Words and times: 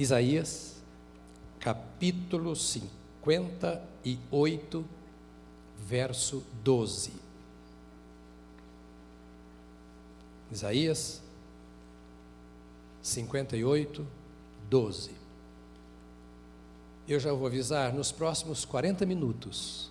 Isaías, 0.00 0.76
capítulo 1.58 2.56
58, 2.56 4.84
verso 5.86 6.42
12. 6.64 7.12
Isaías 10.50 11.20
58, 13.02 14.06
12. 14.70 15.10
Eu 17.06 17.20
já 17.20 17.34
vou 17.34 17.46
avisar, 17.46 17.92
nos 17.92 18.10
próximos 18.10 18.64
40 18.64 19.04
minutos, 19.04 19.90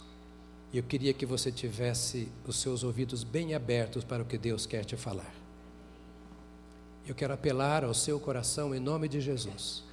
eu 0.74 0.82
queria 0.82 1.14
que 1.14 1.28
você 1.28 1.52
tivesse 1.52 2.28
os 2.48 2.60
seus 2.60 2.84
ouvidos 2.84 3.24
bem 3.24 3.54
abertos 3.54 4.04
para 4.04 4.24
o 4.24 4.26
que 4.26 4.40
Deus 4.40 4.66
quer 4.66 4.84
te 4.84 4.98
falar. 4.98 5.36
Eu 7.08 7.14
quero 7.14 7.32
apelar 7.32 7.84
ao 7.84 7.94
seu 7.94 8.20
coração 8.20 8.74
em 8.74 8.80
nome 8.80 9.08
de 9.08 9.22
Jesus 9.22 9.88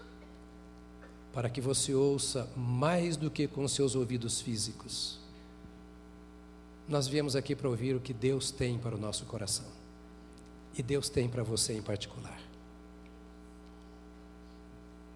para 1.37 1.51
que 1.51 1.61
você 1.61 1.93
ouça 1.93 2.51
mais 2.57 3.15
do 3.15 3.31
que 3.31 3.47
com 3.47 3.69
seus 3.69 3.95
ouvidos 3.95 4.41
físicos. 4.41 5.19
Nós 6.89 7.07
viemos 7.07 7.37
aqui 7.37 7.55
para 7.55 7.69
ouvir 7.69 7.95
o 7.95 8.01
que 8.01 8.15
Deus 8.15 8.51
tem 8.51 8.79
para 8.79 8.97
o 8.97 8.99
nosso 8.99 9.27
coração. 9.27 9.67
E 10.79 10.83
Deus 10.83 11.11
tem 11.11 11.29
para 11.29 11.43
você 11.43 11.75
em 11.75 11.83
particular. 11.83 12.41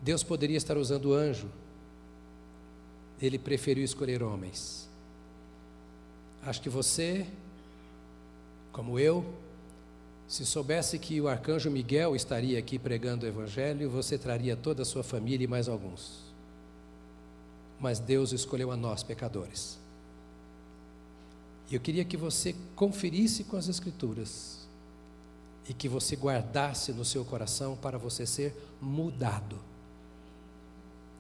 Deus 0.03 0.23
poderia 0.23 0.59
estar 0.59 0.77
usando 0.77 1.15
anjo, 1.15 1.49
ele 3.19 3.39
preferiu 3.39 3.83
escolher 3.83 4.23
homens. 4.23 4.91
Acho 6.43 6.61
que 6.61 6.69
você, 6.69 7.27
como 8.73 8.99
eu, 8.99 9.25
se 10.31 10.47
soubesse 10.47 10.97
que 10.97 11.21
o 11.21 11.27
arcanjo 11.27 11.69
Miguel 11.73 12.15
estaria 12.15 12.57
aqui 12.57 12.79
pregando 12.79 13.27
o 13.27 13.29
Evangelho, 13.29 13.91
você 13.91 14.17
traria 14.17 14.57
toda 14.57 14.83
a 14.83 14.85
sua 14.85 15.03
família 15.03 15.45
e 15.45 15.49
mais 15.49 15.69
alguns. 15.69 16.21
Mas 17.81 17.99
Deus 17.99 18.31
escolheu 18.31 18.71
a 18.71 18.77
nós, 18.77 19.03
pecadores. 19.03 19.77
E 21.69 21.75
eu 21.75 21.81
queria 21.81 22.05
que 22.05 22.17
você 22.17 22.55
conferisse 22.77 23.43
com 23.43 23.57
as 23.57 23.67
Escrituras 23.67 24.69
e 25.69 25.75
que 25.75 25.89
você 25.89 26.15
guardasse 26.15 26.93
no 26.93 27.05
seu 27.05 27.25
coração 27.25 27.77
para 27.77 27.99
você 27.99 28.25
ser 28.25 28.55
mudado. 28.81 29.59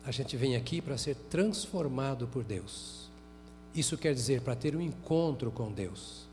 A 0.04 0.12
gente 0.12 0.36
vem 0.36 0.54
aqui 0.54 0.80
para 0.80 0.96
ser 0.96 1.16
transformado 1.28 2.28
por 2.28 2.44
Deus. 2.44 3.10
Isso 3.74 3.98
quer 3.98 4.14
dizer 4.14 4.42
para 4.42 4.54
ter 4.54 4.76
um 4.76 4.80
encontro 4.80 5.50
com 5.50 5.72
Deus, 5.72 6.28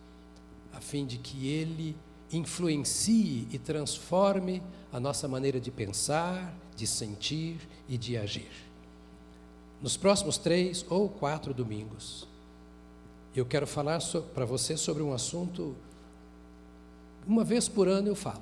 a 0.72 0.80
fim 0.80 1.08
de 1.08 1.18
que 1.18 1.48
Ele 1.48 1.98
influencie 2.32 3.48
e 3.52 3.58
transforme 3.58 4.62
a 4.92 5.00
nossa 5.00 5.28
maneira 5.28 5.60
de 5.60 5.72
pensar, 5.72 6.54
de 6.76 6.86
sentir 6.86 7.60
e 7.88 7.98
de 7.98 8.18
agir. 8.18 8.52
Nos 9.82 9.96
próximos 9.96 10.38
três 10.38 10.86
ou 10.90 11.08
quatro 11.08 11.54
domingos, 11.54 12.28
eu 13.36 13.46
quero 13.46 13.68
falar 13.68 14.00
so, 14.00 14.22
para 14.22 14.46
você 14.46 14.76
sobre 14.76 15.04
um 15.04 15.14
assunto, 15.14 15.76
uma 17.26 17.44
vez 17.44 17.68
por 17.68 17.88
ano 17.88 18.08
eu 18.08 18.16
falo. 18.16 18.42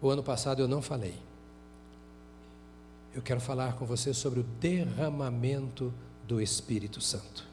O 0.00 0.08
ano 0.08 0.22
passado 0.22 0.62
eu 0.62 0.68
não 0.68 0.80
falei. 0.80 1.14
Eu 3.14 3.20
quero 3.20 3.40
falar 3.40 3.74
com 3.74 3.84
você 3.84 4.14
sobre 4.14 4.40
o 4.40 4.42
derramamento 4.42 5.92
do 6.26 6.40
Espírito 6.40 7.00
Santo. 7.00 7.49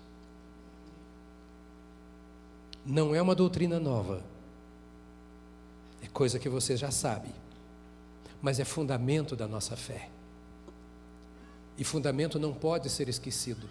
Não 2.88 3.14
é 3.14 3.22
uma 3.22 3.36
doutrina 3.36 3.82
nova. 3.82 4.24
É 6.02 6.08
coisa 6.08 6.40
que 6.40 6.48
você 6.48 6.78
já 6.78 6.90
sabe. 6.90 7.28
Mas 8.42 8.62
é 8.62 8.64
fundamento 8.64 9.36
da 9.36 9.46
nossa 9.46 9.76
fé. 9.76 10.10
E 11.78 11.84
fundamento 11.84 12.40
não 12.40 12.54
pode 12.54 12.90
ser 12.90 13.10
esquecido. 13.10 13.70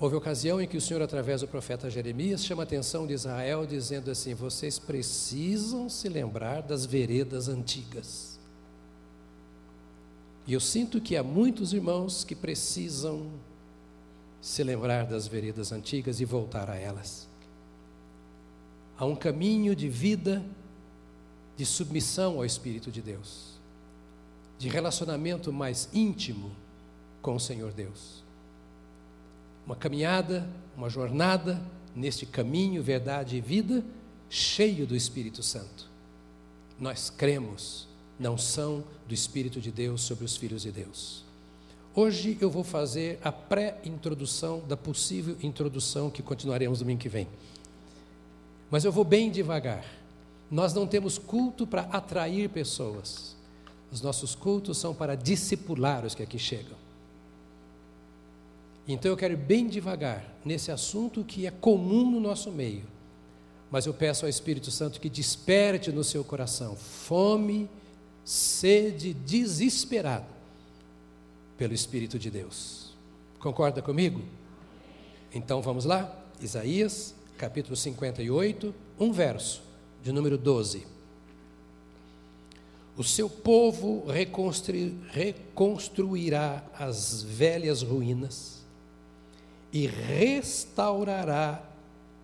Houve 0.00 0.16
ocasião 0.16 0.60
em 0.60 0.66
que 0.66 0.76
o 0.76 0.80
Senhor, 0.80 1.00
através 1.00 1.42
do 1.42 1.48
profeta 1.48 1.88
Jeremias, 1.88 2.44
chama 2.44 2.62
a 2.62 2.64
atenção 2.64 3.06
de 3.06 3.12
Israel, 3.12 3.64
dizendo 3.64 4.10
assim: 4.10 4.34
vocês 4.34 4.80
precisam 4.80 5.88
se 5.88 6.08
lembrar 6.08 6.62
das 6.62 6.84
veredas 6.84 7.48
antigas. 7.48 8.38
E 10.44 10.52
eu 10.52 10.60
sinto 10.60 11.00
que 11.00 11.16
há 11.16 11.22
muitos 11.22 11.72
irmãos 11.72 12.24
que 12.24 12.34
precisam 12.34 13.30
se 14.40 14.62
lembrar 14.62 15.06
das 15.06 15.26
veredas 15.26 15.72
antigas 15.72 16.20
e 16.20 16.24
voltar 16.24 16.70
a 16.70 16.76
elas. 16.76 17.28
Há 18.96 19.04
um 19.04 19.16
caminho 19.16 19.74
de 19.74 19.88
vida, 19.88 20.44
de 21.56 21.64
submissão 21.64 22.36
ao 22.36 22.44
Espírito 22.44 22.90
de 22.90 23.00
Deus, 23.00 23.58
de 24.58 24.68
relacionamento 24.68 25.52
mais 25.52 25.88
íntimo 25.92 26.52
com 27.22 27.34
o 27.34 27.40
Senhor 27.40 27.72
Deus. 27.72 28.24
Uma 29.66 29.76
caminhada, 29.76 30.48
uma 30.76 30.88
jornada 30.88 31.62
neste 31.94 32.24
caminho, 32.24 32.82
verdade 32.82 33.36
e 33.36 33.40
vida, 33.40 33.84
cheio 34.30 34.86
do 34.86 34.96
Espírito 34.96 35.42
Santo. 35.42 35.88
Nós 36.78 37.10
cremos 37.10 37.88
na 38.18 38.30
unção 38.30 38.84
do 39.06 39.14
Espírito 39.14 39.60
de 39.60 39.70
Deus 39.70 40.02
sobre 40.02 40.24
os 40.24 40.36
filhos 40.36 40.62
de 40.62 40.72
Deus. 40.72 41.27
Hoje 42.00 42.38
eu 42.40 42.48
vou 42.48 42.62
fazer 42.62 43.18
a 43.24 43.32
pré-introdução 43.32 44.62
da 44.68 44.76
possível 44.76 45.36
introdução 45.42 46.08
que 46.08 46.22
continuaremos 46.22 46.78
domingo 46.78 47.00
que 47.00 47.08
vem. 47.08 47.26
Mas 48.70 48.84
eu 48.84 48.92
vou 48.92 49.02
bem 49.02 49.32
devagar. 49.32 49.84
Nós 50.48 50.72
não 50.72 50.86
temos 50.86 51.18
culto 51.18 51.66
para 51.66 51.82
atrair 51.90 52.50
pessoas. 52.50 53.34
Os 53.90 54.00
nossos 54.00 54.36
cultos 54.36 54.78
são 54.78 54.94
para 54.94 55.16
discipular 55.16 56.06
os 56.06 56.14
que 56.14 56.22
aqui 56.22 56.38
chegam. 56.38 56.76
Então 58.86 59.10
eu 59.10 59.16
quero 59.16 59.34
ir 59.34 59.38
bem 59.38 59.66
devagar 59.66 60.24
nesse 60.44 60.70
assunto 60.70 61.24
que 61.24 61.48
é 61.48 61.50
comum 61.50 62.08
no 62.08 62.20
nosso 62.20 62.52
meio. 62.52 62.84
Mas 63.72 63.86
eu 63.86 63.92
peço 63.92 64.24
ao 64.24 64.28
Espírito 64.28 64.70
Santo 64.70 65.00
que 65.00 65.10
desperte 65.10 65.90
no 65.90 66.04
seu 66.04 66.22
coração 66.22 66.76
fome, 66.76 67.68
sede 68.24 69.12
desesperada 69.12 70.37
pelo 71.58 71.74
Espírito 71.74 72.18
de 72.18 72.30
Deus. 72.30 72.96
Concorda 73.40 73.82
comigo? 73.82 74.22
Então 75.34 75.60
vamos 75.60 75.84
lá? 75.84 76.16
Isaías, 76.40 77.16
capítulo 77.36 77.76
58, 77.76 78.72
um 78.98 79.12
verso, 79.12 79.60
de 80.02 80.12
número 80.12 80.38
12. 80.38 80.86
O 82.96 83.02
seu 83.04 83.28
povo 83.28 84.06
reconstruirá 85.08 86.64
as 86.78 87.22
velhas 87.22 87.82
ruínas 87.82 88.62
e 89.72 89.86
restaurará 89.86 91.62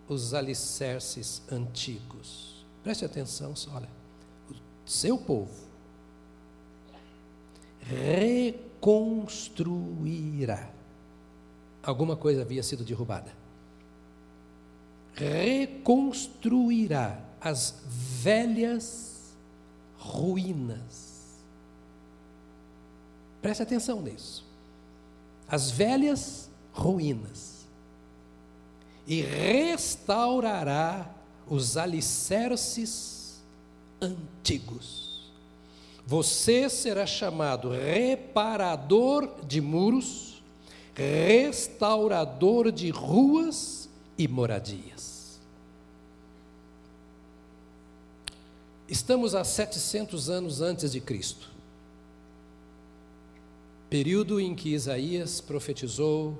os 0.09 0.33
alicerces 0.33 1.43
antigos. 1.51 2.65
Preste 2.83 3.05
atenção, 3.05 3.53
olha. 3.73 3.89
O 4.51 4.91
seu 4.91 5.19
povo 5.19 5.65
reconstruirá 7.81 8.74
reconstruirá. 8.85 10.71
Alguma 11.83 12.17
coisa 12.17 12.43
havia 12.43 12.63
sido 12.63 12.85
derrubada. 12.85 13.33
Reconstruirá 15.15 17.19
as 17.41 17.75
velhas 18.23 19.35
ruínas. 19.97 21.15
Preste 23.41 23.63
atenção 23.63 24.03
nisso. 24.03 24.45
As 25.49 25.71
velhas 25.71 26.51
ruínas. 26.73 27.65
E 29.07 29.21
restaurará 29.21 31.15
os 31.47 31.77
alicerces 31.77 33.43
antigos. 34.01 35.04
Você 36.07 36.69
será 36.69 37.07
chamado 37.07 37.71
reparador 37.71 39.43
de 39.47 39.61
muros, 39.61 40.43
restaurador 40.95 42.71
de 42.71 42.91
ruas 42.91 43.89
e 44.19 44.29
moradias. 44.29 45.41
Estamos 48.87 49.35
a 49.35 49.43
700 49.45 50.29
anos 50.29 50.61
antes 50.61 50.93
de 50.93 51.01
Cristo, 51.01 51.51
período 53.89 54.39
em 54.39 54.55
que 54.55 54.75
Isaías 54.75 55.41
profetizou 55.41 56.39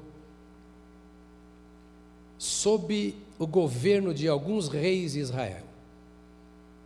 sob 2.37 3.17
o 3.39 3.47
governo 3.47 4.13
de 4.13 4.29
alguns 4.29 4.69
reis 4.69 5.13
de 5.13 5.21
Israel. 5.21 5.65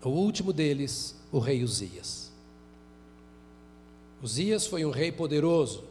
O 0.01 0.11
último 0.11 0.53
deles, 0.53 1.17
o 1.33 1.41
rei 1.41 1.65
Uzias. 1.65 2.28
Uzias 4.23 4.67
foi 4.67 4.85
um 4.85 4.91
rei 4.91 5.13
poderoso, 5.13 5.85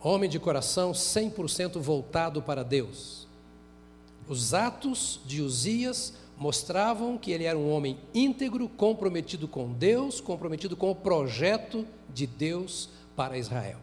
homem 0.00 0.28
de 0.28 0.38
coração 0.38 0.92
100% 0.92 1.78
voltado 1.80 2.40
para 2.40 2.62
Deus. 2.62 3.26
Os 4.28 4.54
atos 4.54 5.20
de 5.26 5.42
Uzias 5.42 6.14
mostravam 6.36 7.18
que 7.18 7.30
ele 7.30 7.44
era 7.44 7.58
um 7.58 7.70
homem 7.70 7.98
íntegro, 8.14 8.68
comprometido 8.68 9.46
com 9.46 9.72
Deus, 9.72 10.20
comprometido 10.20 10.76
com 10.76 10.90
o 10.90 10.94
projeto 10.94 11.86
de 12.12 12.26
Deus 12.26 12.88
para 13.14 13.36
Israel. 13.38 13.78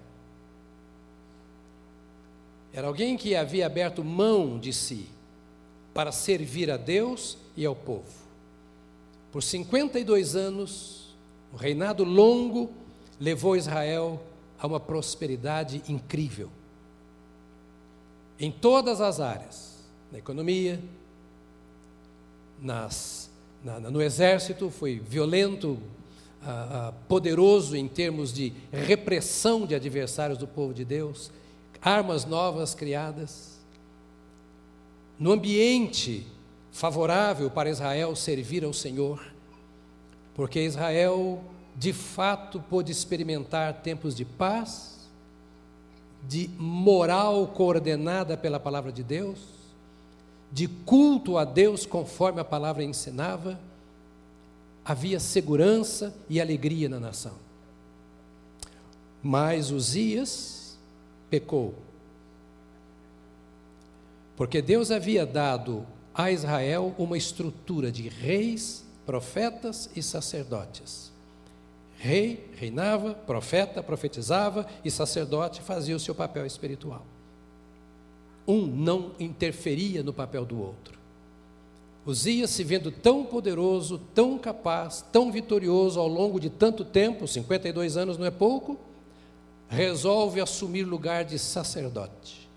Era 2.72 2.88
alguém 2.88 3.18
que 3.18 3.36
havia 3.36 3.66
aberto 3.66 4.04
mão 4.04 4.60
de 4.60 4.72
si 4.72 5.08
para 5.94 6.12
servir 6.12 6.70
a 6.70 6.78
Deus 6.78 7.38
e 7.58 7.66
ao 7.66 7.76
povo. 7.76 8.20
Por 9.32 9.44
52 9.44 10.36
anos, 10.36 10.99
um 11.54 11.58
reinado 11.58 12.04
longo 12.04 12.70
levou 13.20 13.56
Israel 13.56 14.22
a 14.60 14.68
uma 14.68 14.80
prosperidade 14.80 15.82
incrível. 15.88 16.50
Em 18.40 18.52
todas 18.52 19.02
as 19.02 19.20
áreas, 19.20 19.78
na 20.12 20.18
economia, 20.18 20.82
nas, 22.62 23.30
na, 23.64 23.80
no 23.80 24.02
exército, 24.02 24.70
foi 24.70 25.00
violento, 25.00 25.78
ah, 26.42 26.90
ah, 26.90 26.94
poderoso 27.08 27.76
em 27.76 27.88
termos 27.88 28.32
de 28.32 28.54
repressão 28.72 29.66
de 29.66 29.76
adversários 29.76 30.38
do 30.38 30.48
povo 30.48 30.74
de 30.74 30.86
Deus, 30.86 31.32
armas 31.82 32.26
novas 32.26 32.74
criadas. 32.74 33.60
No 35.18 35.34
ambiente 35.34 36.26
favorável 36.72 37.50
para 37.50 37.70
Israel 37.70 38.16
servir 38.16 38.64
ao 38.64 38.72
Senhor, 38.72 39.22
porque 40.40 40.64
Israel 40.64 41.44
de 41.76 41.92
fato 41.92 42.62
pôde 42.62 42.94
experimentar 42.94 43.82
tempos 43.82 44.16
de 44.16 44.24
paz, 44.24 45.10
de 46.26 46.50
moral 46.58 47.46
coordenada 47.48 48.38
pela 48.38 48.58
palavra 48.58 48.90
de 48.90 49.04
Deus, 49.04 49.38
de 50.50 50.66
culto 50.66 51.38
a 51.38 51.44
Deus 51.44 51.86
conforme 51.86 52.40
a 52.40 52.46
palavra 52.46 52.86
ensinava, 52.86 53.60
havia 54.86 55.20
segurança 55.20 56.16
e 56.30 56.40
alegria 56.40 56.88
na 56.88 57.02
nação. 57.02 57.36
Mas 59.22 59.72
Uzias 59.72 60.80
pecou. 61.30 61.76
Porque 64.38 64.62
Deus 64.62 64.90
havia 64.90 65.26
dado 65.26 65.86
a 66.14 66.32
Israel 66.32 66.96
uma 66.98 67.18
estrutura 67.18 67.92
de 67.92 68.08
reis, 68.08 68.88
profetas 69.10 69.90
e 69.96 70.04
sacerdotes. 70.04 71.12
Rei 71.98 72.48
reinava, 72.56 73.16
profeta 73.16 73.82
profetizava 73.82 74.68
e 74.86 74.92
sacerdote 74.92 75.64
fazia 75.64 75.96
o 75.96 76.00
seu 76.00 76.14
papel 76.14 76.46
espiritual. 76.46 77.04
Um 78.48 78.68
não 78.68 79.14
interferia 79.20 80.04
no 80.04 80.14
papel 80.14 80.46
do 80.46 80.62
outro. 80.62 81.00
Uzias, 82.06 82.52
se 82.52 82.64
vendo 82.64 82.92
tão 82.92 83.26
poderoso, 83.26 84.00
tão 84.14 84.38
capaz, 84.38 85.04
tão 85.12 85.32
vitorioso 85.32 86.00
ao 86.00 86.08
longo 86.08 86.40
de 86.40 86.52
tanto 86.52 86.86
tempo, 86.86 87.28
52 87.28 87.98
anos 87.98 88.16
não 88.16 88.28
é 88.28 88.32
pouco, 88.32 88.78
resolve 89.68 90.40
assumir 90.40 90.84
lugar 90.84 91.26
de 91.26 91.40
sacerdote. 91.40 92.48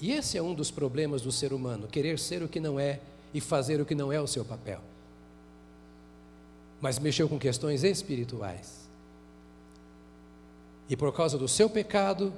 E 0.00 0.10
esse 0.10 0.36
é 0.36 0.42
um 0.42 0.54
dos 0.54 0.72
problemas 0.72 1.22
do 1.22 1.30
ser 1.30 1.52
humano, 1.52 1.86
querer 1.86 2.18
ser 2.18 2.42
o 2.42 2.48
que 2.48 2.58
não 2.58 2.80
é 2.80 2.98
e 3.32 3.40
fazer 3.40 3.80
o 3.80 3.86
que 3.86 3.94
não 3.94 4.12
é 4.12 4.20
o 4.20 4.26
seu 4.26 4.44
papel 4.44 4.80
mas 6.82 6.98
mexeu 6.98 7.28
com 7.28 7.38
questões 7.38 7.84
espirituais. 7.84 8.90
E 10.88 10.96
por 10.96 11.14
causa 11.14 11.38
do 11.38 11.46
seu 11.46 11.70
pecado, 11.70 12.34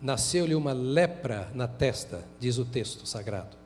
nasceu-lhe 0.00 0.54
uma 0.54 0.72
lepra 0.72 1.50
na 1.54 1.66
testa, 1.66 2.24
diz 2.38 2.56
o 2.56 2.64
texto 2.64 3.04
sagrado. 3.04 3.56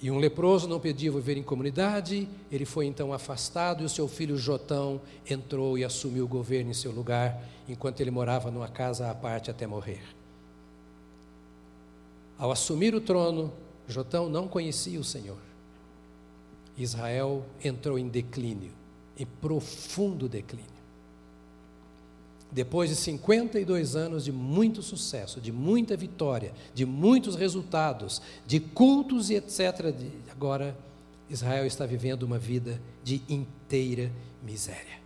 E 0.00 0.10
um 0.10 0.18
leproso 0.18 0.68
não 0.68 0.80
podia 0.80 1.12
viver 1.12 1.36
em 1.36 1.42
comunidade, 1.44 2.28
ele 2.50 2.64
foi 2.64 2.86
então 2.86 3.12
afastado 3.12 3.82
e 3.82 3.86
o 3.86 3.88
seu 3.88 4.08
filho 4.08 4.36
Jotão 4.36 5.00
entrou 5.28 5.78
e 5.78 5.84
assumiu 5.84 6.24
o 6.24 6.28
governo 6.28 6.72
em 6.72 6.74
seu 6.74 6.90
lugar, 6.90 7.40
enquanto 7.68 8.00
ele 8.00 8.10
morava 8.10 8.50
numa 8.50 8.68
casa 8.68 9.08
à 9.08 9.14
parte 9.14 9.50
até 9.50 9.66
morrer. 9.66 10.02
Ao 12.36 12.50
assumir 12.50 12.94
o 12.94 13.00
trono, 13.00 13.52
Jotão 13.86 14.28
não 14.28 14.48
conhecia 14.48 14.98
o 14.98 15.04
Senhor. 15.04 15.47
Israel 16.78 17.44
entrou 17.62 17.98
em 17.98 18.08
declínio, 18.08 18.70
em 19.18 19.26
profundo 19.26 20.28
declínio. 20.28 20.78
Depois 22.50 22.88
de 22.88 22.96
52 22.96 23.96
anos 23.96 24.24
de 24.24 24.32
muito 24.32 24.80
sucesso, 24.80 25.40
de 25.40 25.52
muita 25.52 25.96
vitória, 25.96 26.54
de 26.72 26.86
muitos 26.86 27.34
resultados, 27.34 28.22
de 28.46 28.58
cultos 28.60 29.28
e 29.28 29.34
etc., 29.34 29.94
agora 30.30 30.78
Israel 31.28 31.66
está 31.66 31.84
vivendo 31.84 32.22
uma 32.22 32.38
vida 32.38 32.80
de 33.04 33.20
inteira 33.28 34.10
miséria. 34.42 34.98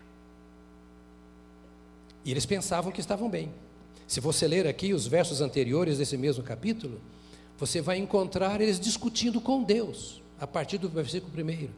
E 2.25 2.31
eles 2.31 2.47
pensavam 2.47 2.93
que 2.93 3.01
estavam 3.01 3.29
bem. 3.29 3.51
Se 4.07 4.21
você 4.21 4.47
ler 4.47 4.67
aqui 4.69 4.93
os 4.93 5.07
versos 5.07 5.41
anteriores 5.41 5.99
desse 5.99 6.17
mesmo 6.17 6.45
capítulo, 6.45 7.01
você 7.59 7.81
vai 7.81 7.99
encontrar 7.99 8.61
eles 8.61 8.79
discutindo 8.79 9.41
com 9.41 9.65
Deus 9.65 10.22
a 10.43 10.47
partir 10.47 10.77
do 10.77 10.89
versículo 10.89 11.33
1. 11.33 11.69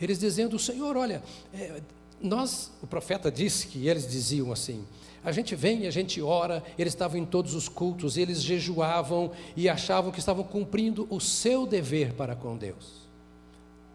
Eles 0.00 0.18
dizendo: 0.18 0.58
Senhor, 0.58 0.96
olha, 0.96 1.22
é, 1.52 1.82
nós, 2.18 2.72
o 2.82 2.86
profeta 2.86 3.30
disse 3.30 3.66
que 3.66 3.86
eles 3.86 4.10
diziam 4.10 4.50
assim: 4.50 4.82
a 5.22 5.30
gente 5.30 5.54
vem, 5.54 5.86
a 5.86 5.90
gente 5.90 6.22
ora, 6.22 6.64
eles 6.78 6.94
estavam 6.94 7.18
em 7.18 7.26
todos 7.26 7.54
os 7.54 7.68
cultos, 7.68 8.16
eles 8.16 8.42
jejuavam 8.42 9.30
e 9.54 9.68
achavam 9.68 10.10
que 10.10 10.18
estavam 10.18 10.42
cumprindo 10.42 11.06
o 11.10 11.20
seu 11.20 11.66
dever 11.66 12.14
para 12.14 12.34
com 12.34 12.56
Deus. 12.56 13.04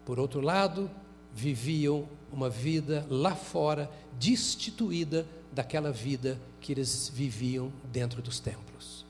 Por 0.06 0.20
outro 0.20 0.40
lado, 0.40 0.88
viviam 1.34 2.08
uma 2.32 2.48
vida 2.48 3.04
lá 3.10 3.34
fora, 3.34 3.90
destituída 4.16 5.26
daquela 5.52 5.90
vida 5.90 6.40
que 6.60 6.70
eles 6.70 7.10
viviam 7.12 7.72
dentro 7.90 8.22
dos 8.22 8.38
templos. 8.38 9.04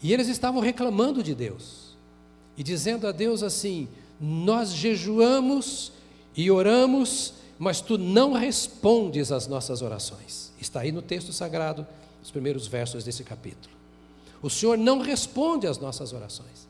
E 0.00 0.12
eles 0.12 0.28
estavam 0.28 0.60
reclamando 0.60 1.24
de 1.24 1.34
Deus 1.34 1.87
e 2.58 2.62
dizendo 2.64 3.06
a 3.06 3.12
Deus 3.12 3.44
assim: 3.44 3.88
Nós 4.20 4.70
jejuamos 4.70 5.92
e 6.36 6.50
oramos, 6.50 7.34
mas 7.56 7.80
tu 7.80 7.96
não 7.96 8.32
respondes 8.32 9.30
às 9.30 9.46
nossas 9.46 9.80
orações. 9.80 10.52
Está 10.60 10.80
aí 10.80 10.90
no 10.90 11.00
texto 11.00 11.32
sagrado, 11.32 11.86
os 12.20 12.32
primeiros 12.32 12.66
versos 12.66 13.04
desse 13.04 13.22
capítulo. 13.22 13.72
O 14.42 14.50
Senhor 14.50 14.76
não 14.76 15.00
responde 15.00 15.68
às 15.68 15.78
nossas 15.78 16.12
orações. 16.12 16.66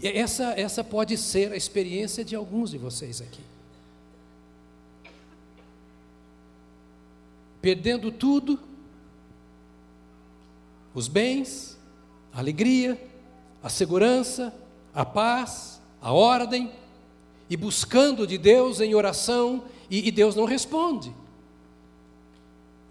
E 0.00 0.06
essa, 0.06 0.54
essa 0.58 0.84
pode 0.84 1.16
ser 1.16 1.52
a 1.52 1.56
experiência 1.56 2.24
de 2.24 2.36
alguns 2.36 2.70
de 2.70 2.78
vocês 2.78 3.20
aqui. 3.20 3.42
Perdendo 7.60 8.12
tudo, 8.12 8.60
os 10.94 11.08
bens, 11.08 11.76
a 12.32 12.38
alegria, 12.38 13.00
a 13.64 13.70
segurança, 13.70 14.54
a 14.94 15.06
paz, 15.06 15.80
a 16.02 16.12
ordem, 16.12 16.70
e 17.48 17.56
buscando 17.56 18.26
de 18.26 18.36
Deus 18.36 18.78
em 18.78 18.94
oração, 18.94 19.64
e, 19.88 20.06
e 20.06 20.10
Deus 20.10 20.36
não 20.36 20.44
responde. 20.44 21.14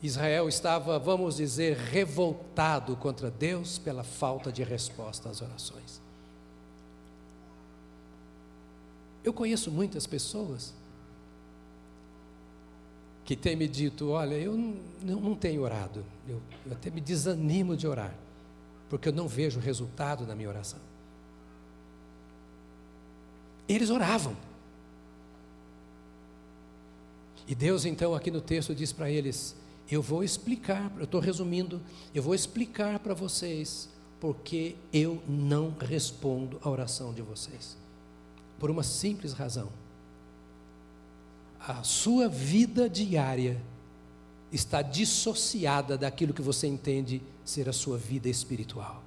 Israel 0.02 0.50
estava, 0.50 0.98
vamos 0.98 1.36
dizer, 1.36 1.78
revoltado 1.78 2.96
contra 2.96 3.30
Deus 3.30 3.78
pela 3.78 4.04
falta 4.04 4.52
de 4.52 4.64
resposta 4.64 5.30
às 5.30 5.44
orações. 5.44 6.02
Eu 9.24 9.32
conheço 9.32 9.70
muitas 9.70 10.08
pessoas 10.08 10.74
que 13.24 13.36
têm 13.36 13.56
me 13.56 13.68
dito: 13.68 14.10
Olha, 14.10 14.36
eu 14.36 14.58
não, 15.02 15.22
não 15.22 15.36
tenho 15.36 15.62
orado, 15.62 16.04
eu, 16.28 16.42
eu 16.66 16.72
até 16.74 16.90
me 16.90 17.00
desanimo 17.00 17.78
de 17.78 17.88
orar 17.88 18.23
porque 18.94 19.10
eu 19.10 19.14
não 19.14 19.28
vejo 19.28 19.60
resultado 19.60 20.24
na 20.24 20.36
minha 20.36 20.48
oração. 20.48 20.78
Eles 23.68 23.90
oravam. 23.90 24.38
E 27.48 27.56
Deus, 27.56 27.86
então, 27.86 28.14
aqui 28.14 28.30
no 28.30 28.40
texto, 28.40 28.76
diz 28.76 28.94
para 28.94 29.10
eles: 29.10 29.56
Eu 29.90 30.00
vou 30.00 30.24
explicar, 30.24 30.92
eu 31.00 31.06
estou 31.06 31.20
resumindo, 31.20 31.82
eu 32.14 32.22
vou 32.22 32.36
explicar 32.36 33.00
para 33.00 33.16
vocês 33.16 33.90
porque 34.20 34.76
eu 34.94 35.24
não 35.28 35.72
respondo 35.72 36.60
à 36.62 36.70
oração 36.70 37.16
de 37.16 37.24
vocês. 37.24 37.76
Por 38.60 38.70
uma 38.70 38.84
simples 38.84 39.34
razão. 39.34 39.70
A 41.60 41.82
sua 41.82 42.30
vida 42.30 42.88
diária 42.88 43.60
está 44.54 44.84
dissociada 44.84 45.98
daquilo 45.98 46.34
que 46.34 46.42
você 46.42 46.68
entende 46.68 47.22
ser 47.44 47.68
a 47.68 47.74
sua 47.74 47.98
vida 47.98 48.30
espiritual. 48.30 49.04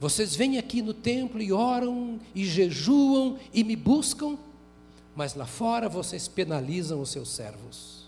Vocês 0.00 0.34
vêm 0.34 0.56
aqui 0.56 0.80
no 0.80 0.94
templo 0.94 1.42
e 1.42 1.52
oram 1.52 2.18
e 2.34 2.46
jejuam 2.46 3.38
e 3.52 3.62
me 3.62 3.76
buscam, 3.76 4.38
mas 5.14 5.34
lá 5.34 5.44
fora 5.44 5.90
vocês 5.90 6.26
penalizam 6.26 7.02
os 7.02 7.10
seus 7.10 7.28
servos, 7.28 8.06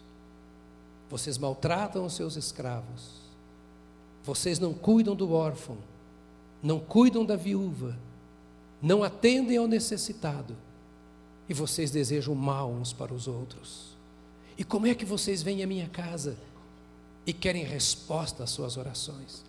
vocês 1.10 1.36
maltratam 1.36 2.06
os 2.06 2.14
seus 2.14 2.36
escravos, 2.36 3.20
vocês 4.24 4.58
não 4.58 4.72
cuidam 4.72 5.14
do 5.14 5.32
órfão, 5.32 5.76
não 6.62 6.80
cuidam 6.80 7.26
da 7.26 7.36
viúva, 7.36 7.98
não 8.80 9.02
atendem 9.02 9.58
ao 9.58 9.68
necessitado, 9.68 10.56
e 11.46 11.52
vocês 11.52 11.90
desejam 11.90 12.34
mal 12.34 12.70
uns 12.70 12.94
para 12.94 13.12
os 13.12 13.28
outros. 13.28 13.91
E 14.56 14.64
como 14.64 14.86
é 14.86 14.94
que 14.94 15.04
vocês 15.04 15.42
vêm 15.42 15.62
à 15.62 15.66
minha 15.66 15.88
casa 15.88 16.36
e 17.26 17.32
querem 17.32 17.64
resposta 17.64 18.44
às 18.44 18.50
suas 18.50 18.76
orações? 18.76 19.44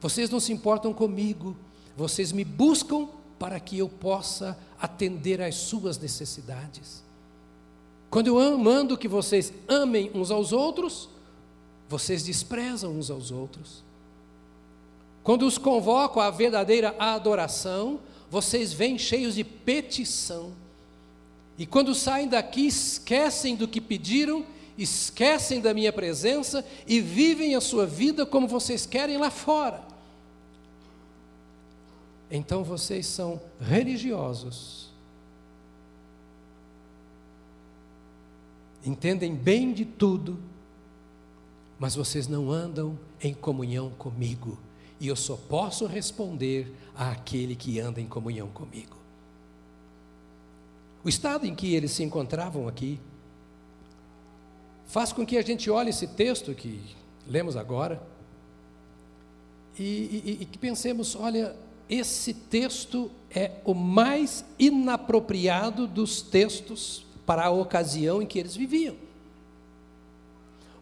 Vocês 0.00 0.30
não 0.30 0.40
se 0.40 0.52
importam 0.52 0.92
comigo, 0.92 1.56
vocês 1.96 2.32
me 2.32 2.44
buscam 2.44 3.08
para 3.38 3.58
que 3.58 3.78
eu 3.78 3.88
possa 3.88 4.58
atender 4.80 5.40
às 5.40 5.54
suas 5.54 5.98
necessidades. 5.98 7.02
Quando 8.10 8.38
eu 8.38 8.58
mando 8.58 8.96
que 8.96 9.08
vocês 9.08 9.52
amem 9.68 10.10
uns 10.14 10.30
aos 10.30 10.52
outros, 10.52 11.08
vocês 11.88 12.22
desprezam 12.22 12.92
uns 12.92 13.10
aos 13.10 13.30
outros. 13.30 13.82
Quando 15.22 15.46
os 15.46 15.58
convoco 15.58 16.20
à 16.20 16.30
verdadeira 16.30 16.94
adoração, 16.98 17.98
vocês 18.30 18.72
vêm 18.72 18.98
cheios 18.98 19.34
de 19.34 19.42
petição. 19.42 20.52
E 21.56 21.66
quando 21.66 21.94
saem 21.94 22.28
daqui, 22.28 22.66
esquecem 22.66 23.54
do 23.54 23.68
que 23.68 23.80
pediram, 23.80 24.44
esquecem 24.76 25.60
da 25.60 25.72
minha 25.72 25.92
presença 25.92 26.64
e 26.86 27.00
vivem 27.00 27.54
a 27.54 27.60
sua 27.60 27.86
vida 27.86 28.26
como 28.26 28.48
vocês 28.48 28.86
querem 28.86 29.16
lá 29.16 29.30
fora. 29.30 29.82
Então 32.30 32.64
vocês 32.64 33.06
são 33.06 33.40
religiosos. 33.60 34.92
Entendem 38.84 39.34
bem 39.34 39.72
de 39.72 39.84
tudo, 39.84 40.38
mas 41.78 41.94
vocês 41.94 42.26
não 42.26 42.50
andam 42.50 42.98
em 43.22 43.32
comunhão 43.32 43.90
comigo. 43.90 44.58
E 45.00 45.06
eu 45.06 45.16
só 45.16 45.36
posso 45.36 45.86
responder 45.86 46.74
àquele 46.94 47.54
que 47.54 47.78
anda 47.78 48.00
em 48.00 48.06
comunhão 48.06 48.48
comigo. 48.48 48.93
O 51.04 51.08
estado 51.08 51.46
em 51.46 51.54
que 51.54 51.74
eles 51.74 51.90
se 51.92 52.02
encontravam 52.02 52.66
aqui 52.66 52.98
faz 54.86 55.12
com 55.12 55.26
que 55.26 55.36
a 55.36 55.42
gente 55.42 55.70
olhe 55.70 55.90
esse 55.90 56.06
texto 56.06 56.54
que 56.54 56.80
lemos 57.26 57.56
agora 57.56 58.02
e, 59.78 59.82
e, 59.82 60.38
e 60.40 60.44
que 60.46 60.56
pensemos: 60.56 61.14
olha, 61.14 61.54
esse 61.90 62.32
texto 62.32 63.10
é 63.30 63.52
o 63.64 63.74
mais 63.74 64.44
inapropriado 64.58 65.86
dos 65.86 66.22
textos 66.22 67.04
para 67.26 67.46
a 67.46 67.50
ocasião 67.50 68.22
em 68.22 68.26
que 68.26 68.38
eles 68.38 68.56
viviam. 68.56 68.96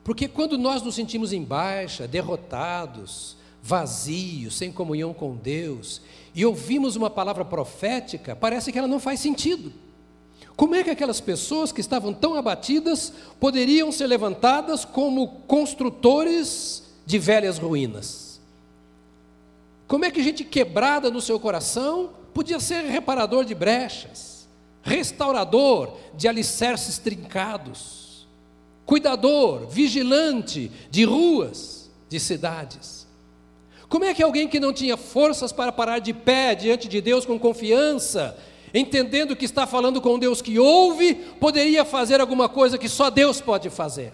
Porque 0.05 0.29
quando 0.29 0.57
nós 0.59 0.83
nos 0.83 0.95
sentimos 0.95 1.33
em 1.33 1.43
baixa, 1.43 2.07
derrotados, 2.07 3.37
vazios, 3.63 4.57
sem 4.57 4.73
comunhão 4.73 5.15
com 5.15 5.37
Deus, 5.37 6.01
e 6.35 6.45
ouvimos 6.45 6.97
uma 6.97 7.11
palavra 7.11 7.45
profética, 7.45 8.35
parece 8.35 8.73
que 8.73 8.79
ela 8.79 8.89
não 8.89 8.99
faz 9.01 9.21
sentido. 9.21 9.73
Como 10.57 10.75
é 10.75 10.85
que 10.85 10.91
aquelas 10.91 11.21
pessoas 11.21 11.73
que 11.73 11.81
estavam 11.81 12.13
tão 12.13 12.35
abatidas 12.35 13.13
poderiam 13.41 13.91
ser 13.91 14.07
levantadas 14.07 14.85
como 14.85 15.41
construtores 15.47 16.83
de 17.07 17.19
velhas 17.19 17.59
ruínas? 17.59 18.41
Como 19.89 20.05
é 20.05 20.11
que 20.11 20.23
gente 20.23 20.45
quebrada 20.45 21.11
no 21.11 21.21
seu 21.21 21.39
coração 21.39 22.11
podia 22.33 22.61
ser 22.61 22.85
reparador 22.85 23.45
de 23.45 23.55
brechas, 23.55 24.49
restaurador 24.83 25.97
de 26.15 26.29
alicerces 26.29 26.99
trincados, 26.99 28.27
cuidador, 28.87 29.67
vigilante 29.67 30.71
de 30.91 31.05
ruas, 31.05 31.91
de 32.09 32.19
cidades? 32.21 33.07
Como 33.89 34.07
é 34.07 34.15
que 34.15 34.23
alguém 34.23 34.49
que 34.49 34.59
não 34.59 34.73
tinha 34.73 34.97
forças 34.97 35.53
para 35.53 35.71
parar 35.71 35.99
de 35.99 36.15
pé 36.15 36.55
diante 36.55 36.89
de 36.89 37.03
Deus 37.03 37.27
com 37.27 37.39
confiança, 37.39 38.39
entendendo 38.73 39.37
que 39.37 39.45
está 39.45 39.67
falando 39.67 40.01
com 40.01 40.19
Deus 40.19 40.41
que 40.41 40.59
ouve, 40.59 41.15
poderia 41.15 41.85
fazer 41.85 42.21
alguma 42.21 42.49
coisa 42.49 42.79
que 42.79 42.89
só 42.89 43.11
Deus 43.11 43.41
pode 43.41 43.69
fazer. 43.71 44.13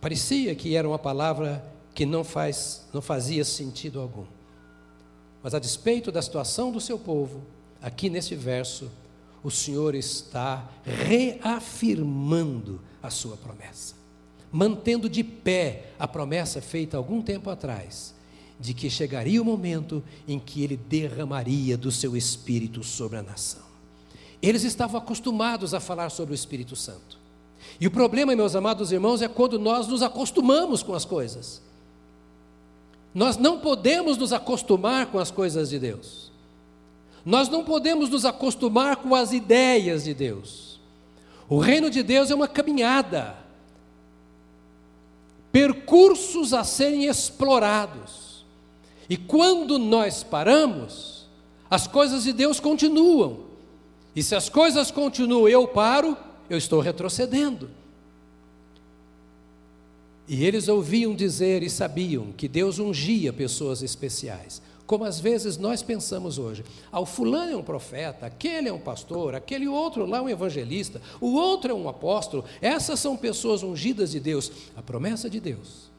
Parecia 0.00 0.54
que 0.54 0.74
era 0.76 0.88
uma 0.88 0.98
palavra 0.98 1.64
que 1.94 2.04
não, 2.04 2.24
faz, 2.24 2.86
não 2.92 3.00
fazia 3.00 3.44
sentido 3.44 4.00
algum. 4.00 4.26
Mas 5.42 5.54
a 5.54 5.58
despeito 5.58 6.10
da 6.10 6.20
situação 6.20 6.72
do 6.72 6.80
seu 6.80 6.98
povo, 6.98 7.42
aqui 7.80 8.10
nesse 8.10 8.34
verso, 8.34 8.90
o 9.42 9.50
Senhor 9.50 9.94
está 9.94 10.68
reafirmando 10.84 12.80
a 13.00 13.10
sua 13.10 13.36
promessa, 13.36 13.94
mantendo 14.50 15.08
de 15.08 15.22
pé 15.22 15.90
a 15.98 16.08
promessa 16.08 16.60
feita 16.60 16.96
algum 16.96 17.22
tempo 17.22 17.48
atrás, 17.48 18.15
de 18.58 18.72
que 18.72 18.88
chegaria 18.88 19.40
o 19.40 19.44
momento 19.44 20.02
em 20.26 20.38
que 20.38 20.62
ele 20.62 20.76
derramaria 20.76 21.76
do 21.76 21.92
seu 21.92 22.16
espírito 22.16 22.82
sobre 22.82 23.18
a 23.18 23.22
nação. 23.22 23.62
Eles 24.40 24.64
estavam 24.64 24.98
acostumados 24.98 25.74
a 25.74 25.80
falar 25.80 26.10
sobre 26.10 26.32
o 26.32 26.34
Espírito 26.34 26.76
Santo. 26.76 27.18
E 27.80 27.86
o 27.86 27.90
problema, 27.90 28.34
meus 28.34 28.54
amados 28.54 28.92
irmãos, 28.92 29.22
é 29.22 29.28
quando 29.28 29.58
nós 29.58 29.86
nos 29.88 30.02
acostumamos 30.02 30.82
com 30.82 30.94
as 30.94 31.04
coisas. 31.04 31.60
Nós 33.14 33.36
não 33.36 33.58
podemos 33.58 34.16
nos 34.16 34.32
acostumar 34.32 35.06
com 35.06 35.18
as 35.18 35.30
coisas 35.30 35.70
de 35.70 35.78
Deus. 35.78 36.30
Nós 37.24 37.48
não 37.48 37.64
podemos 37.64 38.08
nos 38.08 38.24
acostumar 38.24 38.96
com 38.96 39.14
as 39.14 39.32
ideias 39.32 40.04
de 40.04 40.14
Deus. 40.14 40.78
O 41.48 41.58
reino 41.58 41.90
de 41.90 42.02
Deus 42.02 42.30
é 42.30 42.34
uma 42.34 42.48
caminhada, 42.48 43.36
percursos 45.50 46.52
a 46.52 46.62
serem 46.62 47.06
explorados. 47.06 48.25
E 49.08 49.16
quando 49.16 49.78
nós 49.78 50.22
paramos, 50.22 51.26
as 51.70 51.86
coisas 51.86 52.24
de 52.24 52.32
Deus 52.32 52.60
continuam. 52.60 53.46
E 54.14 54.22
se 54.22 54.34
as 54.34 54.48
coisas 54.48 54.90
continuam, 54.90 55.48
eu 55.48 55.66
paro, 55.68 56.16
eu 56.48 56.56
estou 56.56 56.80
retrocedendo. 56.80 57.68
E 60.28 60.44
eles 60.44 60.68
ouviam 60.68 61.14
dizer 61.14 61.62
e 61.62 61.70
sabiam 61.70 62.32
que 62.32 62.48
Deus 62.48 62.78
ungia 62.78 63.32
pessoas 63.32 63.82
especiais, 63.82 64.60
como 64.84 65.04
às 65.04 65.20
vezes 65.20 65.56
nós 65.56 65.82
pensamos 65.82 66.36
hoje. 66.36 66.64
Ah, 66.90 66.98
o 66.98 67.06
fulano 67.06 67.52
é 67.52 67.56
um 67.56 67.62
profeta, 67.62 68.26
aquele 68.26 68.68
é 68.68 68.72
um 68.72 68.80
pastor, 68.80 69.36
aquele 69.36 69.68
outro 69.68 70.04
lá 70.04 70.18
é 70.18 70.22
um 70.22 70.28
evangelista, 70.28 71.00
o 71.20 71.34
outro 71.34 71.70
é 71.70 71.74
um 71.74 71.88
apóstolo. 71.88 72.44
Essas 72.60 72.98
são 72.98 73.16
pessoas 73.16 73.62
ungidas 73.62 74.10
de 74.10 74.18
Deus. 74.18 74.50
A 74.74 74.82
promessa 74.82 75.30
de 75.30 75.38
Deus 75.38 75.90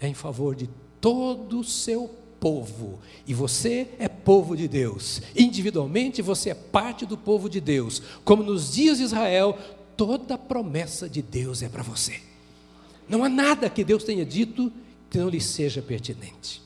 é 0.00 0.06
em 0.06 0.14
favor 0.14 0.54
de 0.54 0.68
todo 1.00 1.60
o 1.60 1.64
seu 1.64 2.10
povo, 2.40 3.00
e 3.26 3.34
você 3.34 3.88
é 3.98 4.08
povo 4.08 4.56
de 4.56 4.68
Deus. 4.68 5.20
Individualmente 5.34 6.22
você 6.22 6.50
é 6.50 6.54
parte 6.54 7.04
do 7.06 7.16
povo 7.16 7.48
de 7.48 7.60
Deus. 7.60 8.02
Como 8.24 8.42
nos 8.42 8.72
dias 8.72 8.98
de 8.98 9.04
Israel, 9.04 9.58
toda 9.96 10.38
promessa 10.38 11.08
de 11.08 11.22
Deus 11.22 11.62
é 11.62 11.68
para 11.68 11.82
você. 11.82 12.20
Não 13.08 13.24
há 13.24 13.28
nada 13.28 13.70
que 13.70 13.84
Deus 13.84 14.04
tenha 14.04 14.24
dito 14.24 14.72
que 15.10 15.18
não 15.18 15.28
lhe 15.28 15.40
seja 15.40 15.80
pertinente. 15.80 16.62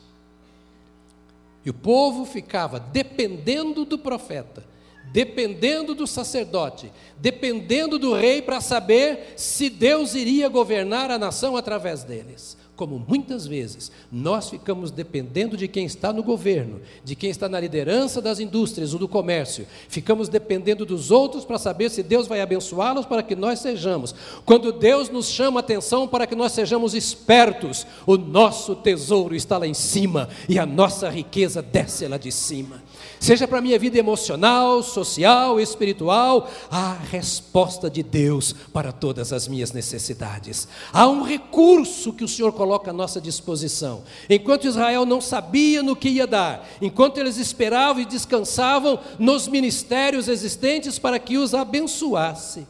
E 1.65 1.71
o 1.71 1.75
povo 1.75 2.25
ficava 2.25 2.81
dependendo 2.81 3.85
do 3.85 3.99
profeta, 3.99 4.65
dependendo 5.13 5.95
do 5.95 6.07
sacerdote, 6.07 6.91
dependendo 7.19 7.99
do 7.99 8.15
rei 8.15 8.41
para 8.41 8.61
saber 8.61 9.35
se 9.37 9.69
Deus 9.69 10.15
iria 10.15 10.49
governar 10.49 11.11
a 11.11 11.19
nação 11.19 11.57
através 11.57 12.05
deles 12.05 12.60
como 12.81 13.05
muitas 13.07 13.47
vezes 13.47 13.93
nós 14.11 14.49
ficamos 14.49 14.91
dependendo 14.91 15.55
de 15.55 15.69
quem 15.69 15.85
está 15.85 16.15
no 16.15 16.23
governo, 16.23 16.81
de 17.05 17.15
quem 17.15 17.29
está 17.29 17.47
na 17.47 17.61
liderança 17.61 18.23
das 18.23 18.41
indústrias 18.41 18.95
ou 18.95 18.99
do 18.99 19.07
comércio, 19.07 19.67
ficamos 19.87 20.31
dependendo 20.31 20.87
dos 20.87 21.11
outros 21.11 21.45
para 21.45 21.59
saber 21.59 21.91
se 21.91 22.03
Deus 22.03 22.27
vai 22.27 22.41
abençoá-los 22.41 23.05
para 23.05 23.23
que 23.23 23.37
nós 23.37 23.59
sejamos. 23.59 24.15
Quando 24.47 24.73
Deus 24.73 25.11
nos 25.11 25.29
chama 25.29 25.61
atenção 25.61 26.09
para 26.09 26.27
que 26.27 26.35
nós 26.35 26.53
sejamos 26.53 26.95
espertos, 26.95 27.87
o 28.07 28.17
nosso 28.17 28.75
tesouro 28.75 29.37
está 29.37 29.59
lá 29.59 29.67
em 29.67 29.75
cima 29.75 30.31
e 30.49 30.59
a 30.59 30.65
nossa 30.65 31.11
riqueza 31.11 31.61
desce 31.61 32.09
lá 32.09 32.17
de 32.17 32.33
cima 32.33 32.81
seja 33.21 33.47
para 33.47 33.59
a 33.59 33.61
minha 33.61 33.79
vida 33.79 33.99
emocional, 33.99 34.83
social, 34.83 35.61
espiritual, 35.61 36.51
há 36.71 36.95
resposta 36.95 37.91
de 37.91 38.03
Deus 38.03 38.55
para 38.73 38.91
todas 38.91 39.31
as 39.31 39.47
minhas 39.47 39.73
necessidades. 39.73 40.67
Há 40.91 41.07
um 41.07 41.23
recurso 41.23 42.15
que 42.15 42.25
o 42.25 42.29
Senhor 42.29 42.51
coloca 42.53 42.91
à 42.91 42.95
nossa 42.95 43.21
disposição. 43.21 44.03
Enquanto 44.29 44.67
Israel 44.67 45.05
não 45.05 45.21
sabia 45.21 45.83
no 45.83 45.95
que 45.95 46.09
ia 46.09 46.27
dar, 46.27 46.67
enquanto 46.81 47.19
eles 47.19 47.37
esperavam 47.37 48.01
e 48.01 48.07
descansavam 48.07 48.99
nos 49.19 49.47
ministérios 49.47 50.27
existentes 50.27 50.99
para 50.99 51.19
que 51.19 51.37
os 51.37 51.53
abençoasse, 51.53 52.67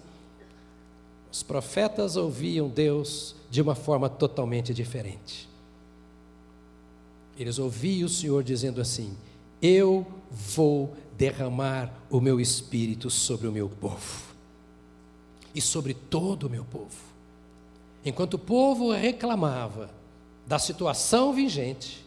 os 1.31 1.45
profetas 1.45 2.17
ouviam 2.17 2.69
Deus 2.69 3.37
de 3.49 3.63
uma 3.63 3.77
forma 3.77 4.09
totalmente 4.09 4.75
diferente. 4.75 5.49
Eles 7.39 7.59
ouviam 7.59 8.07
o 8.07 8.11
Senhor 8.11 8.43
dizendo 8.43 8.81
assim: 8.81 9.17
Eu 9.63 10.05
vou 10.31 10.97
derramar 11.17 11.93
o 12.09 12.21
meu 12.21 12.41
espírito 12.41 13.11
sobre 13.11 13.49
o 13.49 13.53
meu 13.53 13.69
povo 13.69 14.31
e 15.55 15.61
sobre 15.61 15.93
todo 15.93 16.45
o 16.45 16.51
meu 16.51 16.65
povo. 16.65 17.11
Enquanto 18.05 18.35
o 18.35 18.39
povo 18.39 18.93
reclamava 18.93 19.91
da 20.47 20.59
situação 20.59 21.33
vigente, 21.33 22.05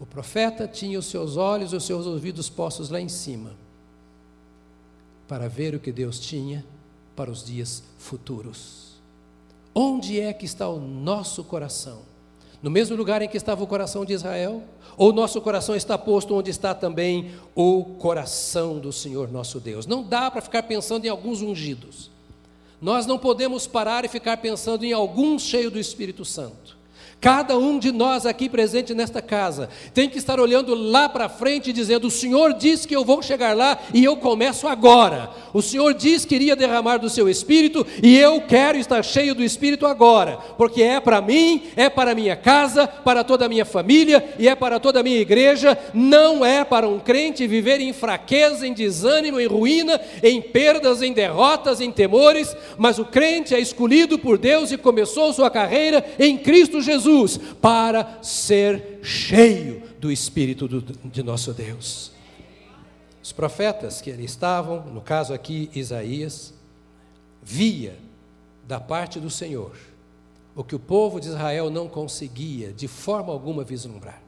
O 0.00 0.06
profeta 0.06 0.66
tinha 0.66 0.98
os 0.98 1.04
seus 1.04 1.36
olhos 1.36 1.74
e 1.74 1.76
os 1.76 1.84
seus 1.84 2.06
ouvidos 2.06 2.48
postos 2.48 2.88
lá 2.88 2.98
em 2.98 3.08
cima, 3.08 3.54
para 5.28 5.46
ver 5.46 5.74
o 5.74 5.78
que 5.78 5.92
Deus 5.92 6.18
tinha 6.18 6.64
para 7.14 7.30
os 7.30 7.44
dias 7.44 7.82
futuros. 7.98 8.94
Onde 9.74 10.18
é 10.18 10.32
que 10.32 10.46
está 10.46 10.66
o 10.66 10.80
nosso 10.80 11.44
coração? 11.44 12.00
No 12.62 12.70
mesmo 12.70 12.96
lugar 12.96 13.22
em 13.22 13.28
que 13.28 13.36
estava 13.36 13.64
o 13.64 13.66
coração 13.66 14.04
de 14.04 14.12
Israel? 14.12 14.62
Ou 14.96 15.12
nosso 15.12 15.40
coração 15.40 15.74
está 15.74 15.96
posto 15.96 16.34
onde 16.34 16.50
está 16.50 16.74
também 16.74 17.32
o 17.54 17.84
coração 17.98 18.78
do 18.78 18.92
Senhor 18.92 19.30
nosso 19.30 19.58
Deus? 19.58 19.86
Não 19.86 20.02
dá 20.02 20.30
para 20.30 20.42
ficar 20.42 20.64
pensando 20.64 21.06
em 21.06 21.08
alguns 21.08 21.40
ungidos. 21.40 22.10
Nós 22.80 23.06
não 23.06 23.18
podemos 23.18 23.66
parar 23.66 24.04
e 24.04 24.08
ficar 24.08 24.36
pensando 24.38 24.84
em 24.84 24.92
alguns 24.92 25.42
cheios 25.42 25.72
do 25.72 25.78
Espírito 25.78 26.24
Santo. 26.24 26.79
Cada 27.20 27.58
um 27.58 27.78
de 27.78 27.92
nós 27.92 28.24
aqui 28.24 28.48
presente 28.48 28.94
nesta 28.94 29.20
casa 29.20 29.68
tem 29.92 30.08
que 30.08 30.16
estar 30.16 30.40
olhando 30.40 30.74
lá 30.74 31.06
para 31.06 31.28
frente 31.28 31.70
dizendo: 31.70 32.06
O 32.06 32.10
Senhor 32.10 32.54
disse 32.54 32.88
que 32.88 32.96
eu 32.96 33.04
vou 33.04 33.20
chegar 33.20 33.54
lá 33.54 33.78
e 33.92 34.02
eu 34.02 34.16
começo 34.16 34.66
agora. 34.66 35.28
O 35.52 35.60
Senhor 35.60 35.92
disse 35.92 36.26
que 36.26 36.34
iria 36.34 36.56
derramar 36.56 36.96
do 36.96 37.10
seu 37.10 37.28
espírito 37.28 37.86
e 38.02 38.16
eu 38.16 38.40
quero 38.40 38.78
estar 38.78 39.02
cheio 39.02 39.34
do 39.34 39.44
espírito 39.44 39.86
agora, 39.86 40.38
porque 40.56 40.82
é 40.82 40.98
para 40.98 41.20
mim, 41.20 41.64
é 41.76 41.90
para 41.90 42.14
minha 42.14 42.36
casa, 42.36 42.86
para 42.86 43.22
toda 43.22 43.44
a 43.44 43.48
minha 43.50 43.66
família 43.66 44.24
e 44.38 44.48
é 44.48 44.54
para 44.54 44.80
toda 44.80 45.00
a 45.00 45.02
minha 45.02 45.20
igreja. 45.20 45.76
Não 45.92 46.42
é 46.42 46.64
para 46.64 46.88
um 46.88 46.98
crente 46.98 47.46
viver 47.46 47.82
em 47.82 47.92
fraqueza, 47.92 48.66
em 48.66 48.72
desânimo, 48.72 49.38
em 49.38 49.46
ruína, 49.46 50.00
em 50.22 50.40
perdas, 50.40 51.02
em 51.02 51.12
derrotas, 51.12 51.82
em 51.82 51.92
temores, 51.92 52.56
mas 52.78 52.98
o 52.98 53.04
crente 53.04 53.54
é 53.54 53.60
escolhido 53.60 54.18
por 54.18 54.38
Deus 54.38 54.72
e 54.72 54.78
começou 54.78 55.34
sua 55.34 55.50
carreira 55.50 56.02
em 56.18 56.38
Cristo 56.38 56.80
Jesus 56.80 57.09
Jesus 57.10 57.38
para 57.60 58.22
ser 58.22 59.00
cheio 59.02 59.82
do 59.98 60.10
Espírito 60.10 60.68
do, 60.68 60.80
de 60.80 61.22
nosso 61.22 61.52
Deus. 61.52 62.12
Os 63.22 63.32
profetas 63.32 64.00
que 64.00 64.10
ali 64.10 64.24
estavam, 64.24 64.84
no 64.86 65.00
caso 65.00 65.34
aqui 65.34 65.70
Isaías, 65.74 66.54
via 67.42 67.98
da 68.66 68.80
parte 68.80 69.18
do 69.18 69.28
Senhor 69.28 69.76
o 70.54 70.64
que 70.64 70.74
o 70.74 70.80
povo 70.80 71.20
de 71.20 71.28
Israel 71.28 71.70
não 71.70 71.88
conseguia 71.88 72.72
de 72.72 72.88
forma 72.88 73.32
alguma 73.32 73.62
vislumbrar. 73.62 74.20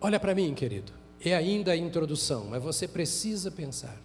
Olha 0.00 0.20
para 0.20 0.34
mim, 0.34 0.54
querido, 0.54 0.92
é 1.20 1.34
ainda 1.34 1.72
a 1.72 1.76
introdução, 1.76 2.46
mas 2.50 2.62
você 2.62 2.86
precisa 2.86 3.50
pensar. 3.50 3.96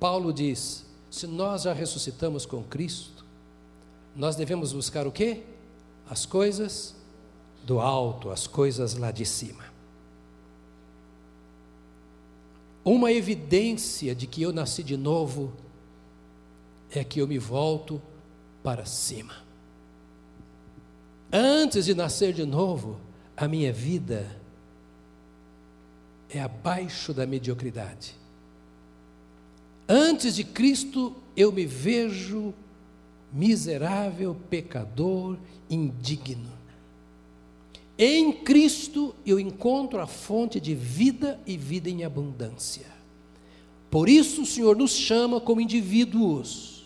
Paulo 0.00 0.32
diz: 0.32 0.86
se 1.10 1.26
nós 1.26 1.62
já 1.62 1.72
ressuscitamos 1.72 2.46
com 2.46 2.62
Cristo, 2.62 3.26
nós 4.18 4.34
devemos 4.34 4.72
buscar 4.72 5.06
o 5.06 5.12
quê? 5.12 5.44
As 6.10 6.26
coisas 6.26 6.96
do 7.64 7.78
alto, 7.78 8.30
as 8.30 8.48
coisas 8.48 8.94
lá 8.94 9.12
de 9.12 9.24
cima. 9.24 9.64
Uma 12.84 13.12
evidência 13.12 14.16
de 14.16 14.26
que 14.26 14.42
eu 14.42 14.52
nasci 14.52 14.82
de 14.82 14.96
novo 14.96 15.52
é 16.90 17.04
que 17.04 17.20
eu 17.20 17.28
me 17.28 17.38
volto 17.38 18.02
para 18.60 18.84
cima. 18.84 19.36
Antes 21.32 21.84
de 21.84 21.94
nascer 21.94 22.32
de 22.32 22.44
novo, 22.44 22.98
a 23.36 23.46
minha 23.46 23.72
vida 23.72 24.36
é 26.28 26.40
abaixo 26.40 27.14
da 27.14 27.24
mediocridade. 27.24 28.16
Antes 29.88 30.34
de 30.34 30.42
Cristo, 30.42 31.14
eu 31.36 31.52
me 31.52 31.64
vejo 31.64 32.52
miserável, 33.32 34.36
pecador, 34.48 35.36
indigno. 35.68 36.58
Em 37.98 38.32
Cristo 38.32 39.14
eu 39.26 39.40
encontro 39.40 40.00
a 40.00 40.06
fonte 40.06 40.60
de 40.60 40.74
vida 40.74 41.40
e 41.46 41.56
vida 41.56 41.90
em 41.90 42.04
abundância. 42.04 42.86
Por 43.90 44.08
isso 44.08 44.42
o 44.42 44.46
Senhor 44.46 44.76
nos 44.76 44.92
chama 44.92 45.40
como 45.40 45.60
indivíduos. 45.60 46.84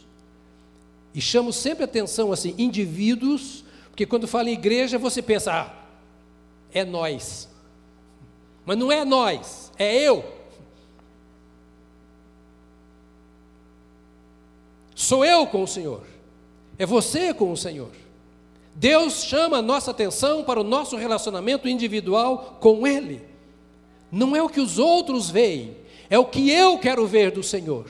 E 1.14 1.21
chamo 1.21 1.53
sempre 1.53 1.85
atenção 1.85 2.33
assim, 2.33 2.55
indivíduos, 2.57 3.64
porque 3.90 4.07
quando 4.07 4.27
fala 4.27 4.49
em 4.49 4.55
igreja 4.55 4.99
você 4.99 5.21
pensa, 5.21 5.53
ah, 5.53 5.87
é 6.73 6.85
nós. 6.85 7.49
Mas 8.64 8.79
não 8.79 8.90
é 8.90 9.05
nós, 9.05 9.71
é 9.79 9.95
eu. 9.95 10.25
Sou 14.95 15.25
eu 15.25 15.47
com 15.47 15.64
o 15.64 15.69
Senhor. 15.69 16.12
É 16.83 16.87
você 16.87 17.33
com 17.33 17.53
o 17.53 17.57
Senhor. 17.57 17.92
Deus 18.75 19.23
chama 19.23 19.59
a 19.59 19.62
nossa 19.62 19.92
atenção 19.92 20.42
para 20.42 20.61
o 20.61 20.64
nosso 20.64 20.97
relacionamento 20.97 21.68
individual 21.68 22.59
com 22.59 22.85
Ele. 22.85 23.23
Não 24.11 24.35
é 24.35 24.42
o 24.42 24.49
que 24.49 24.59
os 24.59 24.81
outros 24.81 25.31
veem, 25.31 25.77
é 26.11 26.18
o 26.18 26.25
que 26.25 26.51
eu 26.51 26.77
quero 26.79 27.07
ver 27.07 27.31
do 27.31 27.40
Senhor. 27.40 27.87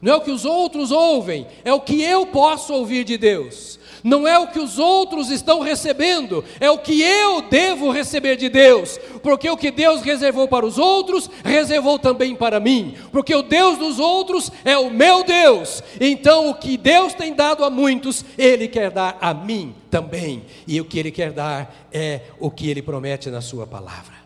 Não 0.00 0.12
é 0.12 0.16
o 0.18 0.20
que 0.20 0.30
os 0.30 0.44
outros 0.44 0.92
ouvem, 0.92 1.48
é 1.64 1.74
o 1.74 1.80
que 1.80 2.00
eu 2.00 2.26
posso 2.26 2.72
ouvir 2.72 3.02
de 3.02 3.18
Deus. 3.18 3.77
Não 4.02 4.26
é 4.26 4.38
o 4.38 4.48
que 4.48 4.58
os 4.58 4.78
outros 4.78 5.30
estão 5.30 5.60
recebendo, 5.60 6.44
é 6.60 6.70
o 6.70 6.78
que 6.78 7.02
eu 7.02 7.42
devo 7.42 7.90
receber 7.90 8.36
de 8.36 8.48
Deus. 8.48 8.98
Porque 9.22 9.48
o 9.48 9.56
que 9.56 9.70
Deus 9.70 10.02
reservou 10.02 10.48
para 10.48 10.66
os 10.66 10.78
outros, 10.78 11.30
reservou 11.44 11.98
também 11.98 12.34
para 12.34 12.60
mim. 12.60 12.94
Porque 13.10 13.34
o 13.34 13.42
Deus 13.42 13.78
dos 13.78 13.98
outros 13.98 14.50
é 14.64 14.76
o 14.76 14.90
meu 14.90 15.24
Deus. 15.24 15.82
Então 16.00 16.50
o 16.50 16.54
que 16.54 16.76
Deus 16.76 17.14
tem 17.14 17.34
dado 17.34 17.64
a 17.64 17.70
muitos, 17.70 18.24
Ele 18.36 18.68
quer 18.68 18.90
dar 18.90 19.18
a 19.20 19.34
mim 19.34 19.74
também. 19.90 20.44
E 20.66 20.80
o 20.80 20.84
que 20.84 20.98
Ele 20.98 21.10
quer 21.10 21.32
dar 21.32 21.88
é 21.92 22.22
o 22.38 22.50
que 22.50 22.68
Ele 22.70 22.82
promete 22.82 23.30
na 23.30 23.40
Sua 23.40 23.66
palavra 23.66 24.18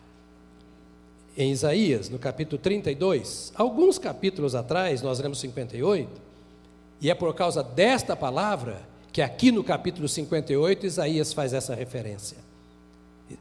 em 1.36 1.50
Isaías, 1.50 2.08
no 2.10 2.18
capítulo 2.18 2.60
32, 2.60 3.52
alguns 3.56 3.98
capítulos 3.98 4.54
atrás, 4.54 5.00
nós 5.00 5.18
lemos 5.18 5.40
58, 5.40 6.20
e 7.00 7.10
é 7.10 7.14
por 7.14 7.34
causa 7.34 7.62
desta 7.62 8.14
palavra 8.14 8.91
que 9.12 9.20
aqui 9.20 9.52
no 9.52 9.62
capítulo 9.62 10.08
58 10.08 10.86
Isaías 10.86 11.32
faz 11.32 11.52
essa 11.52 11.74
referência. 11.74 12.38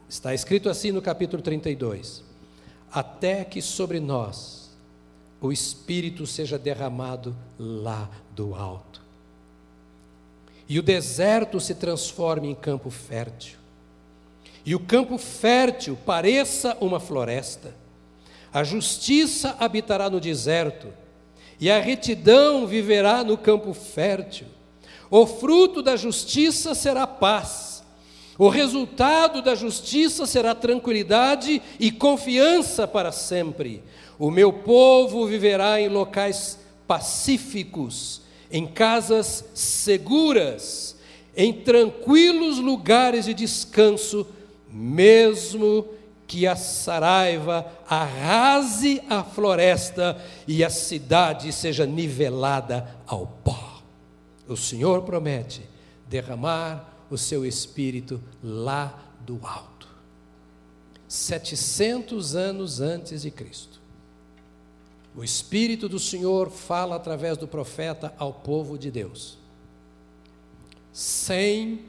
Está 0.08 0.34
escrito 0.34 0.68
assim 0.68 0.92
no 0.92 1.00
capítulo 1.00 1.42
32: 1.42 2.22
Até 2.92 3.44
que 3.44 3.62
sobre 3.62 3.98
nós 3.98 4.70
o 5.40 5.50
Espírito 5.50 6.26
seja 6.26 6.58
derramado 6.58 7.34
lá 7.58 8.08
do 8.34 8.54
alto, 8.54 9.00
e 10.68 10.78
o 10.78 10.82
deserto 10.82 11.58
se 11.58 11.74
transforme 11.74 12.48
em 12.48 12.54
campo 12.54 12.90
fértil, 12.90 13.58
e 14.64 14.74
o 14.74 14.80
campo 14.80 15.18
fértil 15.18 15.98
pareça 16.06 16.76
uma 16.80 17.00
floresta, 17.00 17.74
a 18.52 18.62
justiça 18.62 19.56
habitará 19.58 20.10
no 20.10 20.20
deserto, 20.20 20.88
e 21.58 21.70
a 21.70 21.80
retidão 21.80 22.66
viverá 22.66 23.24
no 23.24 23.38
campo 23.38 23.72
fértil. 23.72 24.46
O 25.14 25.26
fruto 25.26 25.82
da 25.82 25.94
justiça 25.94 26.74
será 26.74 27.06
paz. 27.06 27.82
O 28.38 28.48
resultado 28.48 29.42
da 29.42 29.54
justiça 29.54 30.24
será 30.24 30.54
tranquilidade 30.54 31.60
e 31.78 31.92
confiança 31.92 32.88
para 32.88 33.12
sempre. 33.12 33.84
O 34.18 34.30
meu 34.30 34.50
povo 34.50 35.26
viverá 35.26 35.78
em 35.78 35.90
locais 35.90 36.58
pacíficos, 36.86 38.22
em 38.50 38.66
casas 38.66 39.44
seguras, 39.52 40.96
em 41.36 41.52
tranquilos 41.52 42.56
lugares 42.56 43.26
de 43.26 43.34
descanso, 43.34 44.26
mesmo 44.66 45.86
que 46.26 46.46
a 46.46 46.56
saraiva 46.56 47.66
arrase 47.86 49.02
a 49.10 49.22
floresta 49.22 50.16
e 50.48 50.64
a 50.64 50.70
cidade 50.70 51.52
seja 51.52 51.84
nivelada 51.84 52.96
ao 53.06 53.26
pó. 53.26 53.71
O 54.52 54.56
Senhor 54.56 55.02
promete 55.02 55.62
derramar 56.08 57.06
o 57.08 57.16
seu 57.16 57.46
espírito 57.46 58.22
lá 58.42 59.02
do 59.20 59.40
alto. 59.42 59.88
700 61.08 62.34
anos 62.34 62.80
antes 62.80 63.22
de 63.22 63.30
Cristo. 63.30 63.80
O 65.14 65.22
Espírito 65.22 65.88
do 65.88 65.98
Senhor 65.98 66.50
fala 66.50 66.96
através 66.96 67.36
do 67.36 67.46
profeta 67.46 68.14
ao 68.18 68.32
povo 68.32 68.78
de 68.78 68.90
Deus. 68.90 69.38
Sem 70.92 71.84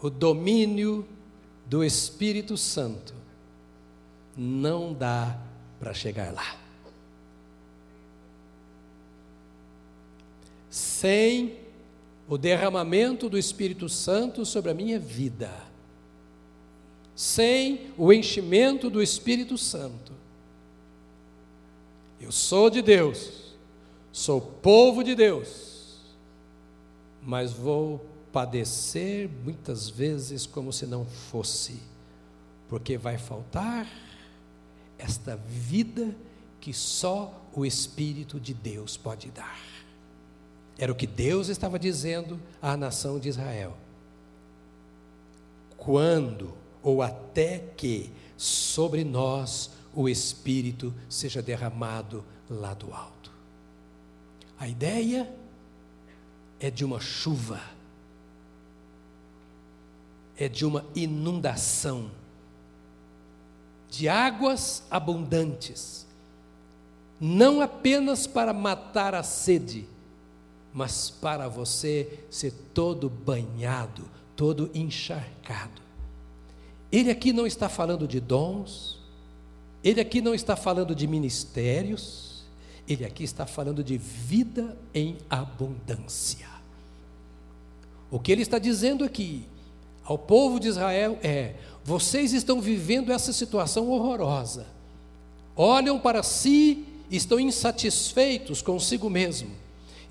o 0.00 0.10
domínio 0.10 1.06
do 1.64 1.82
Espírito 1.82 2.56
Santo, 2.56 3.14
não 4.36 4.92
dá 4.92 5.38
para 5.78 5.94
chegar 5.94 6.32
lá. 6.32 6.61
Sem 10.72 11.58
o 12.26 12.38
derramamento 12.38 13.28
do 13.28 13.36
Espírito 13.36 13.90
Santo 13.90 14.46
sobre 14.46 14.70
a 14.70 14.74
minha 14.74 14.98
vida, 14.98 15.52
sem 17.14 17.92
o 17.98 18.10
enchimento 18.10 18.88
do 18.88 19.02
Espírito 19.02 19.58
Santo, 19.58 20.14
eu 22.18 22.32
sou 22.32 22.70
de 22.70 22.80
Deus, 22.80 23.54
sou 24.10 24.40
povo 24.40 25.04
de 25.04 25.14
Deus, 25.14 26.00
mas 27.20 27.52
vou 27.52 28.06
padecer 28.32 29.28
muitas 29.44 29.90
vezes 29.90 30.46
como 30.46 30.72
se 30.72 30.86
não 30.86 31.04
fosse, 31.04 31.82
porque 32.66 32.96
vai 32.96 33.18
faltar 33.18 33.86
esta 34.96 35.36
vida 35.36 36.16
que 36.62 36.72
só 36.72 37.46
o 37.52 37.66
Espírito 37.66 38.40
de 38.40 38.54
Deus 38.54 38.96
pode 38.96 39.30
dar. 39.30 39.71
Era 40.82 40.90
o 40.90 40.96
que 40.96 41.06
Deus 41.06 41.46
estava 41.46 41.78
dizendo 41.78 42.40
à 42.60 42.76
nação 42.76 43.20
de 43.20 43.28
Israel. 43.28 43.76
Quando 45.76 46.54
ou 46.82 47.00
até 47.00 47.60
que 47.76 48.10
sobre 48.36 49.04
nós 49.04 49.70
o 49.94 50.08
Espírito 50.08 50.92
seja 51.08 51.40
derramado 51.40 52.24
lá 52.50 52.74
do 52.74 52.92
alto. 52.92 53.30
A 54.58 54.66
ideia 54.66 55.32
é 56.58 56.68
de 56.68 56.84
uma 56.84 56.98
chuva, 56.98 57.60
é 60.36 60.48
de 60.48 60.66
uma 60.66 60.84
inundação, 60.96 62.10
de 63.88 64.08
águas 64.08 64.82
abundantes, 64.90 66.04
não 67.20 67.60
apenas 67.60 68.26
para 68.26 68.52
matar 68.52 69.14
a 69.14 69.22
sede, 69.22 69.91
mas 70.72 71.10
para 71.10 71.48
você 71.48 72.20
ser 72.30 72.52
todo 72.72 73.10
banhado, 73.10 74.08
todo 74.34 74.70
encharcado. 74.74 75.82
Ele 76.90 77.10
aqui 77.10 77.32
não 77.32 77.46
está 77.46 77.68
falando 77.68 78.06
de 78.06 78.20
dons, 78.20 78.98
ele 79.82 80.00
aqui 80.00 80.20
não 80.20 80.34
está 80.34 80.56
falando 80.56 80.94
de 80.94 81.06
ministérios, 81.06 82.44
ele 82.88 83.04
aqui 83.04 83.24
está 83.24 83.46
falando 83.46 83.82
de 83.82 83.96
vida 83.96 84.76
em 84.94 85.18
abundância. 85.28 86.48
O 88.10 88.18
que 88.18 88.30
ele 88.30 88.42
está 88.42 88.58
dizendo 88.58 89.04
aqui 89.04 89.46
ao 90.04 90.18
povo 90.18 90.60
de 90.60 90.68
Israel 90.68 91.18
é: 91.22 91.56
vocês 91.84 92.32
estão 92.32 92.60
vivendo 92.60 93.10
essa 93.10 93.32
situação 93.32 93.88
horrorosa, 93.88 94.66
olham 95.56 95.98
para 95.98 96.22
si, 96.22 96.84
estão 97.10 97.40
insatisfeitos 97.40 98.60
consigo 98.60 99.08
mesmo, 99.08 99.50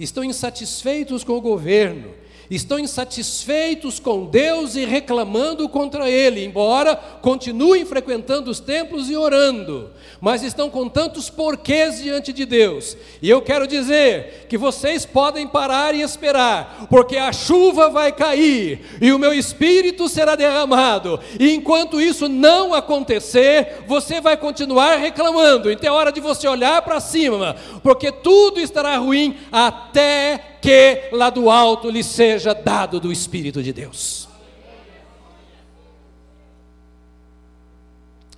estão 0.04 0.24
insatisfeitos 0.24 1.24
com 1.24 1.34
o 1.34 1.42
governo, 1.42 2.14
estão 2.52 2.78
insatisfeitos 2.78 3.98
com 3.98 4.26
Deus 4.26 4.76
e 4.76 4.84
reclamando 4.84 5.70
contra 5.70 6.10
Ele, 6.10 6.44
embora 6.44 6.98
continuem 7.22 7.86
frequentando 7.86 8.52
os 8.52 8.60
templos 8.60 9.10
e 9.10 9.16
orando, 9.16 9.90
mas 10.20 10.44
estão 10.44 10.70
com 10.70 10.90
tantos 10.90 11.30
porquês 11.30 12.04
diante 12.04 12.34
de 12.34 12.46
Deus. 12.46 12.98
E 13.22 13.30
eu 13.30 13.42
quero 13.42 13.66
dizer 13.66 14.48
que 14.50 14.58
vocês 14.58 15.06
podem 15.06 15.48
parar 15.48 15.96
e 15.96 16.02
esperar, 16.02 16.88
porque 16.90 17.16
a 17.16 17.32
chuva 17.32 17.90
vai 17.90 18.12
cair 18.12 18.82
e 19.00 19.14
o 19.14 19.20
meu 19.20 19.34
espírito 19.34 20.10
será 20.10 20.36
derramado, 20.36 21.22
e 21.40 21.54
enquanto 21.56 22.02
isso 22.02 22.28
não 22.28 22.74
acontecer, 22.74 23.84
você 23.88 24.20
vai 24.20 24.36
continuar 24.36 24.98
reclamando. 24.98 25.72
Então 25.72 25.88
é 25.88 25.98
hora 25.98 26.12
de 26.12 26.20
você 26.20 26.50
olhar 26.50 26.82
para 26.82 27.00
cima, 27.00 27.56
porque 27.82 28.12
tudo 28.12 28.60
estará 28.60 28.98
ruim 28.98 29.38
até 29.50 30.51
que 30.62 31.10
lá 31.12 31.30
do 31.30 31.50
alto 31.50 31.89
lhe 31.89 32.04
seja 32.04 32.54
dado 32.54 33.00
do 33.00 33.12
Espírito 33.12 33.63
de 33.63 33.74
Deus. 33.74 34.30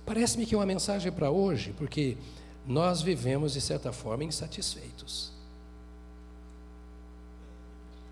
Parece-me 0.06 0.46
que 0.46 0.54
é 0.54 0.58
uma 0.58 0.66
mensagem 0.66 1.10
para 1.10 1.30
hoje, 1.30 1.74
porque 1.76 2.16
nós 2.66 3.02
vivemos, 3.02 3.52
de 3.52 3.60
certa 3.60 3.92
forma, 3.92 4.24
insatisfeitos. 4.24 5.32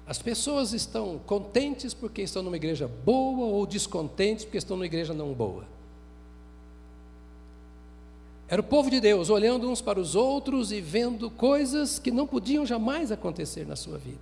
As 0.06 0.18
pessoas 0.18 0.72
estão 0.72 1.18
contentes 1.18 1.94
porque 1.94 2.22
estão 2.22 2.42
numa 2.42 2.56
igreja 2.56 2.86
boa 2.86 3.46
ou 3.46 3.66
descontentes 3.66 4.44
porque 4.44 4.58
estão 4.58 4.76
numa 4.76 4.86
igreja 4.86 5.14
não 5.14 5.32
boa. 5.32 5.64
Era 8.52 8.60
o 8.60 8.64
povo 8.64 8.90
de 8.90 9.00
Deus 9.00 9.30
olhando 9.30 9.70
uns 9.70 9.80
para 9.80 9.98
os 9.98 10.14
outros 10.14 10.72
e 10.72 10.78
vendo 10.78 11.30
coisas 11.30 11.98
que 11.98 12.10
não 12.10 12.26
podiam 12.26 12.66
jamais 12.66 13.10
acontecer 13.10 13.66
na 13.66 13.74
sua 13.74 13.96
vida. 13.96 14.20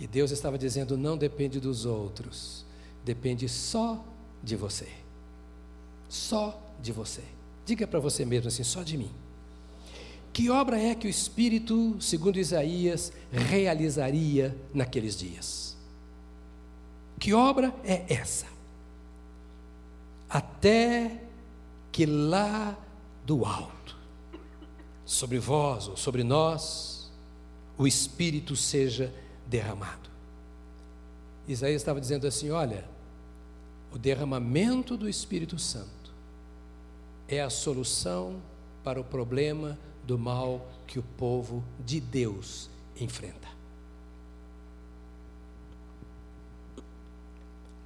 E 0.00 0.06
Deus 0.06 0.30
estava 0.30 0.56
dizendo: 0.56 0.96
não 0.96 1.14
depende 1.14 1.60
dos 1.60 1.84
outros, 1.84 2.64
depende 3.04 3.50
só 3.50 4.02
de 4.42 4.56
você. 4.56 4.88
Só 6.08 6.58
de 6.80 6.90
você. 6.90 7.20
Diga 7.66 7.86
para 7.86 8.00
você 8.00 8.24
mesmo 8.24 8.48
assim: 8.48 8.64
só 8.64 8.82
de 8.82 8.96
mim. 8.96 9.10
Que 10.32 10.48
obra 10.48 10.80
é 10.80 10.94
que 10.94 11.06
o 11.06 11.10
Espírito, 11.10 11.98
segundo 12.00 12.38
Isaías, 12.38 13.12
realizaria 13.30 14.56
naqueles 14.72 15.18
dias? 15.18 15.76
Que 17.20 17.34
obra 17.34 17.74
é 17.84 18.06
essa? 18.08 18.46
Até 20.30 21.25
que 21.96 22.04
lá 22.04 22.76
do 23.24 23.46
alto, 23.46 23.96
sobre 25.06 25.38
vós 25.38 25.88
ou 25.88 25.96
sobre 25.96 26.22
nós, 26.22 27.10
o 27.78 27.86
Espírito 27.86 28.54
seja 28.54 29.10
derramado. 29.46 30.10
Isaías 31.48 31.80
estava 31.80 31.98
dizendo 31.98 32.26
assim: 32.26 32.50
olha, 32.50 32.86
o 33.90 33.96
derramamento 33.96 34.94
do 34.94 35.08
Espírito 35.08 35.58
Santo 35.58 36.12
é 37.26 37.40
a 37.40 37.48
solução 37.48 38.42
para 38.84 39.00
o 39.00 39.04
problema 39.04 39.78
do 40.06 40.18
mal 40.18 40.68
que 40.86 40.98
o 40.98 41.02
povo 41.02 41.64
de 41.82 41.98
Deus 41.98 42.68
enfrenta. 43.00 43.48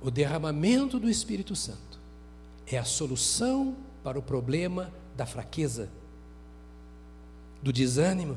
O 0.03 0.11
derramamento 0.11 0.99
do 0.99 1.09
Espírito 1.09 1.55
Santo 1.55 2.01
é 2.67 2.77
a 2.77 2.85
solução 2.85 3.77
para 4.03 4.19
o 4.19 4.23
problema 4.23 4.93
da 5.17 5.27
fraqueza, 5.27 5.89
do 7.63 7.73
desânimo, 7.73 8.37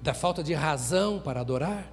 da 0.00 0.14
falta 0.14 0.42
de 0.42 0.52
razão 0.52 1.18
para 1.18 1.40
adorar. 1.40 1.90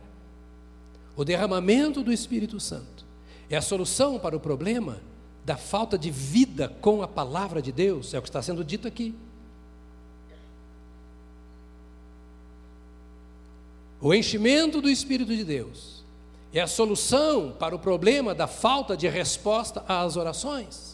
O 1.15 1.23
derramamento 1.23 2.03
do 2.03 2.11
Espírito 2.11 2.59
Santo 2.59 3.05
é 3.49 3.55
a 3.55 3.61
solução 3.61 4.19
para 4.19 4.35
o 4.35 4.39
problema 4.39 5.01
da 5.43 5.57
falta 5.57 5.97
de 5.97 6.11
vida 6.11 6.69
com 6.81 7.01
a 7.01 7.07
palavra 7.07 7.61
de 7.61 7.71
Deus, 7.71 8.13
é 8.13 8.19
o 8.19 8.21
que 8.21 8.29
está 8.29 8.41
sendo 8.41 8.63
dito 8.63 8.87
aqui. 8.87 9.15
O 13.99 14.13
enchimento 14.13 14.81
do 14.81 14.89
Espírito 14.89 15.35
de 15.35 15.43
Deus 15.43 16.03
é 16.53 16.59
a 16.59 16.67
solução 16.67 17.51
para 17.51 17.75
o 17.75 17.79
problema 17.79 18.33
da 18.33 18.47
falta 18.47 18.97
de 18.97 19.07
resposta 19.07 19.83
às 19.87 20.17
orações. 20.17 20.90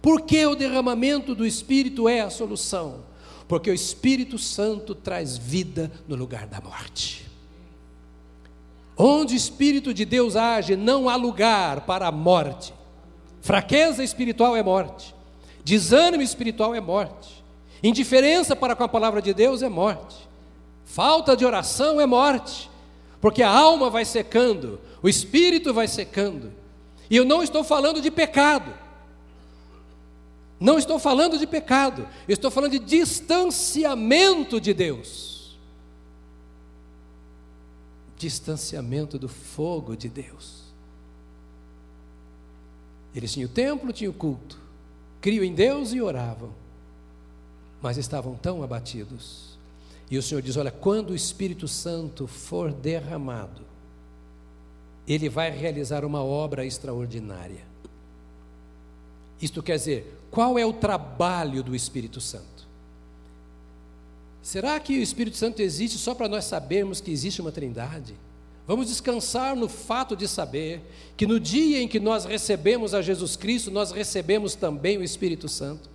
Por 0.00 0.22
que 0.22 0.44
o 0.46 0.54
derramamento 0.54 1.34
do 1.34 1.46
Espírito 1.46 2.08
é 2.08 2.20
a 2.20 2.30
solução? 2.30 3.04
Porque 3.46 3.70
o 3.70 3.74
Espírito 3.74 4.38
Santo 4.38 4.94
traz 4.94 5.36
vida 5.36 5.90
no 6.08 6.16
lugar 6.16 6.46
da 6.46 6.60
morte. 6.60 7.26
Onde 8.96 9.34
o 9.34 9.36
Espírito 9.36 9.92
de 9.92 10.04
Deus 10.04 10.36
age, 10.36 10.76
não 10.76 11.08
há 11.08 11.16
lugar 11.16 11.82
para 11.82 12.06
a 12.06 12.12
morte. 12.12 12.72
Fraqueza 13.40 14.04
espiritual 14.04 14.54
é 14.54 14.62
morte, 14.62 15.14
desânimo 15.64 16.22
espiritual 16.22 16.74
é 16.74 16.80
morte, 16.80 17.42
indiferença 17.82 18.54
para 18.54 18.76
com 18.76 18.84
a 18.84 18.88
palavra 18.88 19.22
de 19.22 19.32
Deus 19.32 19.62
é 19.62 19.68
morte, 19.68 20.28
falta 20.84 21.34
de 21.34 21.44
oração 21.44 22.00
é 22.00 22.06
morte, 22.06 22.70
porque 23.20 23.42
a 23.42 23.50
alma 23.50 23.88
vai 23.88 24.04
secando, 24.04 24.78
o 25.02 25.08
espírito 25.08 25.72
vai 25.72 25.88
secando. 25.88 26.52
E 27.08 27.16
eu 27.16 27.24
não 27.24 27.42
estou 27.42 27.64
falando 27.64 28.00
de 28.00 28.10
pecado. 28.10 28.72
Não 30.60 30.78
estou 30.78 30.98
falando 30.98 31.38
de 31.38 31.46
pecado, 31.46 32.06
estou 32.28 32.50
falando 32.50 32.72
de 32.72 32.78
distanciamento 32.78 34.60
de 34.60 34.74
Deus. 34.74 35.58
Distanciamento 38.18 39.18
do 39.18 39.26
fogo 39.26 39.96
de 39.96 40.10
Deus. 40.10 40.64
Eles 43.14 43.32
tinham 43.32 43.48
o 43.48 43.52
templo, 43.52 43.90
tinham 43.90 44.12
o 44.12 44.14
culto, 44.14 44.60
criam 45.18 45.42
em 45.42 45.54
Deus 45.54 45.94
e 45.94 46.02
oravam, 46.02 46.54
mas 47.80 47.96
estavam 47.96 48.34
tão 48.34 48.62
abatidos. 48.62 49.58
E 50.10 50.18
o 50.18 50.22
Senhor 50.22 50.42
diz: 50.42 50.58
Olha, 50.58 50.70
quando 50.70 51.10
o 51.10 51.16
Espírito 51.16 51.66
Santo 51.66 52.26
for 52.26 52.70
derramado, 52.70 53.62
ele 55.08 55.30
vai 55.30 55.50
realizar 55.50 56.04
uma 56.04 56.22
obra 56.22 56.66
extraordinária. 56.66 57.69
Isto 59.40 59.62
quer 59.62 59.76
dizer, 59.76 60.20
qual 60.30 60.58
é 60.58 60.64
o 60.64 60.72
trabalho 60.72 61.62
do 61.62 61.74
Espírito 61.74 62.20
Santo? 62.20 62.68
Será 64.42 64.78
que 64.80 64.98
o 64.98 65.02
Espírito 65.02 65.36
Santo 65.36 65.60
existe 65.60 65.98
só 65.98 66.14
para 66.14 66.28
nós 66.28 66.44
sabermos 66.44 67.00
que 67.00 67.10
existe 67.10 67.40
uma 67.40 67.52
trindade? 67.52 68.14
Vamos 68.66 68.88
descansar 68.88 69.56
no 69.56 69.68
fato 69.68 70.14
de 70.14 70.28
saber 70.28 70.80
que 71.16 71.26
no 71.26 71.40
dia 71.40 71.80
em 71.82 71.88
que 71.88 71.98
nós 71.98 72.24
recebemos 72.24 72.94
a 72.94 73.02
Jesus 73.02 73.36
Cristo, 73.36 73.70
nós 73.70 73.90
recebemos 73.90 74.54
também 74.54 74.96
o 74.96 75.02
Espírito 75.02 75.48
Santo. 75.48 75.88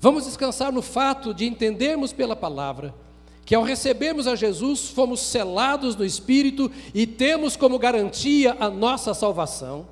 Vamos 0.00 0.24
descansar 0.24 0.72
no 0.72 0.82
fato 0.82 1.32
de 1.34 1.46
entendermos 1.46 2.12
pela 2.12 2.36
palavra 2.36 2.94
que 3.48 3.54
ao 3.54 3.62
recebermos 3.62 4.26
a 4.26 4.36
Jesus, 4.36 4.90
fomos 4.90 5.20
selados 5.20 5.96
no 5.96 6.04
Espírito 6.04 6.70
e 6.92 7.06
temos 7.06 7.56
como 7.56 7.78
garantia 7.78 8.54
a 8.60 8.68
nossa 8.68 9.14
salvação. 9.14 9.86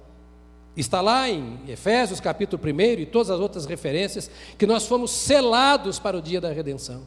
Está 0.76 1.00
lá 1.00 1.28
em 1.28 1.58
Efésios 1.66 2.20
capítulo 2.20 2.62
1 2.62 2.80
e 3.00 3.06
todas 3.06 3.30
as 3.30 3.40
outras 3.40 3.64
referências, 3.64 4.30
que 4.58 4.66
nós 4.66 4.86
fomos 4.86 5.10
selados 5.10 5.98
para 5.98 6.16
o 6.16 6.22
dia 6.22 6.40
da 6.40 6.52
redenção. 6.52 7.02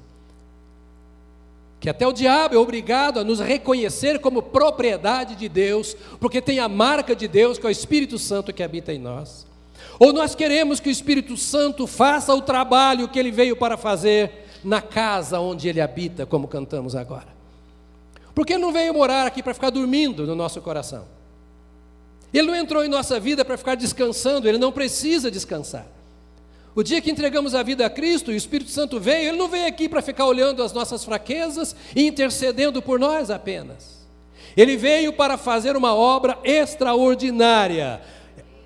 Que 1.80 1.90
até 1.90 2.06
o 2.06 2.12
diabo 2.12 2.56
é 2.56 2.58
obrigado 2.58 3.20
a 3.20 3.24
nos 3.24 3.40
reconhecer 3.40 4.20
como 4.20 4.42
propriedade 4.42 5.36
de 5.36 5.48
Deus, 5.48 5.96
porque 6.20 6.42
tem 6.42 6.60
a 6.60 6.68
marca 6.68 7.16
de 7.16 7.28
Deus, 7.28 7.58
que 7.58 7.66
é 7.66 7.70
o 7.70 7.72
Espírito 7.72 8.18
Santo 8.18 8.52
que 8.52 8.64
habita 8.64 8.92
em 8.92 9.00
nós. 9.00 9.46
Ou 10.00 10.12
nós 10.12 10.34
queremos 10.34 10.80
que 10.80 10.90
o 10.90 10.92
Espírito 10.92 11.38
Santo 11.38 11.86
faça 11.86 12.34
o 12.34 12.42
trabalho 12.42 13.08
que 13.08 13.20
ele 13.20 13.32
veio 13.32 13.56
para 13.56 13.78
fazer, 13.78 14.50
na 14.64 14.82
casa 14.82 15.40
onde 15.40 15.68
Ele 15.68 15.82
habita, 15.82 16.26
como 16.26 16.48
cantamos 16.48 16.96
agora. 16.96 17.28
Porque 18.34 18.54
Ele 18.54 18.62
não 18.62 18.72
veio 18.72 18.94
morar 18.94 19.26
aqui 19.26 19.42
para 19.42 19.54
ficar 19.54 19.70
dormindo 19.70 20.26
no 20.26 20.36
nosso 20.36 20.62
coração. 20.62 21.06
Ele 22.34 22.48
não 22.48 22.56
entrou 22.56 22.84
em 22.84 22.90
nossa 22.90 23.20
vida 23.20 23.44
para 23.44 23.58
ficar 23.58 23.76
descansando, 23.76 24.48
Ele 24.48 24.58
não 24.58 24.72
precisa 24.72 25.32
descansar. 25.32 25.88
O 26.76 26.84
dia 26.84 27.02
que 27.02 27.12
entregamos 27.12 27.56
a 27.56 27.64
vida 27.64 27.86
a 27.86 27.90
Cristo 27.90 28.32
e 28.32 28.36
o 28.36 28.38
Espírito 28.38 28.70
Santo 28.72 29.00
veio, 29.00 29.30
Ele 29.30 29.38
não 29.38 29.48
veio 29.48 29.68
aqui 29.68 29.90
para 29.90 30.02
ficar 30.02 30.26
olhando 30.26 30.62
as 30.62 30.72
nossas 30.72 31.04
fraquezas 31.04 31.76
e 31.96 32.08
intercedendo 32.08 32.82
por 32.82 33.00
nós 33.00 33.30
apenas. 33.30 34.00
Ele 34.56 34.78
veio 34.78 35.14
para 35.14 35.38
fazer 35.38 35.76
uma 35.76 35.94
obra 35.94 36.38
extraordinária, 36.44 38.02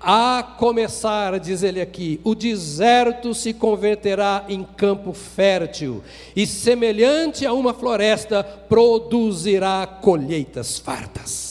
a 0.06 0.42
começar, 0.58 1.40
diz 1.40 1.62
ele 1.62 1.80
aqui, 1.80 2.20
o 2.22 2.34
deserto 2.34 3.32
se 3.32 3.54
converterá 3.54 4.44
em 4.48 4.62
campo 4.62 5.14
fértil, 5.14 6.04
e 6.36 6.46
semelhante 6.46 7.46
a 7.46 7.54
uma 7.54 7.72
floresta, 7.72 8.44
produzirá 8.44 9.86
colheitas 9.86 10.78
fartas. 10.78 11.43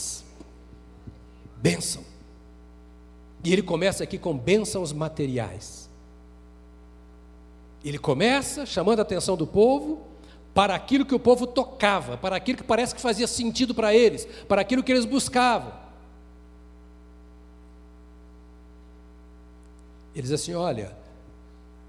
Bênção. 1.64 2.04
E 3.42 3.50
ele 3.50 3.62
começa 3.62 4.04
aqui 4.04 4.18
com 4.18 4.36
bênçãos 4.36 4.92
materiais. 4.92 5.88
Ele 7.82 7.98
começa 7.98 8.66
chamando 8.66 8.98
a 8.98 9.02
atenção 9.02 9.34
do 9.34 9.46
povo 9.46 10.06
para 10.52 10.74
aquilo 10.74 11.06
que 11.06 11.14
o 11.14 11.18
povo 11.18 11.46
tocava, 11.46 12.18
para 12.18 12.36
aquilo 12.36 12.58
que 12.58 12.64
parece 12.64 12.94
que 12.94 13.00
fazia 13.00 13.26
sentido 13.26 13.74
para 13.74 13.94
eles, 13.94 14.26
para 14.46 14.60
aquilo 14.60 14.82
que 14.82 14.92
eles 14.92 15.06
buscavam. 15.06 15.72
Ele 20.14 20.22
diz 20.22 20.32
assim: 20.32 20.52
olha, 20.52 20.94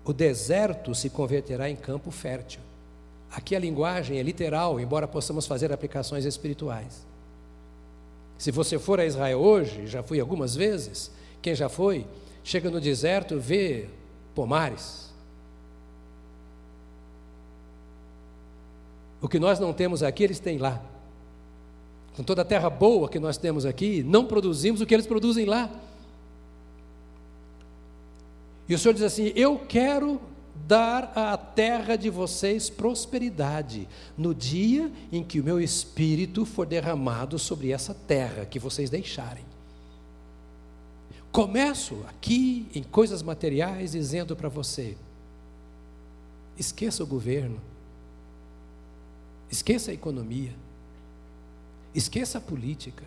o 0.05 0.13
deserto 0.13 0.95
se 0.95 1.09
converterá 1.09 1.69
em 1.69 1.75
campo 1.75 2.11
fértil. 2.11 2.61
Aqui 3.29 3.53
a 3.53 3.59
linguagem 3.59 4.17
é 4.19 4.23
literal, 4.23 4.79
embora 4.79 5.05
possamos 5.05 5.45
fazer 5.45 5.73
aplicações 5.73 6.23
espirituais. 6.23 7.05
Se 8.37 8.51
você 8.51 8.77
for 8.77 8.99
a 8.99 9.05
Israel 9.05 9.39
hoje, 9.39 9.87
já 9.87 10.03
fui 10.03 10.19
algumas 10.19 10.55
vezes, 10.55 11.11
quem 11.41 11.55
já 11.55 11.69
foi, 11.69 12.05
chega 12.43 12.69
no 12.69 12.81
deserto, 12.81 13.39
vê 13.39 13.87
pomares. 14.33 15.13
O 19.21 19.27
que 19.27 19.39
nós 19.39 19.59
não 19.59 19.73
temos 19.73 20.03
aqui, 20.03 20.23
eles 20.23 20.39
têm 20.39 20.57
lá. 20.57 20.81
Com 22.15 22.23
toda 22.23 22.43
a 22.43 22.45
terra 22.45 22.69
boa 22.69 23.09
que 23.09 23.19
nós 23.19 23.37
temos 23.37 23.65
aqui, 23.65 24.03
não 24.03 24.25
produzimos 24.25 24.81
o 24.81 24.85
que 24.85 24.93
eles 24.93 25.07
produzem 25.07 25.45
lá. 25.45 25.69
E 28.67 28.73
o 28.73 28.79
Senhor 28.79 28.93
diz 28.93 29.03
assim: 29.03 29.31
Eu 29.35 29.59
quero 29.59 30.21
dar 30.67 31.11
à 31.15 31.37
terra 31.37 31.95
de 31.95 32.09
vocês 32.09 32.69
prosperidade 32.69 33.87
no 34.17 34.33
dia 34.33 34.91
em 35.11 35.23
que 35.23 35.39
o 35.39 35.43
meu 35.43 35.59
espírito 35.59 36.45
for 36.45 36.65
derramado 36.65 37.37
sobre 37.37 37.71
essa 37.71 37.93
terra 37.93 38.45
que 38.45 38.59
vocês 38.59 38.89
deixarem. 38.89 39.45
Começo 41.31 42.03
aqui 42.07 42.67
em 42.73 42.81
coisas 42.81 43.21
materiais 43.21 43.91
dizendo 43.91 44.35
para 44.35 44.49
você: 44.49 44.97
esqueça 46.57 47.03
o 47.03 47.07
governo, 47.07 47.59
esqueça 49.51 49.91
a 49.91 49.93
economia, 49.93 50.55
esqueça 51.93 52.37
a 52.37 52.41
política, 52.41 53.03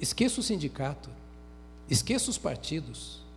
esqueça 0.00 0.40
o 0.40 0.42
sindicato, 0.42 1.10
esqueça 1.90 2.30
os 2.30 2.38
partidos 2.38 3.28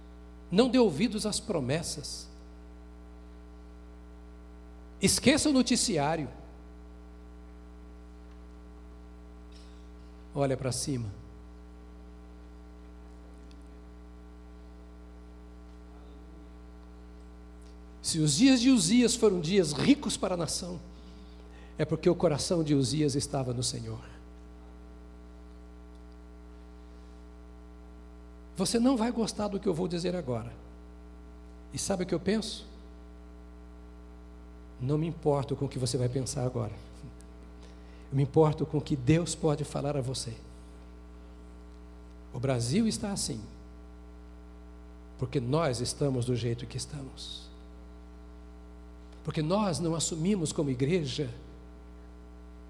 não 0.52 0.70
dê 0.70 0.78
ouvidos 0.78 1.26
às 1.26 1.40
promessas. 1.40 2.28
Esqueça 5.02 5.50
o 5.50 5.54
noticiário. 5.54 6.30
Olha 10.36 10.56
para 10.56 10.72
cima. 10.72 11.10
Se 18.02 18.20
os 18.20 18.36
dias 18.36 18.62
de 18.62 18.70
Uzias 18.70 19.16
foram 19.16 19.40
dias 19.40 19.74
ricos 19.74 20.18
para 20.18 20.34
a 20.34 20.38
nação, 20.38 20.80
é 21.78 21.86
porque 21.86 22.10
o 22.10 22.16
coração 22.16 22.64
de 22.64 22.76
Uzias 22.76 23.16
estava 23.16 23.54
no 23.54 23.64
Senhor. 23.64 24.04
Você 28.56 28.80
não 28.80 28.96
vai 28.96 29.12
gostar 29.12 29.48
do 29.48 29.60
que 29.60 29.68
eu 29.68 29.74
vou 29.74 29.88
dizer 29.88 30.16
agora. 30.16 30.52
E 31.74 31.80
sabe 31.80 32.04
o 32.04 32.06
que 32.06 32.14
eu 32.14 32.20
penso? 32.20 32.71
Não 34.82 34.98
me 34.98 35.08
importo 35.08 35.56
com 35.56 35.66
o 35.66 35.70
que 35.70 35.78
você 35.78 35.98
vai 35.98 36.10
pensar 36.10 36.44
agora. 36.44 36.74
Eu 38.12 38.18
me 38.18 38.24
importo 38.24 38.66
com 38.66 38.80
o 38.80 38.82
que 38.82 38.96
Deus 38.96 39.36
pode 39.36 39.64
falar 39.64 39.96
a 39.96 40.02
você. 40.02 40.34
O 42.34 42.40
Brasil 42.40 42.88
está 42.88 43.12
assim, 43.12 43.40
porque 45.20 45.40
nós 45.40 45.80
estamos 45.80 46.26
do 46.26 46.36
jeito 46.36 46.66
que 46.66 46.78
estamos. 46.78 47.44
Porque 49.24 49.42
nós 49.42 49.80
não 49.80 49.94
assumimos 49.94 50.52
como 50.52 50.70
igreja 50.70 51.30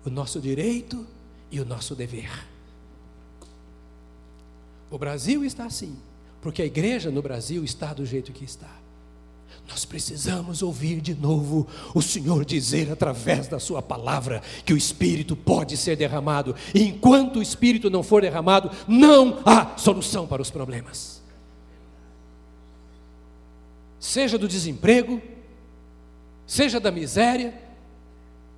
o 0.04 0.10
nosso 0.10 0.42
direito 0.42 1.08
e 1.50 1.60
o 1.60 1.66
nosso 1.66 1.96
dever. 1.96 2.46
O 4.90 4.98
Brasil 4.98 5.46
está 5.46 5.66
assim, 5.66 5.98
porque 6.42 6.62
a 6.62 6.66
igreja 6.66 7.10
no 7.10 7.22
Brasil 7.22 7.64
está 7.64 7.94
do 7.94 8.06
jeito 8.06 8.34
que 8.34 8.44
está. 8.44 8.81
Nós 9.68 9.86
precisamos 9.86 10.62
ouvir 10.62 11.00
de 11.00 11.16
novo 11.16 11.68
o 11.94 12.02
Senhor 12.02 12.44
dizer 12.44 12.92
através 12.92 13.48
da 13.48 13.60
Sua 13.60 13.82
palavra 13.82 14.42
que 14.66 14.74
o 14.74 14.78
Espírito 14.78 15.36
pode 15.36 15.78
ser 15.78 15.96
derramado, 15.96 16.56
e 16.74 16.84
enquanto 16.84 17.40
o 17.40 17.42
Espírito 17.42 17.90
não 17.90 18.04
for 18.04 18.22
derramado, 18.22 18.70
não 18.88 19.40
há 19.46 19.78
solução 19.78 20.28
para 20.28 20.42
os 20.42 20.52
problemas. 20.52 21.22
Seja 24.00 24.38
do 24.38 24.48
desemprego, 24.48 25.22
seja 26.46 26.80
da 26.80 26.92
miséria, 26.92 27.54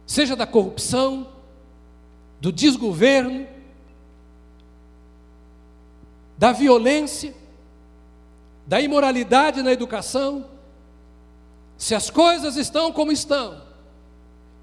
seja 0.07 0.35
da 0.35 0.47
corrupção, 0.47 1.27
do 2.39 2.51
desgoverno, 2.51 3.45
da 6.37 6.51
violência, 6.51 7.33
da 8.65 8.81
imoralidade 8.81 9.61
na 9.61 9.71
educação, 9.71 10.52
se 11.77 11.95
as 11.95 12.09
coisas 12.09 12.55
estão 12.55 12.91
como 12.91 13.11
estão, 13.11 13.61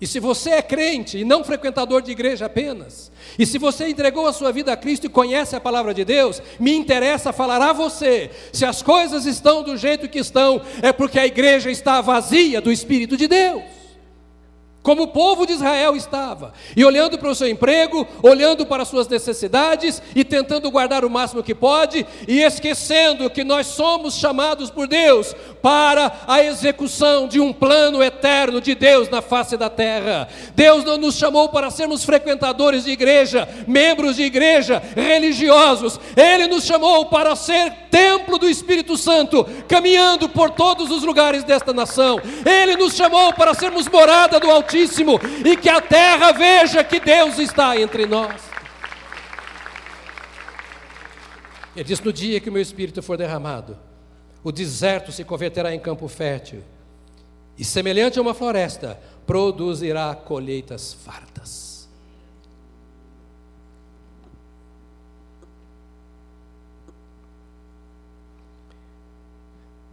e 0.01 0.07
se 0.07 0.19
você 0.19 0.51
é 0.51 0.63
crente 0.63 1.19
e 1.19 1.25
não 1.25 1.45
frequentador 1.45 2.01
de 2.01 2.11
igreja 2.11 2.47
apenas, 2.47 3.13
e 3.39 3.45
se 3.45 3.59
você 3.59 3.89
entregou 3.89 4.27
a 4.27 4.33
sua 4.33 4.51
vida 4.51 4.73
a 4.73 4.77
Cristo 4.77 5.07
e 5.07 5.11
conhece 5.11 5.55
a 5.55 5.61
palavra 5.61 5.93
de 5.93 6.05
Deus, 6.05 6.41
me 6.59 6.75
interessa 6.75 7.33
falar 7.33 7.61
a 7.61 7.73
você: 7.73 8.31
se 8.53 8.65
as 8.65 8.83
coisas 8.83 9.27
estão 9.27 9.63
do 9.63 9.77
jeito 9.77 10.09
que 10.09 10.19
estão, 10.19 10.63
é 10.81 10.93
porque 10.93 11.19
a 11.19 11.27
igreja 11.27 11.71
está 11.71 12.01
vazia 12.01 12.61
do 12.61 12.73
Espírito 12.73 13.17
de 13.17 13.29
Deus 13.29 13.80
como 14.83 15.03
o 15.03 15.09
povo 15.09 15.47
de 15.47 15.53
Israel 15.53 15.95
estava, 15.95 16.55
e 16.75 16.85
olhando 16.85 17.19
para 17.19 17.31
o 17.31 17.35
seu 17.35 17.49
emprego, 17.49 18.07
olhando 18.23 18.65
para 18.65 18.83
as 18.83 18.89
suas 18.89 19.07
necessidades 19.07 20.03
e 20.15 20.25
tentando 20.25 20.71
guardar 20.71 21.05
o 21.05 21.11
máximo 21.11 21.43
que 21.43 21.55
pode, 21.55 22.07
e 22.27 22.41
esquecendo 22.41 23.29
que 23.29 23.45
nós 23.45 23.67
somos 23.67 24.15
chamados 24.15 24.71
por 24.71 24.87
Deus 24.87 25.35
para 25.61 26.21
a 26.27 26.43
execução 26.43 27.29
de 27.29 27.39
um 27.39 27.53
plano 27.53 28.03
eterno 28.03 28.61
de 28.61 28.75
Deus 28.75 29.11
na 29.11 29.21
face 29.21 29.57
da 29.57 29.69
terra. 29.69 30.29
Deus 30.55 30.83
não 30.83 30.97
nos 30.97 31.17
chamou 31.17 31.51
para 31.51 31.71
sermos 31.71 32.03
frequentadores 32.03 32.85
de 32.85 32.91
igreja, 32.91 33.47
membros 33.69 34.17
de 34.17 34.23
igreja, 34.23 34.83
religiosos, 34.97 36.01
Ele 36.17 36.47
nos 36.47 36.65
chamou 36.65 37.07
para 37.07 37.37
ser 37.37 37.71
templo 37.91 38.39
do 38.39 38.49
Espírito 38.49 38.97
Santo, 38.97 39.47
caminhando 39.69 40.29
por 40.29 40.51
todos 40.51 40.91
os 40.91 41.03
lugares 41.03 41.45
desta 41.45 41.73
nação, 41.75 42.19
Ele 42.47 42.77
nos 42.77 42.95
chamou 42.95 43.35
para 43.35 43.53
sermos 43.53 43.87
morada 43.87 44.41
do 44.41 44.51
Altíssimo 44.51 44.70
Altíssimo 44.71 45.19
e 45.45 45.57
que 45.57 45.69
a 45.69 45.81
terra 45.81 46.31
veja 46.31 46.85
que 46.85 47.01
Deus 47.01 47.39
está 47.41 47.77
entre 47.77 48.07
nós. 48.07 48.41
Ele 51.75 51.85
diz: 51.85 52.01
No 52.01 52.13
dia 52.13 52.41
que 52.41 52.49
o 52.49 52.53
meu 52.53 52.63
espírito 52.63 53.03
for 53.03 53.17
derramado, 53.17 53.77
o 54.45 54.53
deserto 54.53 55.11
se 55.11 55.25
converterá 55.25 55.75
em 55.75 55.81
campo 55.81 56.07
fértil, 56.07 56.63
e 57.59 57.65
semelhante 57.65 58.19
a 58.19 58.23
uma 58.23 58.33
floresta, 58.33 59.01
produzirá 59.27 60.15
colheitas 60.15 60.95
fartas. 60.95 61.89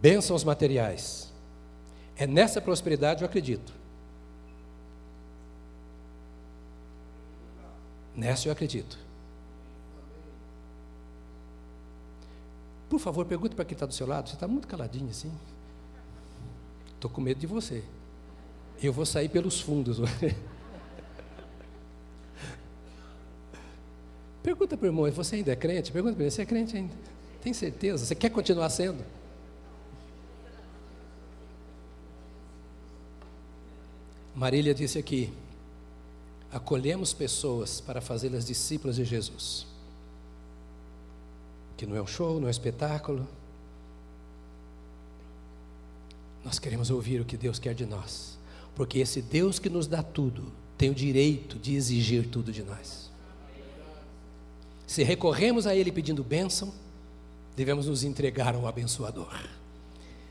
Bênçãos 0.00 0.44
materiais. 0.44 1.32
É 2.16 2.28
nessa 2.28 2.60
prosperidade 2.60 3.22
eu 3.22 3.26
acredito. 3.26 3.77
Nessa 8.18 8.48
eu 8.48 8.52
acredito. 8.52 8.98
Por 12.90 12.98
favor, 12.98 13.24
pergunte 13.24 13.54
para 13.54 13.64
quem 13.64 13.76
está 13.76 13.86
do 13.86 13.94
seu 13.94 14.08
lado. 14.08 14.28
Você 14.28 14.34
está 14.34 14.48
muito 14.48 14.66
caladinho 14.66 15.08
assim. 15.08 15.30
Estou 16.92 17.08
com 17.08 17.20
medo 17.20 17.38
de 17.38 17.46
você. 17.46 17.84
Eu 18.82 18.92
vou 18.92 19.06
sair 19.06 19.28
pelos 19.28 19.60
fundos. 19.60 19.98
Pergunta 24.42 24.76
para 24.76 24.86
o 24.86 24.88
irmão, 24.88 25.08
você 25.12 25.36
ainda 25.36 25.52
é 25.52 25.56
crente? 25.56 25.92
Pergunta 25.92 26.16
para 26.16 26.24
ele, 26.24 26.32
você 26.32 26.42
é 26.42 26.46
crente 26.46 26.76
ainda? 26.76 26.94
Tem 27.40 27.52
certeza? 27.52 28.04
Você 28.04 28.16
quer 28.16 28.30
continuar 28.30 28.68
sendo? 28.70 29.04
Marília 34.34 34.74
disse 34.74 34.98
aqui: 34.98 35.32
acolhemos 36.52 37.12
pessoas 37.12 37.80
para 37.80 38.00
fazê-las 38.00 38.44
discípulas 38.44 38.96
de 38.96 39.04
Jesus. 39.04 39.66
Que 41.76 41.86
não 41.86 41.96
é 41.96 42.02
um 42.02 42.06
show, 42.06 42.40
não 42.40 42.44
é 42.44 42.48
um 42.48 42.50
espetáculo. 42.50 43.26
Nós 46.44 46.58
queremos 46.58 46.90
ouvir 46.90 47.20
o 47.20 47.24
que 47.24 47.36
Deus 47.36 47.58
quer 47.58 47.74
de 47.74 47.84
nós, 47.84 48.38
porque 48.74 48.98
esse 48.98 49.20
Deus 49.20 49.58
que 49.58 49.68
nos 49.68 49.86
dá 49.86 50.02
tudo 50.02 50.50
tem 50.76 50.90
o 50.90 50.94
direito 50.94 51.58
de 51.58 51.74
exigir 51.74 52.28
tudo 52.28 52.52
de 52.52 52.62
nós. 52.62 53.10
Se 54.86 55.02
recorremos 55.02 55.66
a 55.66 55.74
Ele 55.76 55.92
pedindo 55.92 56.24
bênção, 56.24 56.72
devemos 57.54 57.86
nos 57.86 58.04
entregar 58.04 58.54
ao 58.54 58.66
abençoador. 58.66 59.34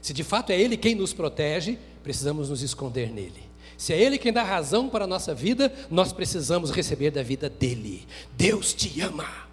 Se 0.02 0.14
de 0.14 0.24
fato 0.24 0.52
é 0.52 0.60
Ele 0.60 0.76
quem 0.76 0.96
nos 0.96 1.14
protege, 1.14 1.78
precisamos 2.02 2.50
nos 2.50 2.64
esconder 2.64 3.12
nele. 3.12 3.47
Se 3.78 3.94
é 3.94 4.02
Ele 4.02 4.18
quem 4.18 4.34
dá 4.34 4.44
razão 4.44 4.90
para 4.90 5.06
a 5.06 5.08
nossa 5.08 5.34
vida, 5.34 5.72
nós 5.90 6.12
precisamos 6.12 6.72
receber 6.72 7.12
da 7.12 7.22
vida 7.22 7.50
dele. 7.50 8.08
Deus 8.36 8.74
te 8.74 9.00
ama. 9.02 9.47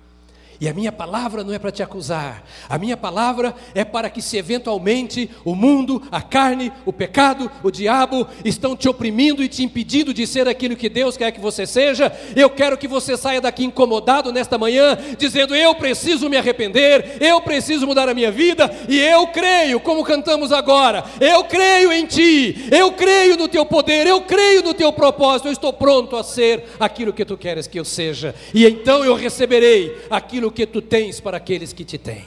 E 0.60 0.68
a 0.68 0.74
minha 0.74 0.92
palavra 0.92 1.42
não 1.42 1.52
é 1.52 1.58
para 1.58 1.72
te 1.72 1.82
acusar, 1.82 2.44
a 2.68 2.78
minha 2.78 2.96
palavra 2.96 3.54
é 3.74 3.84
para 3.84 4.08
que, 4.08 4.22
se 4.22 4.36
eventualmente 4.36 5.30
o 5.44 5.54
mundo, 5.54 6.02
a 6.10 6.22
carne, 6.22 6.72
o 6.86 6.92
pecado, 6.92 7.50
o 7.62 7.70
diabo 7.70 8.26
estão 8.44 8.76
te 8.76 8.88
oprimindo 8.88 9.42
e 9.42 9.48
te 9.48 9.62
impedindo 9.62 10.14
de 10.14 10.26
ser 10.26 10.48
aquilo 10.48 10.76
que 10.76 10.88
Deus 10.88 11.16
quer 11.16 11.32
que 11.32 11.40
você 11.40 11.66
seja, 11.66 12.12
eu 12.36 12.48
quero 12.48 12.78
que 12.78 12.86
você 12.86 13.16
saia 13.16 13.40
daqui 13.40 13.64
incomodado 13.64 14.32
nesta 14.32 14.56
manhã, 14.56 14.96
dizendo: 15.18 15.54
Eu 15.54 15.74
preciso 15.74 16.28
me 16.28 16.36
arrepender, 16.36 17.16
eu 17.20 17.40
preciso 17.40 17.86
mudar 17.86 18.08
a 18.08 18.14
minha 18.14 18.30
vida, 18.30 18.70
e 18.88 18.98
eu 18.98 19.26
creio, 19.28 19.80
como 19.80 20.04
cantamos 20.04 20.52
agora, 20.52 21.04
eu 21.20 21.44
creio 21.44 21.92
em 21.92 22.06
Ti, 22.06 22.68
eu 22.70 22.92
creio 22.92 23.36
no 23.36 23.48
Teu 23.48 23.66
poder, 23.66 24.06
eu 24.06 24.20
creio 24.22 24.62
no 24.62 24.74
Teu 24.74 24.92
propósito, 24.92 25.48
eu 25.48 25.52
estou 25.52 25.72
pronto 25.72 26.16
a 26.16 26.22
ser 26.22 26.64
aquilo 26.78 27.12
que 27.12 27.24
Tu 27.24 27.36
queres 27.36 27.66
que 27.66 27.78
eu 27.78 27.84
seja, 27.84 28.34
e 28.54 28.66
então 28.66 29.04
eu 29.04 29.14
receberei 29.14 29.96
aquilo 30.10 30.43
aquilo 30.44 30.52
que 30.52 30.66
tu 30.66 30.82
tens 30.82 31.20
para 31.20 31.36
aqueles 31.36 31.72
que 31.72 31.84
te 31.84 31.96
têm. 31.96 32.26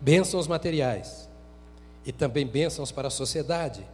Bênçãos 0.00 0.46
materiais 0.46 1.28
e 2.04 2.12
também 2.12 2.46
bênçãos 2.46 2.90
para 2.90 3.08
a 3.08 3.10
sociedade. 3.10 3.86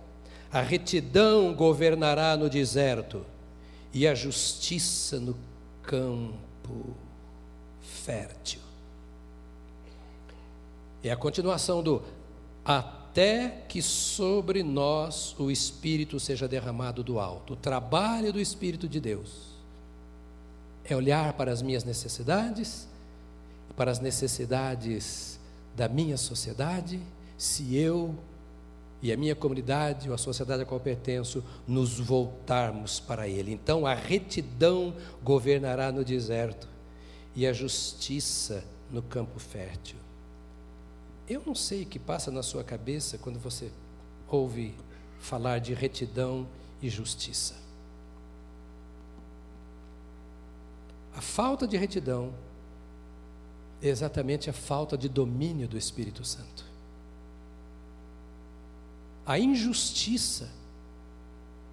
A 0.50 0.61
retidão 0.61 1.53
governará 1.55 2.37
no 2.37 2.48
deserto 2.48 3.24
e 3.92 4.07
a 4.07 4.14
justiça 4.14 5.18
no 5.18 5.37
campo 5.83 6.94
fértil. 7.81 8.61
É 11.03 11.11
a 11.11 11.16
continuação 11.16 11.83
do 11.83 12.03
até 12.64 13.64
que 13.68 13.83
sobre 13.83 14.62
nós 14.62 15.35
o 15.38 15.50
Espírito 15.50 16.18
seja 16.18 16.48
derramado 16.48 17.03
do 17.03 17.18
alto. 17.18 17.53
O 17.53 17.57
trabalho 17.57 18.33
do 18.33 18.40
Espírito 18.40 18.88
de 18.88 19.00
Deus 19.00 19.54
é 20.85 20.94
olhar 20.94 21.33
para 21.33 21.51
as 21.51 21.62
minhas 21.62 21.85
necessidades, 21.85 22.87
para 23.77 23.90
as 23.90 24.01
necessidades 24.01 25.38
da 25.75 25.88
minha 25.88 26.16
sociedade, 26.16 27.01
se 27.37 27.77
eu 27.77 28.14
e 29.03 29.12
a 29.12 29.16
minha 29.16 29.35
comunidade 29.35 30.09
ou 30.09 30.14
a 30.14 30.18
sociedade 30.18 30.62
a 30.62 30.66
qual 30.66 30.81
pertenço 30.81 31.44
nos 31.66 31.99
voltarmos 31.99 33.01
para 33.01 33.29
Ele. 33.29 33.53
Então 33.53 33.87
a 33.87 33.94
retidão 33.94 34.94
governará 35.23 35.90
no 35.92 36.05
deserto 36.05 36.68
e 37.35 37.47
a 37.47 37.53
justiça 37.53 38.64
no 38.90 39.03
campo 39.03 39.38
fértil. 39.38 39.97
Eu 41.29 41.42
não 41.44 41.55
sei 41.55 41.83
o 41.83 41.87
que 41.87 41.99
passa 41.99 42.31
na 42.31 42.42
sua 42.42 42.62
cabeça 42.62 43.18
quando 43.18 43.38
você 43.38 43.70
ouve 44.29 44.75
falar 45.18 45.59
de 45.59 45.75
retidão 45.75 46.47
e 46.81 46.88
justiça. 46.88 47.63
A 51.16 51.20
falta 51.20 51.66
de 51.66 51.77
retidão 51.77 52.33
é 53.81 53.88
exatamente 53.88 54.50
a 54.50 54.53
falta 54.53 54.98
de 54.98 55.09
domínio 55.09 55.68
do 55.68 55.79
Espírito 55.79 56.24
Santo. 56.24 56.64
A 59.24 59.38
injustiça 59.38 60.50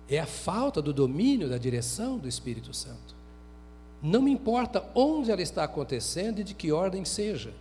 é 0.08 0.20
a 0.20 0.26
falta 0.26 0.82
do 0.82 0.94
domínio 0.94 1.50
da 1.50 1.58
direção 1.58 2.18
do 2.18 2.28
Espírito 2.28 2.74
Santo. 2.74 3.16
Não 4.02 4.22
me 4.22 4.32
importa 4.32 4.88
onde 4.94 5.32
ela 5.32 5.42
está 5.42 5.64
acontecendo 5.64 6.40
e 6.40 6.44
de 6.44 6.54
que 6.54 6.72
ordem 6.72 7.04
seja. 7.04 7.54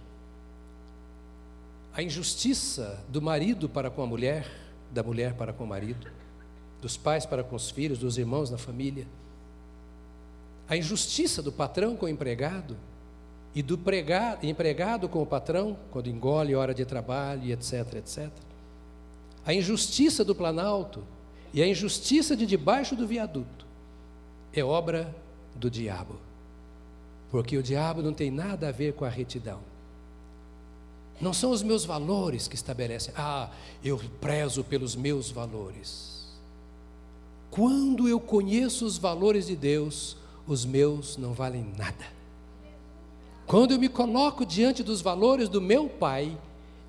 A 1.93 2.03
injustiça 2.03 3.03
do 3.09 3.21
marido 3.21 3.69
para 3.69 3.91
com 3.91 4.03
a 4.03 4.07
mulher, 4.07 4.51
da 4.93 5.03
mulher 5.03 5.35
para 5.35 5.53
com 5.53 5.65
o 5.65 5.67
marido, 5.67 6.11
dos 6.81 6.97
pais 6.97 7.27
para 7.27 7.43
com 7.43 7.57
os 7.57 7.71
filhos, 7.71 7.99
dos 7.99 8.17
irmãos 8.17 8.51
na 8.51 8.59
família 8.59 9.07
a 10.71 10.77
injustiça 10.77 11.43
do 11.43 11.51
patrão 11.51 11.97
com 11.97 12.07
o 12.07 12.09
empregado 12.09 12.77
e 13.53 13.61
do 13.61 13.77
pregado, 13.77 14.47
empregado 14.47 15.09
com 15.09 15.21
o 15.21 15.27
patrão, 15.27 15.77
quando 15.91 16.09
engole 16.09 16.55
hora 16.55 16.73
de 16.73 16.85
trabalho, 16.85 17.51
etc, 17.51 17.97
etc. 17.97 18.31
A 19.45 19.53
injustiça 19.53 20.25
do 20.25 20.33
planalto 20.33 21.03
e 21.53 21.61
a 21.61 21.67
injustiça 21.67 22.37
de 22.37 22.47
debaixo 22.47 22.95
do 22.95 23.05
viaduto 23.05 23.67
é 24.53 24.63
obra 24.63 25.13
do 25.57 25.69
diabo. 25.69 26.21
Porque 27.33 27.57
o 27.57 27.63
diabo 27.65 28.01
não 28.01 28.13
tem 28.13 28.31
nada 28.31 28.69
a 28.69 28.73
ver 28.73 28.93
com 28.93 29.05
a 29.05 29.09
retidão. 29.09 29.59
Não 31.21 31.33
são 31.33 31.51
os 31.51 31.65
meus 31.65 31.85
valores 31.85 32.47
que 32.47 32.55
estabelecem, 32.55 33.13
ah, 33.17 33.51
eu 33.85 34.01
prezo 34.21 34.63
pelos 34.63 34.95
meus 34.95 35.33
valores. 35.33 36.29
Quando 37.51 38.09
eu 38.09 38.21
conheço 38.21 38.87
os 38.87 38.97
valores 38.97 39.49
de 39.49 39.57
Deus, 39.57 40.17
os 40.47 40.65
meus 40.65 41.17
não 41.17 41.33
valem 41.33 41.67
nada. 41.77 42.05
Quando 43.47 43.73
eu 43.73 43.79
me 43.79 43.89
coloco 43.89 44.47
diante 44.47 44.83
dos 44.83 45.01
valores 45.01 45.49
do 45.49 45.61
meu 45.61 45.89
pai, 45.89 46.39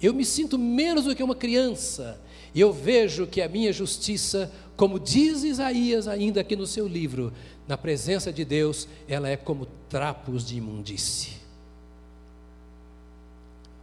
eu 0.01 0.13
me 0.13 0.25
sinto 0.25 0.57
menos 0.57 1.05
do 1.05 1.15
que 1.15 1.23
uma 1.23 1.35
criança, 1.35 2.19
e 2.53 2.59
eu 2.59 2.73
vejo 2.73 3.25
que 3.27 3.41
a 3.41 3.49
minha 3.49 3.71
justiça, 3.71 4.51
como 4.75 4.99
diz 4.99 5.43
Isaías 5.43 6.07
ainda 6.07 6.41
aqui 6.41 6.55
no 6.55 6.67
seu 6.67 6.87
livro, 6.87 7.31
na 7.67 7.77
presença 7.77 8.31
de 8.31 8.43
Deus, 8.43 8.87
ela 9.07 9.29
é 9.29 9.37
como 9.37 9.67
trapos 9.89 10.45
de 10.45 10.57
imundície. 10.57 11.33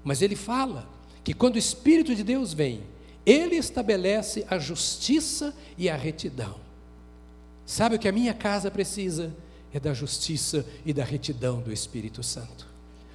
Mas 0.04 0.22
ele 0.22 0.36
fala 0.36 0.88
que 1.24 1.34
quando 1.34 1.56
o 1.56 1.58
Espírito 1.58 2.14
de 2.14 2.22
Deus 2.22 2.52
vem, 2.52 2.82
ele 3.24 3.56
estabelece 3.56 4.46
a 4.48 4.58
justiça 4.58 5.54
e 5.76 5.88
a 5.88 5.96
retidão. 5.96 6.54
Sabe 7.66 7.96
o 7.96 7.98
que 7.98 8.08
a 8.08 8.12
minha 8.12 8.32
casa 8.32 8.70
precisa? 8.70 9.34
É 9.72 9.80
da 9.80 9.92
justiça 9.92 10.64
e 10.84 10.92
da 10.92 11.04
retidão 11.04 11.60
do 11.60 11.72
Espírito 11.72 12.22
Santo. 12.22 12.68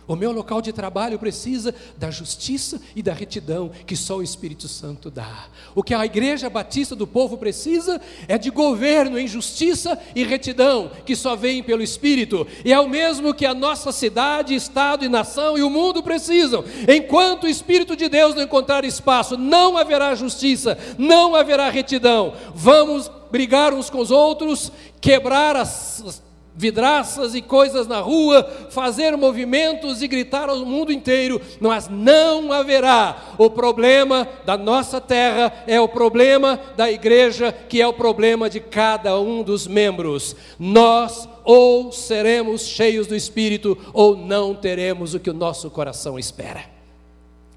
O 0.05 0.17
meu 0.17 0.33
local 0.33 0.61
de 0.61 0.73
trabalho 0.73 1.17
precisa 1.17 1.73
da 1.97 2.11
justiça 2.11 2.81
e 2.93 3.01
da 3.01 3.13
retidão 3.13 3.71
que 3.87 3.95
só 3.95 4.17
o 4.17 4.23
Espírito 4.23 4.67
Santo 4.67 5.09
dá. 5.09 5.45
O 5.73 5.81
que 5.81 5.93
a 5.93 6.05
Igreja 6.05 6.49
Batista 6.49 6.93
do 6.93 7.07
Povo 7.07 7.37
precisa 7.37 8.01
é 8.27 8.37
de 8.37 8.49
governo 8.49 9.17
em 9.17 9.27
justiça 9.27 9.97
e 10.13 10.25
retidão, 10.25 10.91
que 11.05 11.15
só 11.15 11.37
vem 11.37 11.63
pelo 11.63 11.81
Espírito. 11.81 12.45
E 12.65 12.73
é 12.73 12.79
o 12.79 12.89
mesmo 12.89 13.33
que 13.33 13.45
a 13.45 13.53
nossa 13.53 13.93
cidade, 13.93 14.53
estado 14.53 15.05
e 15.05 15.09
nação 15.09 15.57
e 15.57 15.63
o 15.63 15.69
mundo 15.69 16.03
precisam. 16.03 16.65
Enquanto 16.85 17.45
o 17.45 17.49
Espírito 17.49 17.95
de 17.95 18.09
Deus 18.09 18.35
não 18.35 18.43
encontrar 18.43 18.83
espaço, 18.83 19.37
não 19.37 19.77
haverá 19.77 20.13
justiça, 20.15 20.77
não 20.97 21.33
haverá 21.33 21.69
retidão. 21.69 22.33
Vamos 22.53 23.09
brigar 23.31 23.73
uns 23.73 23.89
com 23.89 23.99
os 23.99 24.11
outros, 24.11 24.69
quebrar 24.99 25.55
as 25.55 26.21
vidraças 26.55 27.33
e 27.33 27.41
coisas 27.41 27.87
na 27.87 27.99
rua, 27.99 28.43
fazer 28.69 29.17
movimentos 29.17 30.01
e 30.01 30.07
gritar 30.07 30.49
ao 30.49 30.65
mundo 30.65 30.91
inteiro, 30.91 31.41
mas 31.59 31.87
não 31.89 32.51
haverá. 32.51 33.33
O 33.37 33.49
problema 33.49 34.27
da 34.45 34.57
nossa 34.57 35.01
terra 35.01 35.63
é 35.65 35.79
o 35.81 35.87
problema 35.87 36.59
da 36.77 36.91
igreja, 36.91 37.51
que 37.51 37.81
é 37.81 37.87
o 37.87 37.93
problema 37.93 38.49
de 38.49 38.59
cada 38.59 39.19
um 39.19 39.41
dos 39.41 39.67
membros. 39.67 40.35
Nós 40.59 41.27
ou 41.43 41.91
seremos 41.91 42.61
cheios 42.61 43.07
do 43.07 43.15
Espírito, 43.15 43.77
ou 43.91 44.15
não 44.15 44.55
teremos 44.55 45.13
o 45.13 45.19
que 45.19 45.29
o 45.29 45.33
nosso 45.33 45.69
coração 45.69 46.17
espera. 46.17 46.63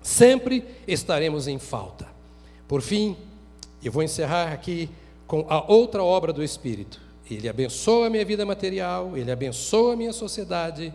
Sempre 0.03 0.64
estaremos 0.88 1.47
em 1.47 1.59
falta. 1.59 2.07
Por 2.66 2.80
fim, 2.80 3.16
eu 3.84 3.92
vou 3.92 4.03
encerrar 4.03 4.53
aqui 4.53 4.88
com 5.26 5.44
a 5.49 5.70
outra 5.70 6.03
obra 6.03 6.32
do 6.32 6.42
Espírito 6.42 7.05
ele 7.30 7.48
abençoa 7.48 8.06
a 8.06 8.10
minha 8.10 8.24
vida 8.24 8.46
material, 8.46 9.16
ele 9.16 9.30
abençoa 9.30 9.94
a 9.94 9.96
minha 9.96 10.12
sociedade, 10.12 10.92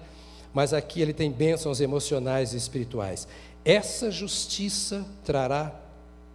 mas 0.53 0.73
aqui 0.73 1.01
ele 1.01 1.13
tem 1.13 1.31
bênçãos 1.31 1.81
emocionais 1.81 2.53
e 2.53 2.57
espirituais. 2.57 3.27
Essa 3.63 4.09
justiça 4.09 5.05
trará 5.23 5.75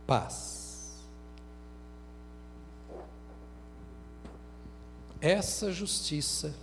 paz. 0.06 0.56
Essa 5.20 5.72
justiça 5.72 6.54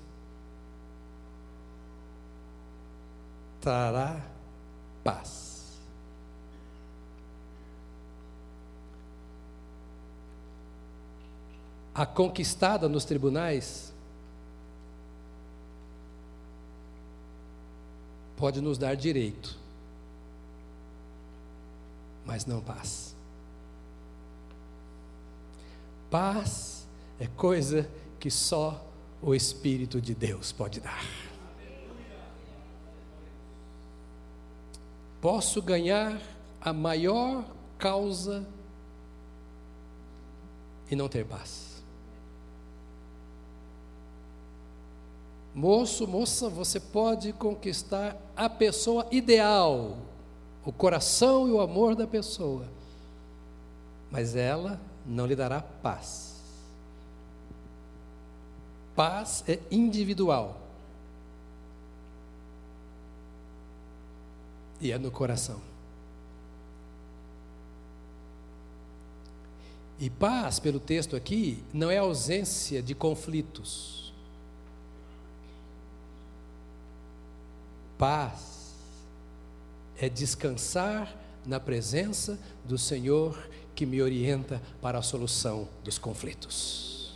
trará 3.59 4.21
paz. 5.03 5.43
A 11.94 12.06
conquistada 12.06 12.89
nos 12.89 13.06
tribunais 13.06 13.94
pode 18.36 18.60
nos 18.62 18.78
dar 18.78 18.96
direito, 18.96 19.58
mas 22.26 22.46
não 22.46 22.62
paz. 22.62 23.16
Paz 26.10 26.88
é 27.20 27.28
coisa 27.28 27.89
que 28.20 28.32
só 28.32 28.84
o 29.22 29.34
Espírito 29.36 30.02
de 30.02 30.14
Deus 30.16 30.52
pode 30.52 30.80
dar. 30.80 31.04
Posso 35.22 35.62
ganhar 35.62 36.20
a 36.60 36.74
maior 36.74 37.46
causa 37.78 38.46
e 40.91 40.96
não 40.96 41.08
ter 41.08 41.26
paz. 41.26 41.72
Moço, 45.54 46.08
moça, 46.08 46.49
você 46.49 46.80
pode 46.80 47.32
conquistar 47.34 48.18
a 48.36 48.49
pessoa 48.49 49.06
ideal, 49.12 49.97
o 50.66 50.72
coração 50.72 51.47
e 51.47 51.51
o 51.51 51.62
amor 51.62 51.95
da 51.95 52.08
pessoa, 52.08 52.66
mas 54.10 54.36
ela 54.36 54.82
não 55.06 55.28
lhe 55.28 55.36
dará 55.36 55.62
paz. 55.62 56.41
Paz 58.95 59.43
é 59.47 59.60
individual. 59.70 60.60
E 64.82 64.91
é 64.91 64.97
no 64.97 65.12
coração. 65.12 65.62
E 69.99 70.10
paz, 70.10 70.60
pelo 70.60 70.80
texto 70.80 71.16
aqui, 71.16 71.64
não 71.72 71.89
é 71.89 71.97
ausência 71.97 72.82
de 72.82 72.93
conflitos. 72.93 74.03
Paz 78.04 78.74
é 79.97 80.10
descansar 80.10 81.16
na 81.45 81.58
presença 81.58 82.38
do 82.66 82.78
Senhor 82.78 83.49
que 83.74 83.86
me 83.86 84.01
orienta 84.01 84.62
para 84.82 84.99
a 84.99 85.01
solução 85.01 85.70
dos 85.86 85.97
conflitos. 85.97 87.14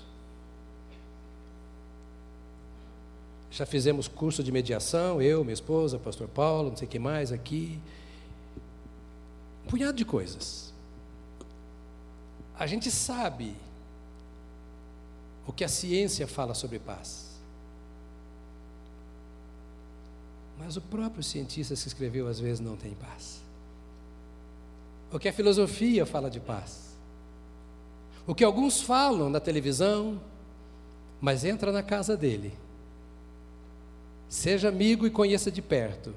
Já 3.52 3.66
fizemos 3.66 4.08
curso 4.08 4.42
de 4.42 4.50
mediação, 4.50 5.22
eu, 5.22 5.44
minha 5.44 5.54
esposa, 5.54 6.00
pastor 6.00 6.30
Paulo, 6.30 6.70
não 6.70 6.78
sei 6.78 6.88
quem 6.88 7.02
mais 7.02 7.34
aqui. 7.34 7.78
Um 9.66 9.72
punhado 9.72 9.98
de 9.98 10.06
coisas. 10.06 10.74
A 12.58 12.66
gente 12.66 12.90
sabe 12.90 13.54
o 15.46 15.52
que 15.52 15.66
a 15.66 15.68
ciência 15.68 16.26
fala 16.26 16.54
sobre 16.54 16.80
paz. 16.80 17.27
Mas 20.58 20.76
o 20.76 20.82
próprio 20.82 21.24
cientista 21.24 21.76
que 21.76 21.88
escreveu 21.88 22.28
às 22.28 22.40
vezes 22.40 22.60
não 22.60 22.76
tem 22.76 22.94
paz. 22.94 23.42
O 25.12 25.20
que 25.20 25.30
a 25.30 25.34
filosofia 25.34 26.06
fala 26.06 26.30
de 26.30 26.40
paz. 26.40 26.98
O 28.26 28.36
que 28.36 28.44
alguns 28.44 28.82
falam 28.82 29.30
na 29.30 29.40
televisão, 29.40 30.20
mas 31.22 31.46
entra 31.46 31.72
na 31.72 31.82
casa 31.82 32.18
dele. 32.18 32.54
Seja 34.28 34.68
amigo 34.68 35.08
e 35.08 35.10
conheça 35.10 35.50
de 35.50 35.62
perto. 35.62 36.14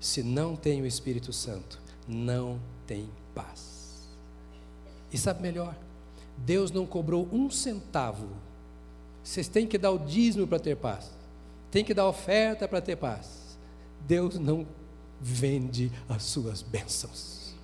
Se 0.00 0.22
não 0.22 0.56
tem 0.56 0.82
o 0.82 0.86
Espírito 0.86 1.32
Santo, 1.32 1.78
não 2.08 2.58
tem 2.86 3.08
paz. 3.34 4.08
E 5.12 5.18
sabe 5.18 5.42
melhor? 5.42 5.76
Deus 6.36 6.70
não 6.70 6.86
cobrou 6.86 7.28
um 7.30 7.50
centavo. 7.50 8.28
Vocês 9.22 9.46
têm 9.46 9.66
que 9.66 9.78
dar 9.78 9.90
o 9.90 9.98
dízimo 9.98 10.46
para 10.46 10.58
ter 10.58 10.76
paz. 10.76 11.10
Tem 11.70 11.84
que 11.84 11.94
dar 11.94 12.08
oferta 12.08 12.66
para 12.66 12.80
ter 12.80 12.96
paz. 12.96 13.39
Deus 14.06 14.38
não 14.38 14.66
vende 15.20 15.90
as 16.08 16.22
suas 16.22 16.62
bênçãos. 16.62 17.54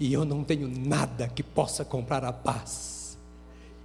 E 0.00 0.12
eu 0.12 0.24
não 0.24 0.44
tenho 0.44 0.68
nada 0.68 1.28
que 1.28 1.42
possa 1.42 1.84
comprar 1.84 2.24
a 2.24 2.32
paz. 2.32 3.18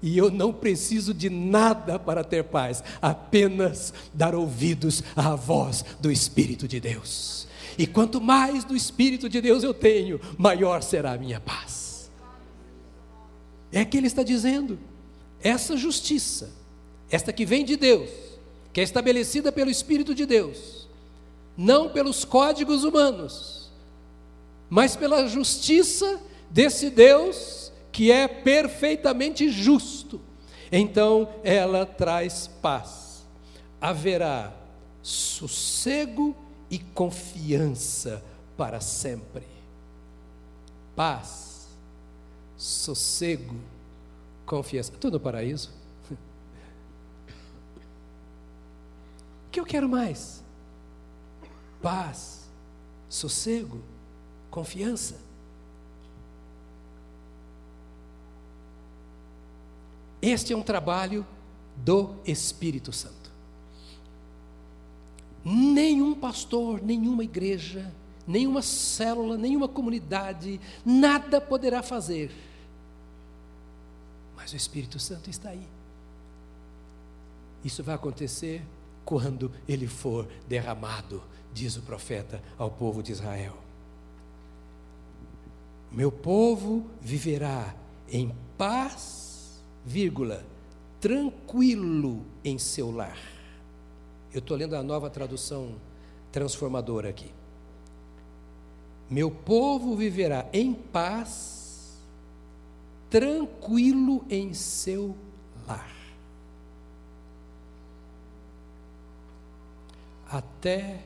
E 0.02 0.18
eu 0.18 0.30
não 0.30 0.52
preciso 0.52 1.14
de 1.14 1.30
nada 1.30 1.98
para 1.98 2.24
ter 2.24 2.44
paz, 2.44 2.84
apenas 3.02 3.94
dar 4.14 4.36
ouvidos 4.36 5.02
à 5.16 5.34
voz 5.34 5.86
do 6.02 6.12
Espírito 6.12 6.68
de 6.68 6.80
Deus. 6.80 7.48
E 7.78 7.88
quanto 7.88 8.20
mais 8.20 8.64
do 8.64 8.76
Espírito 8.76 9.30
de 9.30 9.40
Deus 9.40 9.64
eu 9.64 9.74
tenho, 9.74 10.20
maior 10.38 10.84
será 10.84 11.14
a 11.14 11.18
minha 11.18 11.40
paz. 11.40 12.12
É 13.72 13.84
que 13.86 13.98
ele 13.98 14.08
está 14.08 14.24
dizendo, 14.24 14.78
essa 15.42 15.76
justiça, 15.76 16.52
esta 17.10 17.34
que 17.34 17.46
vem 17.46 17.66
de 17.66 17.76
Deus, 17.76 18.10
que 18.72 18.82
é 18.82 18.84
estabelecida 18.84 19.52
pelo 19.52 19.72
Espírito 19.72 20.14
de 20.14 20.26
Deus, 20.26 20.83
não 21.58 21.90
pelos 21.90 22.26
códigos 22.26 22.84
humanos, 22.84 23.72
mas 24.70 24.96
pela 24.96 25.28
justiça 25.28 26.20
desse 26.50 26.90
Deus 26.90 27.72
que 27.92 28.12
é 28.12 28.28
perfeitamente 28.28 29.50
justo. 29.50 30.20
Então 30.72 31.30
ela 31.44 31.86
traz 31.86 32.48
paz. 32.62 33.24
Haverá 33.80 34.52
sossego 35.02 36.36
e 36.72 36.80
confiança 36.80 38.24
para 38.58 38.82
sempre. 38.82 39.46
Paz, 40.96 41.68
sossego, 42.58 43.56
confiança. 44.46 44.92
Estou 44.92 45.12
no 45.12 45.20
paraíso. 45.20 45.72
O 49.46 49.52
que 49.54 49.60
eu 49.60 49.66
quero 49.66 49.88
mais? 49.88 50.43
Paz, 51.84 52.50
sossego, 53.10 53.84
confiança. 54.50 55.20
Este 60.22 60.54
é 60.54 60.58
um 60.58 60.64
trabalho 60.64 61.28
do 61.76 62.16
Espírito 62.26 62.94
Santo. 62.94 63.30
Nenhum 65.44 66.16
pastor, 66.16 66.82
nenhuma 66.82 67.26
igreja, 67.26 67.94
nenhuma 68.26 68.62
célula, 68.62 69.38
nenhuma 69.38 69.68
comunidade, 69.68 70.62
nada 70.86 71.42
poderá 71.42 71.84
fazer. 71.84 72.32
Mas 74.38 74.54
o 74.54 74.56
Espírito 74.56 74.98
Santo 75.00 75.30
está 75.30 75.50
aí. 75.50 75.68
Isso 77.66 77.84
vai 77.84 77.96
acontecer 77.96 78.64
quando 79.06 79.52
ele 79.68 79.88
for 79.88 80.28
derramado 80.48 81.22
diz 81.54 81.78
o 81.78 81.82
profeta 81.82 82.42
ao 82.58 82.72
povo 82.72 83.04
de 83.04 83.12
Israel. 83.12 83.58
Meu 85.92 86.12
povo 86.12 86.86
viverá 87.00 87.76
em 88.10 88.34
paz, 88.58 89.62
vírgula, 89.86 90.44
tranquilo 91.00 92.26
em 92.44 92.58
seu 92.58 92.90
lar. 92.90 93.18
Eu 94.34 94.40
estou 94.40 94.58
lendo 94.58 94.76
a 94.76 94.82
nova 94.82 95.10
tradução 95.10 95.76
transformadora 96.32 97.10
aqui. 97.10 97.32
Meu 99.08 99.30
povo 99.30 99.96
viverá 99.96 100.50
em 100.52 100.74
paz, 100.74 102.00
tranquilo 103.10 104.26
em 104.28 104.56
seu 104.56 105.16
lar. 105.68 106.03
Até 110.34 111.00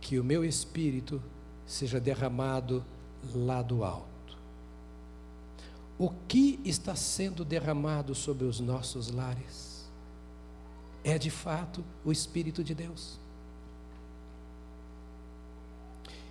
que 0.00 0.18
o 0.18 0.24
meu 0.24 0.44
espírito 0.44 1.22
seja 1.64 2.00
derramado 2.00 2.84
lá 3.32 3.62
do 3.62 3.84
alto. 3.84 4.36
O 5.96 6.10
que 6.26 6.58
está 6.64 6.96
sendo 6.96 7.44
derramado 7.44 8.12
sobre 8.12 8.44
os 8.44 8.58
nossos 8.58 9.08
lares 9.08 9.88
é 11.04 11.16
de 11.16 11.30
fato 11.30 11.84
o 12.04 12.10
Espírito 12.10 12.64
de 12.64 12.74
Deus. 12.74 13.20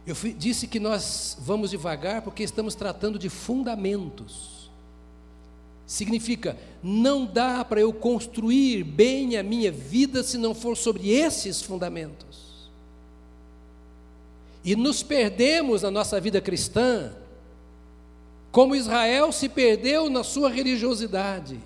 Eu 0.05 0.15
fui, 0.15 0.33
disse 0.33 0.67
que 0.67 0.79
nós 0.79 1.37
vamos 1.39 1.69
devagar 1.69 2.21
porque 2.21 2.43
estamos 2.43 2.75
tratando 2.75 3.17
de 3.17 3.29
fundamentos. 3.29 4.58
Significa, 5.89 6.55
não 6.83 7.25
dá 7.25 7.65
para 7.65 7.81
eu 7.81 7.91
construir 7.91 8.83
bem 8.83 9.37
a 9.37 9.41
minha 9.41 9.71
vida 9.71 10.21
se 10.21 10.37
não 10.37 10.53
for 10.53 10.77
sobre 10.77 11.09
esses 11.09 11.63
fundamentos. 11.63 12.69
E 14.63 14.75
nos 14.75 15.01
perdemos 15.01 15.81
na 15.81 15.89
nossa 15.89 16.21
vida 16.21 16.39
cristã, 16.39 17.11
como 18.51 18.75
Israel 18.75 19.31
se 19.31 19.49
perdeu 19.49 20.11
na 20.11 20.23
sua 20.23 20.51
religiosidade. 20.51 21.59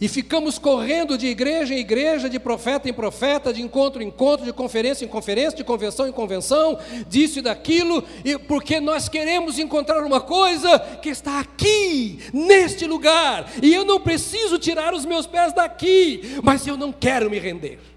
E 0.00 0.08
ficamos 0.08 0.58
correndo 0.58 1.16
de 1.16 1.26
igreja 1.26 1.74
em 1.74 1.78
igreja, 1.78 2.28
de 2.28 2.38
profeta 2.38 2.88
em 2.88 2.92
profeta, 2.92 3.52
de 3.52 3.62
encontro 3.62 4.02
em 4.02 4.08
encontro, 4.08 4.44
de 4.44 4.52
conferência 4.52 5.04
em 5.04 5.08
conferência, 5.08 5.56
de 5.56 5.64
convenção 5.64 6.06
em 6.06 6.12
convenção, 6.12 6.78
disso 7.08 7.38
e 7.38 7.42
daquilo, 7.42 8.04
e 8.24 8.38
porque 8.38 8.78
nós 8.78 9.08
queremos 9.08 9.58
encontrar 9.58 10.04
uma 10.04 10.20
coisa 10.20 10.78
que 10.78 11.08
está 11.08 11.40
aqui, 11.40 12.18
neste 12.32 12.86
lugar, 12.86 13.50
e 13.62 13.74
eu 13.74 13.84
não 13.84 13.98
preciso 13.98 14.58
tirar 14.58 14.92
os 14.92 15.06
meus 15.06 15.26
pés 15.26 15.54
daqui, 15.54 16.38
mas 16.42 16.66
eu 16.66 16.76
não 16.76 16.92
quero 16.92 17.30
me 17.30 17.38
render. 17.38 17.95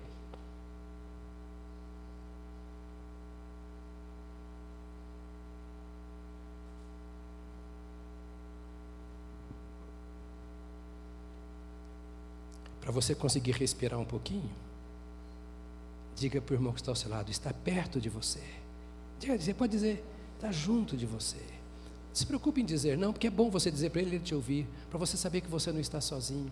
Para 12.90 13.00
você 13.00 13.14
conseguir 13.14 13.52
respirar 13.52 14.00
um 14.00 14.04
pouquinho, 14.04 14.50
diga 16.16 16.42
para 16.42 16.54
o 16.54 16.56
irmão 16.56 16.74
que 16.74 16.80
está 16.82 16.92
ao 16.92 16.96
seu 16.96 17.08
lado: 17.08 17.30
está 17.30 17.54
perto 17.54 18.02
de 18.02 18.10
você. 18.10 18.42
Diga, 19.20 19.38
você 19.38 19.54
pode 19.54 19.72
dizer, 19.74 20.04
está 20.36 20.52
junto 20.52 20.98
de 20.98 21.06
você. 21.06 21.38
Não 21.38 22.16
se 22.16 22.26
preocupe 22.26 22.62
em 22.62 22.66
dizer 22.66 22.98
não, 22.98 23.14
porque 23.14 23.28
é 23.28 23.30
bom 23.30 23.52
você 23.52 23.70
dizer 23.70 23.92
para 23.92 24.02
ele 24.02 24.16
ele 24.16 24.24
te 24.24 24.34
ouvir, 24.34 24.68
para 24.90 24.98
você 24.98 25.18
saber 25.18 25.42
que 25.42 25.48
você 25.48 25.72
não 25.72 25.80
está 25.80 26.02
sozinho. 26.02 26.52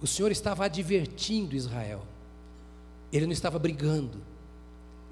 O 0.00 0.06
Senhor 0.06 0.32
estava 0.32 0.64
advertindo 0.64 1.54
Israel, 1.54 2.00
ele 3.12 3.26
não 3.26 3.34
estava 3.34 3.58
brigando, 3.58 4.18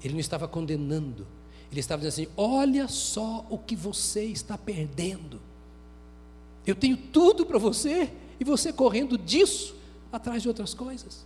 ele 0.03 0.15
não 0.15 0.19
estava 0.19 0.47
condenando, 0.47 1.27
ele 1.69 1.79
estava 1.79 2.01
dizendo 2.01 2.25
assim: 2.25 2.33
olha 2.35 2.87
só 2.87 3.45
o 3.51 3.57
que 3.59 3.75
você 3.75 4.23
está 4.23 4.57
perdendo. 4.57 5.39
Eu 6.65 6.73
tenho 6.73 6.97
tudo 6.97 7.45
para 7.45 7.59
você 7.59 8.11
e 8.39 8.43
você 8.43 8.73
correndo 8.73 9.15
disso 9.15 9.79
atrás 10.11 10.41
de 10.41 10.47
outras 10.47 10.73
coisas. 10.73 11.25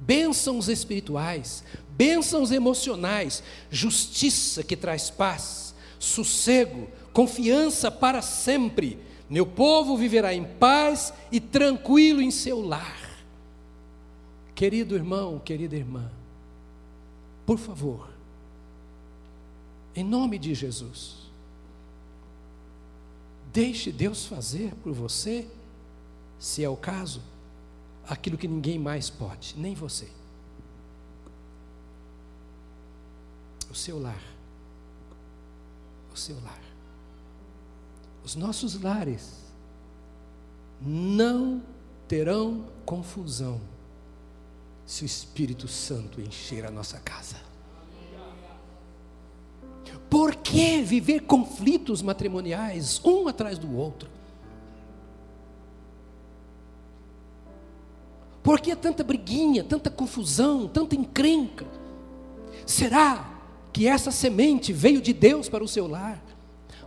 Bênçãos 0.00 0.68
espirituais, 0.68 1.62
bênçãos 1.90 2.50
emocionais, 2.50 3.42
justiça 3.70 4.62
que 4.62 4.76
traz 4.76 5.10
paz, 5.10 5.74
sossego, 5.98 6.88
confiança 7.12 7.90
para 7.90 8.22
sempre. 8.22 8.98
Meu 9.28 9.46
povo 9.46 9.96
viverá 9.96 10.34
em 10.34 10.44
paz 10.44 11.12
e 11.30 11.38
tranquilo 11.38 12.22
em 12.22 12.30
seu 12.30 12.60
lar. 12.60 12.98
Querido 14.54 14.94
irmão, 14.94 15.38
querida 15.38 15.76
irmã, 15.76 16.10
por 17.46 17.58
favor, 17.58 18.10
em 19.94 20.04
nome 20.04 20.38
de 20.38 20.54
Jesus, 20.54 21.16
deixe 23.52 23.90
Deus 23.90 24.26
fazer 24.26 24.74
por 24.82 24.92
você 24.92 25.46
se 26.40 26.64
é 26.64 26.68
o 26.68 26.76
caso, 26.76 27.22
aquilo 28.08 28.38
que 28.38 28.48
ninguém 28.48 28.78
mais 28.78 29.10
pode, 29.10 29.54
nem 29.58 29.74
você. 29.74 30.08
O 33.70 33.74
seu 33.74 34.00
lar. 34.00 34.22
O 36.12 36.16
seu 36.16 36.40
lar. 36.42 36.62
Os 38.24 38.34
nossos 38.34 38.80
lares 38.80 39.34
não 40.80 41.62
terão 42.08 42.66
confusão 42.86 43.60
se 44.86 45.04
o 45.04 45.06
Espírito 45.06 45.68
Santo 45.68 46.22
encher 46.22 46.64
a 46.64 46.70
nossa 46.70 46.98
casa. 47.00 47.36
Por 50.08 50.36
que 50.36 50.82
viver 50.82 51.20
conflitos 51.20 52.00
matrimoniais 52.00 52.98
um 53.04 53.28
atrás 53.28 53.58
do 53.58 53.76
outro? 53.76 54.19
Por 58.42 58.60
que 58.60 58.74
tanta 58.74 59.04
briguinha, 59.04 59.62
tanta 59.62 59.90
confusão, 59.90 60.66
tanta 60.66 60.94
encrenca? 60.94 61.66
Será 62.64 63.28
que 63.72 63.86
essa 63.86 64.10
semente 64.10 64.72
veio 64.72 65.00
de 65.00 65.12
Deus 65.12 65.48
para 65.48 65.62
o 65.62 65.68
seu 65.68 65.86
lar? 65.86 66.22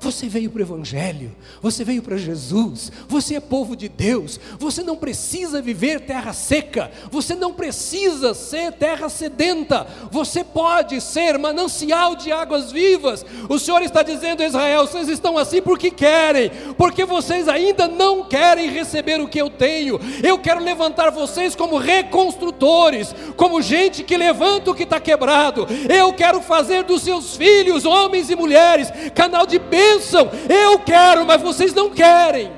Você 0.03 0.27
veio 0.27 0.49
para 0.49 0.59
o 0.59 0.63
Evangelho, 0.63 1.33
você 1.61 1.85
veio 1.85 2.01
para 2.01 2.17
Jesus, 2.17 2.91
você 3.07 3.35
é 3.35 3.39
povo 3.39 3.73
de 3.73 3.87
Deus, 3.87 4.37
você 4.59 4.83
não 4.83 4.97
precisa 4.97 5.61
viver 5.61 6.01
terra 6.01 6.33
seca, 6.33 6.91
você 7.09 7.33
não 7.35 7.53
precisa 7.53 8.33
ser 8.33 8.73
terra 8.73 9.07
sedenta, 9.07 9.87
você 10.11 10.43
pode 10.43 10.99
ser 10.99 11.37
manancial 11.37 12.17
de 12.17 12.33
águas 12.33 12.69
vivas. 12.69 13.25
O 13.47 13.57
Senhor 13.57 13.81
está 13.81 14.03
dizendo 14.03 14.43
a 14.43 14.45
Israel: 14.45 14.85
vocês 14.85 15.07
estão 15.07 15.37
assim 15.37 15.61
porque 15.61 15.89
querem, 15.89 16.51
porque 16.77 17.05
vocês 17.05 17.47
ainda 17.47 17.87
não 17.87 18.25
querem 18.25 18.69
receber 18.71 19.21
o 19.21 19.27
que 19.29 19.39
eu 19.39 19.49
tenho. 19.49 20.01
Eu 20.21 20.37
quero 20.37 20.61
levantar 20.61 21.11
vocês 21.11 21.55
como 21.55 21.77
reconstrutores, 21.77 23.15
como 23.37 23.61
gente 23.61 24.03
que 24.03 24.17
levanta 24.17 24.69
o 24.69 24.75
que 24.75 24.83
está 24.83 24.99
quebrado. 24.99 25.65
Eu 25.87 26.11
quero 26.11 26.41
fazer 26.41 26.83
dos 26.83 27.03
seus 27.03 27.37
filhos, 27.37 27.85
homens 27.85 28.29
e 28.29 28.35
mulheres, 28.35 28.91
canal 29.15 29.47
de 29.47 29.57
bênção 29.57 29.92
bênção. 29.93 30.29
Eu 30.49 30.79
quero, 30.79 31.25
mas 31.25 31.41
vocês 31.41 31.73
não 31.73 31.89
querem. 31.89 32.51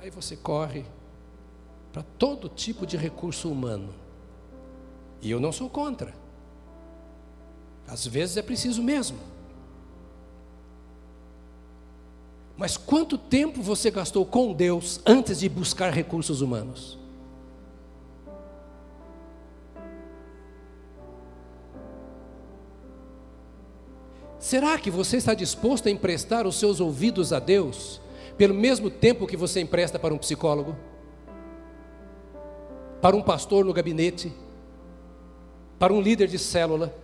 Aí 0.00 0.10
você 0.10 0.36
corre 0.36 0.84
para 1.92 2.02
todo 2.18 2.48
tipo 2.48 2.86
de 2.86 2.96
recurso 2.96 3.50
humano. 3.50 3.94
E 5.20 5.30
eu 5.30 5.38
não 5.38 5.52
sou 5.52 5.68
contra. 5.68 6.14
Às 7.86 8.06
vezes 8.06 8.36
é 8.36 8.42
preciso 8.42 8.82
mesmo. 8.82 9.18
Mas 12.56 12.76
quanto 12.76 13.16
tempo 13.16 13.62
você 13.62 13.90
gastou 13.90 14.24
com 14.24 14.52
Deus 14.52 15.00
antes 15.06 15.40
de 15.40 15.48
buscar 15.48 15.92
recursos 15.92 16.40
humanos? 16.40 16.99
Será 24.40 24.78
que 24.78 24.90
você 24.90 25.18
está 25.18 25.34
disposto 25.34 25.86
a 25.86 25.90
emprestar 25.90 26.46
os 26.46 26.58
seus 26.58 26.80
ouvidos 26.80 27.30
a 27.30 27.38
Deus, 27.38 28.00
pelo 28.38 28.54
mesmo 28.54 28.88
tempo 28.88 29.26
que 29.26 29.36
você 29.36 29.60
empresta 29.60 29.98
para 29.98 30.14
um 30.14 30.18
psicólogo? 30.18 30.74
Para 33.02 33.14
um 33.14 33.20
pastor 33.20 33.66
no 33.66 33.72
gabinete? 33.74 34.32
Para 35.78 35.92
um 35.92 36.00
líder 36.00 36.26
de 36.26 36.38
célula? 36.38 36.94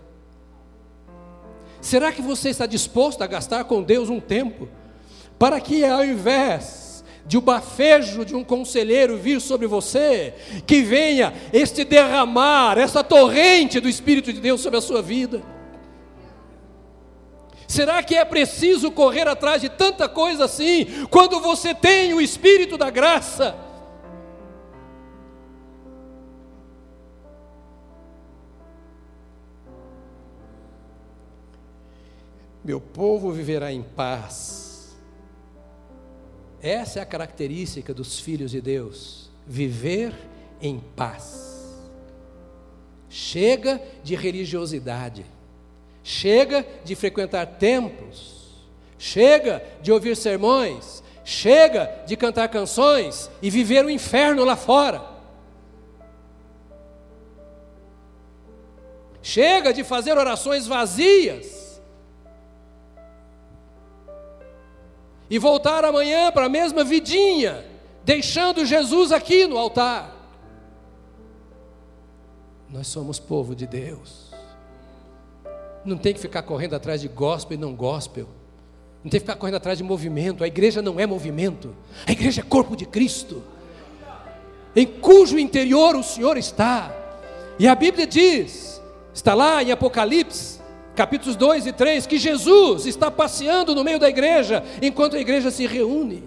Será 1.79 2.11
que 2.11 2.23
você 2.23 2.49
está 2.49 2.65
disposto 2.65 3.21
a 3.21 3.27
gastar 3.27 3.65
com 3.65 3.83
Deus 3.83 4.09
um 4.09 4.19
tempo 4.19 4.67
para 5.37 5.61
que 5.61 5.85
ao 5.85 6.03
invés 6.03 7.03
de 7.23 7.37
o 7.37 7.41
bafejo 7.41 8.25
de 8.25 8.35
um 8.35 8.43
conselheiro 8.43 9.15
vir 9.15 9.39
sobre 9.39 9.67
você, 9.67 10.33
que 10.65 10.81
venha 10.81 11.31
este 11.53 11.83
derramar, 11.83 12.79
essa 12.79 13.03
torrente 13.03 13.79
do 13.79 13.87
Espírito 13.87 14.33
de 14.33 14.41
Deus 14.41 14.59
sobre 14.59 14.79
a 14.79 14.81
sua 14.81 15.03
vida? 15.03 15.56
Será 17.67 18.01
que 18.01 18.15
é 18.15 18.23
preciso 18.23 18.89
correr 18.91 19.27
atrás 19.27 19.61
de 19.61 19.67
tanta 19.67 20.07
coisa 20.07 20.45
assim, 20.45 21.05
quando 21.11 21.39
você 21.41 21.75
tem 21.75 22.13
o 22.13 22.21
Espírito 22.21 22.77
da 22.77 22.89
graça? 22.89 23.55
Meu 32.63 32.81
povo 32.81 33.31
viverá 33.31 33.71
em 33.71 33.81
paz. 33.81 34.97
Essa 36.61 36.99
é 36.99 37.01
a 37.01 37.05
característica 37.05 37.93
dos 37.93 38.19
filhos 38.19 38.51
de 38.51 38.59
Deus: 38.59 39.29
viver 39.45 40.13
em 40.61 40.79
paz. 40.79 41.47
Chega 43.09 43.81
de 44.03 44.15
religiosidade. 44.15 45.36
Chega 46.09 46.65
de 46.85 46.95
frequentar 46.95 47.45
templos, 47.45 48.65
chega 48.97 49.63
de 49.81 49.91
ouvir 49.91 50.15
sermões, 50.15 51.03
Chega 51.29 52.03
de 52.05 52.15
cantar 52.15 52.47
canções 52.47 53.29
e 53.41 53.49
viver 53.49 53.83
o 53.83 53.89
inferno 53.89 54.45
lá 54.45 54.55
fora. 54.55 55.03
Chega 59.21 59.73
de 59.73 59.83
fazer 59.83 60.17
orações 60.17 60.65
vazias. 60.65 61.81
E 65.29 65.37
voltar 65.37 65.83
amanhã 65.83 66.31
para 66.31 66.45
a 66.45 66.49
mesma 66.49 66.81
vidinha, 66.81 67.65
deixando 68.05 68.65
Jesus 68.65 69.11
aqui 69.11 69.45
no 69.45 69.57
altar. 69.57 70.15
Nós 72.69 72.87
somos 72.87 73.19
povo 73.19 73.53
de 73.53 73.67
Deus. 73.67 74.26
Não 75.87 75.97
tem 75.97 76.13
que 76.13 76.19
ficar 76.19 76.41
correndo 76.41 76.75
atrás 76.75 76.99
de 76.99 77.07
gospel 77.07 77.57
e 77.57 77.59
não 77.59 77.73
gospel. 77.73 78.27
Não 79.01 79.09
tem 79.09 79.21
que 79.21 79.25
ficar 79.25 79.37
correndo 79.37 79.55
atrás 79.55 79.77
de 79.77 79.85
movimento. 79.85 80.43
A 80.43 80.47
igreja 80.47 80.81
não 80.81 80.99
é 80.99 81.05
movimento. 81.05 81.73
A 82.05 82.11
igreja 82.11 82.41
é 82.41 82.43
corpo 82.43 82.75
de 82.75 82.85
Cristo. 82.85 83.41
Em 84.75 84.85
cujo 84.85 85.39
interior 85.39 85.95
o 85.95 86.03
Senhor 86.03 86.35
está. 86.35 86.93
E 87.57 87.65
a 87.69 87.73
Bíblia 87.73 88.05
diz, 88.05 88.81
está 89.13 89.33
lá 89.33 89.63
em 89.63 89.71
Apocalipse, 89.71 90.59
capítulos 90.93 91.37
2 91.37 91.67
e 91.67 91.71
3, 91.71 92.05
que 92.05 92.19
Jesus 92.19 92.85
está 92.85 93.09
passeando 93.09 93.73
no 93.73 93.81
meio 93.81 93.97
da 93.97 94.09
igreja 94.09 94.65
enquanto 94.81 95.15
a 95.15 95.21
igreja 95.21 95.49
se 95.49 95.65
reúne. 95.65 96.21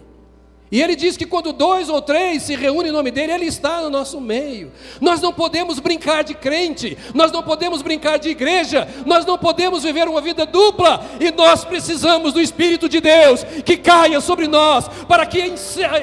E 0.73 0.81
ele 0.81 0.95
diz 0.95 1.17
que 1.17 1.27
quando 1.27 1.53
dois 1.53 1.89
ou 1.89 2.01
três 2.01 2.45
se 2.45 2.55
reúnem 2.55 2.91
em 2.91 2.95
nome 2.95 3.11
dele, 3.11 3.33
ele 3.33 3.47
está 3.47 3.81
no 3.81 3.91
nosso 3.91 4.21
meio. 4.21 4.71
Nós 5.01 5.21
não 5.21 5.33
podemos 5.33 5.81
brincar 5.81 6.23
de 6.23 6.33
crente, 6.33 6.97
nós 7.13 7.33
não 7.33 7.43
podemos 7.43 7.83
brincar 7.83 8.19
de 8.19 8.29
igreja, 8.29 8.87
nós 9.05 9.27
não 9.27 9.37
podemos 9.37 9.83
viver 9.83 10.07
uma 10.07 10.21
vida 10.21 10.47
dupla, 10.47 11.05
e 11.19 11.33
nós 11.33 11.65
precisamos 11.65 12.33
do 12.33 12.41
Espírito 12.41 12.89
de 12.89 13.01
Deus 13.01 13.43
que 13.65 13.77
caia 13.77 14.21
sobre 14.21 14.47
nós, 14.47 14.87
para 15.09 15.27
que 15.27 15.41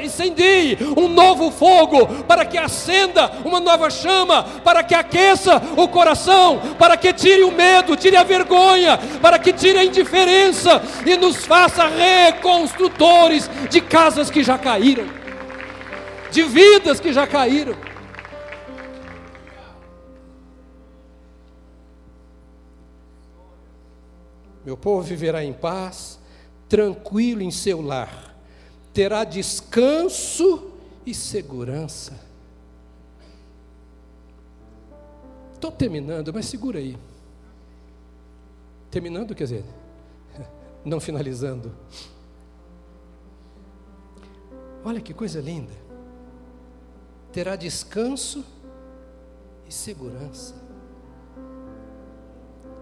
incendie 0.03 0.77
um 0.97 1.07
novo 1.07 1.49
fogo, 1.49 2.05
para 2.23 2.43
que 2.43 2.57
acenda 2.57 3.31
uma 3.45 3.61
nova 3.61 3.89
chama, 3.89 4.43
para 4.65 4.83
que 4.83 4.93
aqueça 4.93 5.61
o 5.77 5.87
coração, 5.87 6.59
para 6.77 6.97
que 6.97 7.13
tire 7.13 7.43
o 7.43 7.51
medo, 7.51 7.95
tire 7.95 8.17
a 8.17 8.23
vergonha, 8.23 8.99
para 9.21 9.39
que 9.39 9.53
tire 9.53 9.77
a 9.77 9.85
indiferença 9.85 10.81
e 11.05 11.15
nos 11.15 11.45
faça 11.45 11.87
reconstrutores 11.87 13.49
de 13.69 13.79
casas 13.79 14.29
que 14.29 14.43
já 14.43 14.56
caíram, 14.57 15.05
de 16.31 16.43
vidas 16.43 16.99
que 16.99 17.13
já 17.13 17.25
caíram. 17.25 17.75
Meu 24.65 24.75
povo 24.75 25.01
viverá 25.01 25.43
em 25.43 25.53
paz, 25.53 26.19
tranquilo 26.67 27.41
em 27.41 27.51
seu 27.51 27.81
lar, 27.81 28.35
terá 28.93 29.23
descanso 29.23 30.71
e 31.05 31.13
segurança. 31.13 32.19
Estou 35.53 35.71
terminando, 35.71 36.33
mas 36.33 36.45
segura 36.45 36.79
aí. 36.79 36.97
Terminando, 38.91 39.33
quer 39.33 39.45
dizer, 39.45 39.65
não 40.83 40.99
finalizando. 40.99 41.73
Olha 44.87 45.01
que 45.01 45.13
coisa 45.13 45.41
linda. 45.41 45.73
Terá 47.33 47.57
descanso 47.57 48.45
e 49.67 49.73
segurança. 49.73 50.55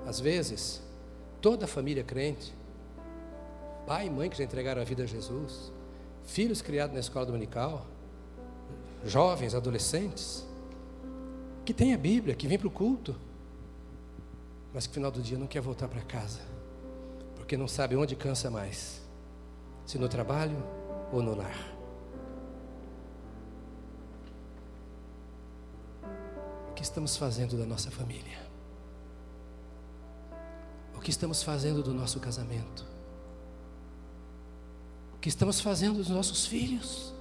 Às 0.05 0.19
vezes, 0.19 0.83
toda 1.41 1.65
a 1.65 1.67
família 1.67 2.03
crente, 2.03 2.53
pai 3.87 4.05
e 4.05 4.09
mãe 4.11 4.29
que 4.29 4.37
já 4.37 4.43
entregaram 4.43 4.83
a 4.83 4.85
vida 4.85 5.01
a 5.01 5.07
Jesus, 5.07 5.71
filhos 6.23 6.61
criados 6.61 6.93
na 6.93 6.99
escola 6.99 7.25
dominical, 7.25 7.87
jovens, 9.03 9.55
adolescentes, 9.55 10.45
que 11.65 11.73
tem 11.73 11.91
a 11.91 11.97
Bíblia, 11.97 12.35
que 12.35 12.47
vem 12.47 12.59
para 12.59 12.67
o 12.67 12.71
culto, 12.71 13.15
mas 14.71 14.85
que 14.85 14.91
no 14.91 14.93
final 14.93 15.11
do 15.11 15.23
dia 15.23 15.39
não 15.39 15.47
quer 15.47 15.61
voltar 15.61 15.87
para 15.87 16.01
casa, 16.01 16.41
porque 17.35 17.57
não 17.57 17.67
sabe 17.67 17.95
onde 17.95 18.15
cansa 18.15 18.51
mais, 18.51 19.01
se 19.87 19.97
no 19.97 20.07
trabalho 20.07 20.63
ou 21.11 21.23
no 21.23 21.33
lar. 21.33 21.74
Que 26.75 26.83
estamos 26.83 27.15
fazendo 27.15 27.57
da 27.57 27.65
nossa 27.65 27.89
família? 27.89 28.37
O 30.95 30.99
que 30.99 31.09
estamos 31.09 31.41
fazendo 31.41 31.81
do 31.81 31.93
nosso 31.93 32.19
casamento? 32.19 32.85
O 35.15 35.17
que 35.17 35.29
estamos 35.29 35.59
fazendo 35.61 35.97
dos 35.97 36.09
nossos 36.09 36.45
filhos? 36.45 37.13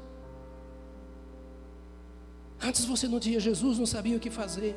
Antes 2.61 2.85
você 2.85 3.07
não 3.07 3.21
tinha 3.21 3.39
Jesus, 3.39 3.79
não 3.79 3.87
sabia 3.87 4.17
o 4.17 4.21
que 4.21 4.31
fazer. 4.31 4.77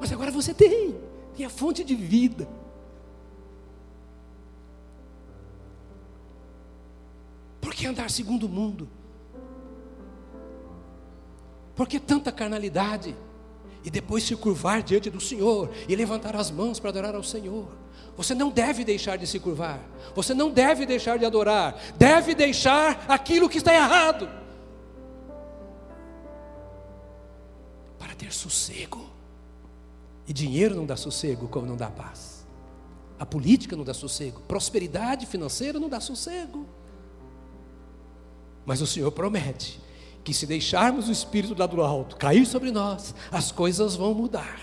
Mas 0.00 0.12
agora 0.12 0.30
você 0.30 0.52
tem, 0.52 0.98
tem 1.36 1.46
a 1.46 1.50
fonte 1.50 1.84
de 1.84 1.94
vida. 1.94 2.48
Por 7.60 7.72
que 7.74 7.86
andar 7.86 8.10
segundo 8.10 8.44
o 8.44 8.48
mundo? 8.48 8.88
Por 11.74 11.88
que 11.88 12.00
tanta 12.00 12.30
carnalidade? 12.32 13.16
E 13.84 13.90
depois 13.90 14.24
se 14.24 14.34
curvar 14.34 14.82
diante 14.82 15.10
do 15.10 15.20
Senhor 15.20 15.70
e 15.86 15.94
levantar 15.94 16.34
as 16.34 16.50
mãos 16.50 16.80
para 16.80 16.88
adorar 16.88 17.14
ao 17.14 17.22
Senhor. 17.22 17.68
Você 18.16 18.34
não 18.34 18.50
deve 18.50 18.82
deixar 18.82 19.18
de 19.18 19.26
se 19.26 19.38
curvar, 19.38 19.80
você 20.14 20.32
não 20.32 20.50
deve 20.50 20.86
deixar 20.86 21.18
de 21.18 21.24
adorar, 21.26 21.78
deve 21.96 22.34
deixar 22.34 23.04
aquilo 23.06 23.48
que 23.48 23.58
está 23.58 23.74
errado 23.74 24.28
para 27.98 28.14
ter 28.14 28.32
sossego. 28.32 29.10
E 30.26 30.32
dinheiro 30.32 30.74
não 30.74 30.86
dá 30.86 30.96
sossego 30.96 31.46
como 31.48 31.66
não 31.66 31.76
dá 31.76 31.90
paz. 31.90 32.46
A 33.18 33.26
política 33.26 33.76
não 33.76 33.84
dá 33.84 33.92
sossego, 33.92 34.40
prosperidade 34.48 35.26
financeira 35.26 35.78
não 35.78 35.90
dá 35.90 36.00
sossego. 36.00 36.66
Mas 38.64 38.80
o 38.80 38.86
Senhor 38.86 39.12
promete 39.12 39.83
que 40.24 40.32
se 40.32 40.46
deixarmos 40.46 41.08
o 41.08 41.12
Espírito 41.12 41.54
lá 41.56 41.66
do 41.66 41.82
alto 41.82 42.16
cair 42.16 42.46
sobre 42.46 42.70
nós, 42.70 43.14
as 43.30 43.52
coisas 43.52 43.94
vão 43.94 44.14
mudar. 44.14 44.58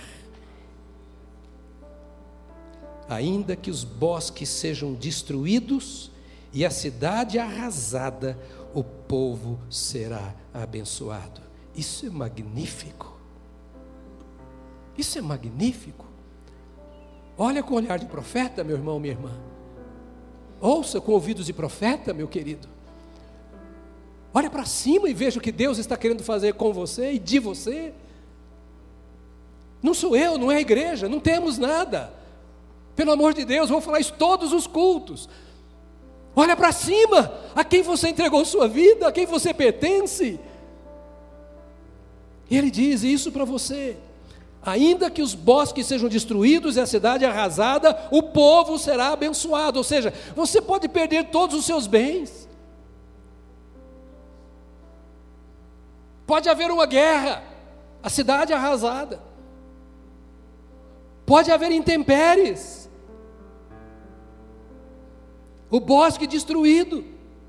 Ainda 3.07 3.55
que 3.55 3.69
os 3.69 3.83
bosques 3.83 4.49
sejam 4.49 4.93
destruídos 4.93 6.11
e 6.51 6.65
a 6.65 6.71
cidade 6.71 7.37
arrasada, 7.37 8.37
o 8.73 8.83
povo 8.83 9.59
será 9.69 10.33
abençoado. 10.53 11.41
Isso 11.75 12.05
é 12.05 12.09
magnífico. 12.09 13.19
Isso 14.97 15.17
é 15.17 15.21
magnífico. 15.21 16.05
Olha 17.37 17.61
com 17.61 17.73
o 17.73 17.77
olhar 17.77 17.99
de 17.99 18.05
profeta, 18.05 18.63
meu 18.63 18.75
irmão, 18.77 18.99
minha 18.99 19.13
irmã. 19.13 19.31
Ouça 20.59 20.99
com 20.99 21.11
ouvidos 21.11 21.45
de 21.45 21.53
profeta, 21.53 22.13
meu 22.13 22.27
querido. 22.27 22.67
Olha 24.33 24.49
para 24.49 24.65
cima 24.65 25.09
e 25.09 25.13
veja 25.13 25.39
o 25.39 25.41
que 25.41 25.51
Deus 25.51 25.77
está 25.77 25.97
querendo 25.97 26.23
fazer 26.23 26.53
com 26.53 26.71
você 26.71 27.13
e 27.13 27.19
de 27.19 27.39
você. 27.39 27.93
Não 29.81 29.93
sou 29.93 30.15
eu, 30.15 30.37
não 30.37 30.51
é 30.51 30.57
a 30.57 30.61
igreja, 30.61 31.09
não 31.09 31.19
temos 31.19 31.57
nada. 31.57 32.13
Pelo 32.95 33.11
amor 33.11 33.33
de 33.33 33.43
Deus, 33.43 33.69
vou 33.69 33.81
falar 33.81 33.99
isso 33.99 34.13
todos 34.17 34.53
os 34.53 34.67
cultos. 34.67 35.27
Olha 36.35 36.55
para 36.55 36.71
cima, 36.71 37.33
a 37.55 37.63
quem 37.63 37.81
você 37.81 38.09
entregou 38.09 38.45
sua 38.45 38.67
vida, 38.67 39.07
a 39.07 39.11
quem 39.11 39.25
você 39.25 39.53
pertence. 39.53 40.39
E 42.49 42.57
ele 42.57 42.71
diz 42.71 43.03
isso 43.03 43.31
para 43.31 43.43
você. 43.43 43.97
Ainda 44.63 45.09
que 45.09 45.21
os 45.21 45.33
bosques 45.33 45.87
sejam 45.87 46.07
destruídos 46.07 46.75
e 46.75 46.79
a 46.79 46.85
cidade 46.85 47.25
arrasada, 47.25 47.97
o 48.11 48.21
povo 48.21 48.77
será 48.77 49.09
abençoado. 49.09 49.79
Ou 49.79 49.83
seja, 49.83 50.13
você 50.35 50.61
pode 50.61 50.87
perder 50.87 51.29
todos 51.31 51.57
os 51.57 51.65
seus 51.65 51.87
bens, 51.87 52.47
Pode 56.31 56.47
haver 56.47 56.71
uma 56.71 56.85
guerra, 56.85 57.43
a 58.01 58.09
cidade 58.09 58.53
arrasada. 58.53 59.21
Pode 61.25 61.51
haver 61.51 61.73
intempéries. 61.73 62.89
O 65.69 65.81
bosque 65.81 66.25
destruído, 66.25 67.03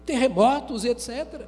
terremotos, 0.05 0.85
etc. 0.85 1.47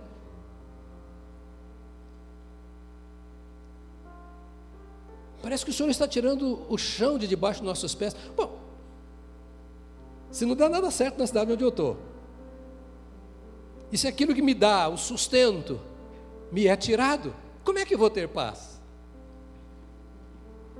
Parece 5.42 5.64
que 5.64 5.72
o 5.72 5.74
Senhor 5.74 5.90
está 5.90 6.06
tirando 6.06 6.64
o 6.68 6.78
chão 6.78 7.18
de 7.18 7.26
debaixo 7.26 7.58
dos 7.58 7.66
nossos 7.66 7.96
pés. 7.96 8.14
Bom, 8.36 8.60
se 10.30 10.46
não 10.46 10.54
dá 10.54 10.68
nada 10.68 10.88
certo 10.92 11.18
na 11.18 11.26
cidade 11.26 11.50
onde 11.50 11.64
eu 11.64 11.70
estou, 11.70 11.96
e 13.90 13.98
se 13.98 14.06
aquilo 14.06 14.32
que 14.36 14.40
me 14.40 14.54
dá 14.54 14.88
o 14.88 14.96
sustento, 14.96 15.80
me 16.54 16.68
é 16.68 16.76
tirado, 16.76 17.34
como 17.64 17.80
é 17.80 17.84
que 17.84 17.94
eu 17.94 17.98
vou 17.98 18.08
ter 18.08 18.28
paz? 18.28 18.80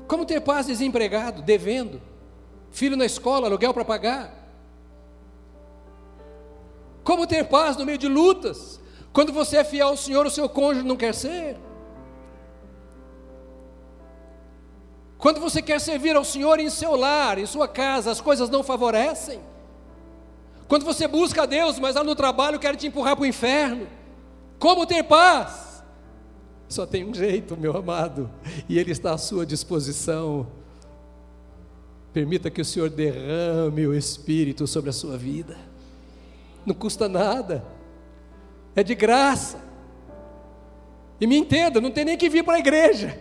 Como 0.06 0.24
ter 0.24 0.40
paz 0.40 0.66
desempregado, 0.66 1.42
devendo, 1.42 2.00
filho 2.70 2.96
na 2.96 3.04
escola, 3.04 3.48
aluguel 3.48 3.74
para 3.74 3.84
pagar? 3.84 4.32
Como 7.02 7.26
ter 7.26 7.48
paz 7.48 7.76
no 7.76 7.84
meio 7.84 7.98
de 7.98 8.06
lutas, 8.06 8.80
Quando 9.12 9.32
você 9.32 9.58
é 9.58 9.64
fiel 9.64 9.88
ao 9.88 9.96
Senhor, 9.96 10.26
o 10.26 10.30
seu 10.30 10.48
cônjuge 10.48 10.84
não 10.84 10.96
quer 10.96 11.14
ser. 11.14 11.56
Quando 15.16 15.38
você 15.38 15.62
quer 15.62 15.80
servir 15.80 16.16
ao 16.16 16.24
Senhor 16.24 16.58
em 16.58 16.68
seu 16.68 16.96
lar, 16.96 17.38
em 17.38 17.46
sua 17.46 17.68
casa, 17.68 18.10
as 18.10 18.20
coisas 18.20 18.50
não 18.50 18.64
favorecem. 18.64 19.40
Quando 20.66 20.84
você 20.84 21.06
busca 21.06 21.44
a 21.44 21.46
Deus, 21.46 21.78
mas 21.78 21.94
lá 21.94 22.02
no 22.02 22.16
trabalho 22.16 22.58
quer 22.58 22.74
te 22.74 22.88
empurrar 22.88 23.14
para 23.14 23.22
o 23.22 23.26
inferno. 23.26 23.86
Como 24.58 24.86
ter 24.86 25.02
paz? 25.04 25.82
Só 26.68 26.86
tem 26.86 27.04
um 27.04 27.14
jeito, 27.14 27.56
meu 27.56 27.76
amado, 27.76 28.30
e 28.68 28.78
Ele 28.78 28.90
está 28.90 29.12
à 29.12 29.18
sua 29.18 29.44
disposição. 29.44 30.46
Permita 32.12 32.50
que 32.50 32.60
o 32.60 32.64
Senhor 32.64 32.88
derrame 32.90 33.86
o 33.86 33.94
Espírito 33.94 34.66
sobre 34.66 34.90
a 34.90 34.92
sua 34.92 35.16
vida. 35.16 35.56
Não 36.64 36.74
custa 36.74 37.08
nada, 37.08 37.64
é 38.74 38.82
de 38.82 38.94
graça. 38.94 39.62
E 41.20 41.26
me 41.26 41.36
entenda, 41.36 41.80
não 41.80 41.90
tem 41.90 42.04
nem 42.04 42.16
que 42.16 42.28
vir 42.28 42.42
para 42.42 42.54
a 42.54 42.58
igreja, 42.58 43.18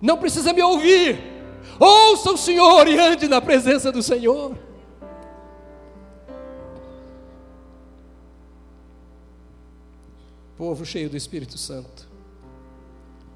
não 0.00 0.16
precisa 0.16 0.52
me 0.52 0.62
ouvir. 0.62 1.18
Ouça 1.78 2.32
o 2.32 2.36
Senhor 2.36 2.86
e 2.88 2.98
ande 2.98 3.28
na 3.28 3.40
presença 3.40 3.92
do 3.92 4.02
Senhor. 4.02 4.56
Povo 10.58 10.84
cheio 10.84 11.08
do 11.08 11.16
Espírito 11.16 11.56
Santo, 11.56 12.08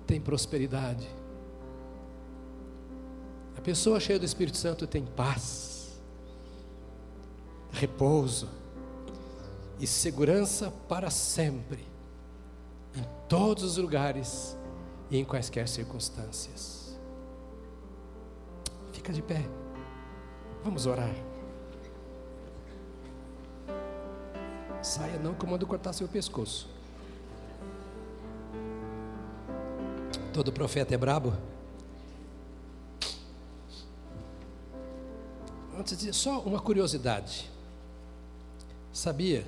tem 0.09 0.21
prosperidade. 0.21 1.09
A 3.57 3.61
pessoa 3.61 4.01
cheia 4.01 4.19
do 4.19 4.25
Espírito 4.25 4.57
Santo 4.57 4.89
tem 4.89 5.07
paz, 5.07 6.01
repouso 7.71 8.49
e 9.79 9.87
segurança 9.87 10.73
para 10.89 11.11
sempre, 11.11 11.87
em 12.93 13.05
todos 13.29 13.63
os 13.63 13.77
lugares 13.77 14.59
e 15.09 15.17
em 15.17 15.25
quaisquer 15.25 15.69
circunstâncias. 15.69 16.99
Fica 18.93 19.13
de 19.13 19.23
pé, 19.23 19.49
vamos 20.65 20.87
orar. 20.87 21.15
Saia 24.83 25.21
não 25.21 25.35
que 25.35 25.47
eu 25.47 25.69
cortar 25.69 25.93
seu 25.93 26.09
pescoço. 26.09 26.82
Todo 30.33 30.51
profeta 30.51 30.95
é 30.95 30.97
brabo? 30.97 31.35
Antes 35.79 35.99
de 35.99 36.13
só 36.13 36.41
uma 36.41 36.59
curiosidade. 36.59 37.51
Sabia 38.93 39.45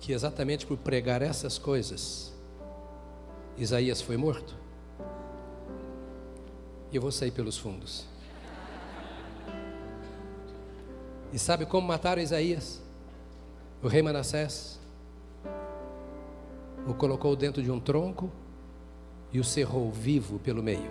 que 0.00 0.12
exatamente 0.12 0.64
por 0.64 0.78
pregar 0.78 1.20
essas 1.20 1.58
coisas, 1.58 2.32
Isaías 3.58 4.00
foi 4.00 4.16
morto? 4.16 4.54
E 6.92 6.96
eu 6.96 7.02
vou 7.02 7.10
sair 7.10 7.32
pelos 7.32 7.58
fundos. 7.58 8.06
E 11.32 11.38
sabe 11.38 11.66
como 11.66 11.86
mataram 11.86 12.22
Isaías? 12.22 12.80
O 13.82 13.88
rei 13.88 14.02
Manassés 14.02 14.78
o 16.86 16.94
colocou 16.94 17.34
dentro 17.34 17.62
de 17.62 17.70
um 17.70 17.80
tronco 17.80 18.30
e 19.32 19.38
o 19.38 19.44
cerrou 19.44 19.90
vivo 19.90 20.38
pelo 20.38 20.62
meio. 20.62 20.90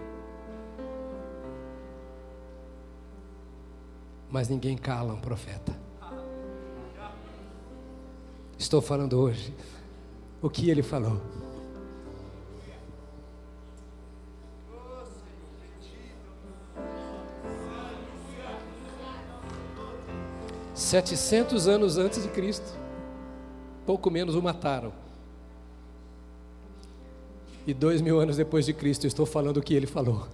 Mas 4.29 4.47
ninguém 4.47 4.77
cala 4.77 5.13
um 5.13 5.19
profeta. 5.19 5.75
Estou 8.57 8.81
falando 8.81 9.19
hoje 9.19 9.53
o 10.41 10.49
que 10.49 10.69
ele 10.69 10.83
falou. 10.83 11.19
Setecentos 20.73 21.67
anos 21.67 21.97
antes 21.97 22.23
de 22.23 22.29
Cristo, 22.29 22.77
pouco 23.85 24.09
menos 24.09 24.33
o 24.33 24.41
mataram. 24.41 24.93
E 27.67 27.73
dois 27.73 28.01
mil 28.01 28.19
anos 28.19 28.37
depois 28.37 28.65
de 28.65 28.73
Cristo, 28.73 29.05
estou 29.05 29.25
falando 29.25 29.57
o 29.57 29.61
que 29.61 29.73
ele 29.73 29.87
falou. 29.87 30.27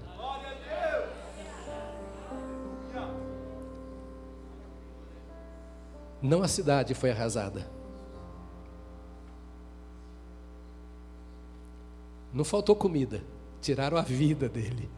Não 6.22 6.42
a 6.42 6.48
cidade 6.48 6.96
foi 6.96 7.12
arrasada. 7.12 7.70
Não 12.34 12.44
faltou 12.44 12.76
comida, 12.76 13.24
tiraram 13.62 13.96
a 13.96 14.02
vida 14.02 14.50
dele. 14.50 14.90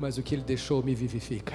Mas 0.00 0.16
o 0.16 0.22
que 0.22 0.34
ele 0.34 0.42
deixou 0.42 0.82
me 0.82 0.94
vivifica. 0.94 1.54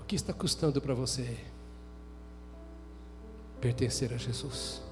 O 0.00 0.04
que 0.04 0.14
está 0.14 0.32
custando 0.32 0.80
para 0.80 0.94
você? 0.94 1.51
Pertencer 3.62 4.12
a 4.12 4.16
Jesus. 4.16 4.82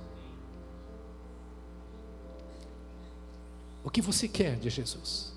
O 3.83 3.91
que 3.91 4.01
você 4.01 4.29
quer 4.29 4.57
de 4.57 4.71
Jesus? 4.71 5.33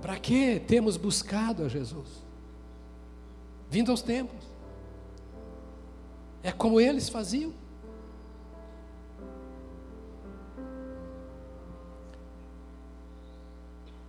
Para 0.00 0.18
que 0.18 0.58
temos 0.58 0.96
buscado 0.96 1.64
a 1.64 1.68
Jesus? 1.68 2.08
Vindo 3.70 3.92
aos 3.92 4.02
tempos. 4.02 4.44
É 6.42 6.50
como 6.50 6.80
eles 6.80 7.08
faziam. 7.08 7.54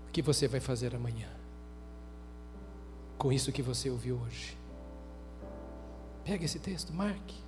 O 0.08 0.12
que 0.12 0.24
você 0.24 0.48
vai 0.48 0.60
fazer 0.60 0.96
amanhã? 0.96 1.43
Com 3.24 3.32
isso 3.32 3.54
que 3.54 3.62
você 3.62 3.90
ouviu 3.90 4.18
hoje. 4.18 4.58
Pega 6.26 6.44
esse 6.44 6.60
texto, 6.60 6.92
marque. 6.92 7.42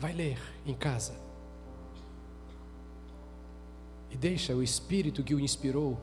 Vai 0.00 0.14
ler 0.14 0.38
em 0.64 0.72
casa. 0.74 1.14
E 4.10 4.16
deixa 4.16 4.54
o 4.54 4.62
Espírito 4.62 5.22
que 5.22 5.34
o 5.34 5.38
inspirou 5.38 6.00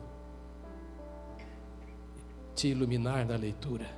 te 2.53 2.67
iluminar 2.67 3.25
na 3.25 3.35
leitura. 3.35 3.89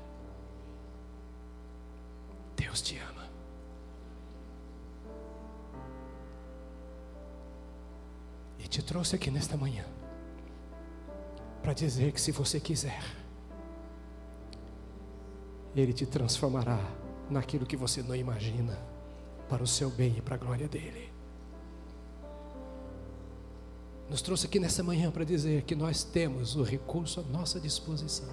Deus 2.55 2.81
te 2.81 2.97
ama. 2.99 3.29
E 8.59 8.65
te 8.65 8.81
trouxe 8.81 9.17
aqui 9.17 9.29
nesta 9.29 9.57
manhã 9.57 9.83
para 11.61 11.73
dizer 11.73 12.13
que 12.13 12.21
se 12.21 12.31
você 12.31 12.61
quiser, 12.61 13.24
ele 15.75 15.93
te 15.93 16.05
transformará 16.05 16.79
naquilo 17.29 17.65
que 17.65 17.75
você 17.75 18.01
não 18.01 18.15
imagina, 18.15 18.77
para 19.49 19.61
o 19.61 19.67
seu 19.67 19.89
bem 19.89 20.15
e 20.17 20.21
para 20.21 20.35
a 20.35 20.37
glória 20.37 20.67
dele. 20.67 21.13
Nos 24.09 24.21
trouxe 24.21 24.45
aqui 24.45 24.59
nessa 24.59 24.83
manhã 24.83 25.11
para 25.11 25.23
dizer 25.23 25.63
que 25.63 25.75
nós 25.75 26.03
temos 26.03 26.55
o 26.55 26.63
recurso 26.63 27.19
à 27.19 27.23
nossa 27.23 27.59
disposição. 27.59 28.29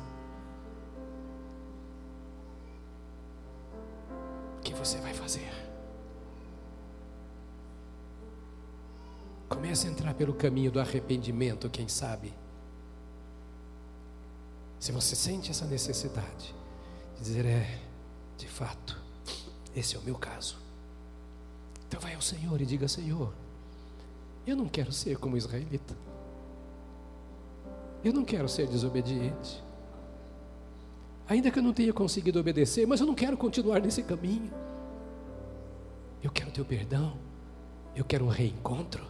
O 4.58 4.60
que 4.62 4.74
você 4.74 4.98
vai 4.98 5.14
fazer? 5.14 5.50
Comece 9.48 9.86
a 9.86 9.90
entrar 9.90 10.14
pelo 10.14 10.34
caminho 10.34 10.70
do 10.70 10.80
arrependimento, 10.80 11.68
quem 11.70 11.88
sabe. 11.88 12.32
Se 14.78 14.92
você 14.92 15.14
sente 15.14 15.50
essa 15.50 15.64
necessidade, 15.64 16.54
dizer: 17.20 17.44
É, 17.46 17.78
de 18.36 18.48
fato, 18.48 19.00
esse 19.74 19.96
é 19.96 19.98
o 19.98 20.02
meu 20.02 20.16
caso. 20.16 20.56
Então 21.86 22.00
vai 22.00 22.14
ao 22.14 22.22
Senhor 22.22 22.60
e 22.60 22.66
diga: 22.66 22.88
Senhor, 22.88 23.32
eu 24.46 24.56
não 24.56 24.68
quero 24.68 24.92
ser 24.92 25.18
como 25.18 25.36
israelita. 25.36 25.94
Eu 28.04 28.12
não 28.12 28.24
quero 28.24 28.48
ser 28.48 28.66
desobediente. 28.66 29.62
Ainda 31.28 31.50
que 31.50 31.58
eu 31.58 31.62
não 31.62 31.72
tenha 31.72 31.92
conseguido 31.92 32.40
obedecer, 32.40 32.86
mas 32.86 33.00
eu 33.00 33.06
não 33.06 33.14
quero 33.14 33.36
continuar 33.36 33.80
nesse 33.80 34.02
caminho. 34.02 34.52
Eu 36.22 36.30
quero 36.30 36.50
teu 36.50 36.64
perdão. 36.64 37.16
Eu 37.94 38.04
quero 38.04 38.24
um 38.24 38.28
reencontro. 38.28 39.04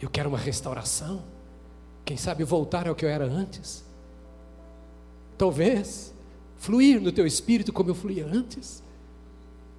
Eu 0.00 0.10
quero 0.10 0.28
uma 0.28 0.38
restauração. 0.38 1.22
Quem 2.04 2.16
sabe 2.16 2.44
voltar 2.44 2.86
ao 2.86 2.94
que 2.94 3.04
eu 3.04 3.08
era 3.08 3.24
antes. 3.24 3.84
Talvez 5.38 6.13
fluir 6.64 6.98
no 7.00 7.12
teu 7.12 7.26
espírito 7.26 7.72
como 7.72 7.90
eu 7.90 7.94
fluía 7.94 8.26
antes. 8.26 8.82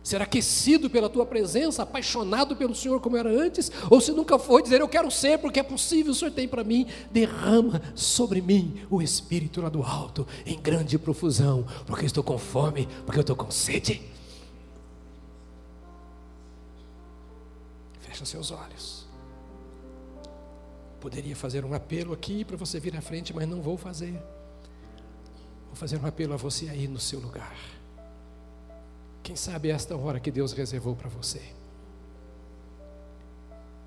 ser 0.04 0.22
aquecido 0.22 0.88
pela 0.88 1.10
tua 1.10 1.26
presença, 1.26 1.82
apaixonado 1.82 2.56
pelo 2.56 2.76
Senhor 2.76 3.02
como 3.02 3.18
era 3.18 3.28
antes, 3.28 3.72
ou 3.90 4.00
se 4.00 4.12
nunca 4.12 4.38
foi, 4.38 4.62
dizer 4.62 4.80
eu 4.80 4.88
quero 4.88 5.10
ser 5.10 5.40
porque 5.40 5.60
é 5.60 5.64
possível, 5.64 6.12
o 6.12 6.16
Senhor 6.16 6.30
tem 6.30 6.48
para 6.48 6.64
mim, 6.64 6.86
derrama 7.12 7.82
sobre 7.96 8.40
mim 8.40 8.86
o 8.88 9.02
Espírito 9.02 9.62
lá 9.62 9.70
do 9.70 9.82
alto, 9.82 10.28
em 10.46 10.62
grande 10.62 11.00
profusão, 11.00 11.66
porque 11.88 12.04
eu 12.04 12.06
estou 12.06 12.24
com 12.24 12.38
fome, 12.38 12.88
porque 13.04 13.18
eu 13.18 13.22
estou 13.22 13.36
com 13.36 13.50
sede. 13.50 14.00
Fecha 18.02 18.26
seus 18.26 18.52
olhos. 18.52 19.08
Poderia 21.02 21.36
fazer 21.36 21.66
um 21.66 21.74
apelo 21.74 22.14
aqui 22.14 22.46
para 22.46 22.58
você 22.58 22.80
vir 22.80 22.96
à 22.96 23.02
frente, 23.02 23.34
mas 23.34 23.48
não 23.48 23.60
vou 23.60 23.76
fazer. 23.76 24.22
Vou 25.76 25.80
fazer 25.82 25.98
um 26.02 26.08
apelo 26.08 26.34
a 26.34 26.38
você 26.38 26.70
aí 26.70 26.88
no 26.88 27.02
seu 27.02 27.20
lugar. 27.20 27.54
Quem 29.22 29.36
sabe 29.36 29.70
esta 29.70 29.94
hora 29.94 30.22
que 30.22 30.32
Deus 30.32 30.54
reservou 30.54 30.96
para 30.96 31.10
você. 31.10 31.42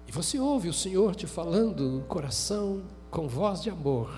E 0.07 0.13
você 0.13 0.39
ouve 0.39 0.69
o 0.69 0.73
Senhor 0.75 1.17
te 1.17 1.27
falando 1.27 1.89
no 1.89 2.03
coração, 2.03 2.83
com 3.11 3.27
voz 3.27 3.63
de 3.63 3.71
amor, 3.71 4.15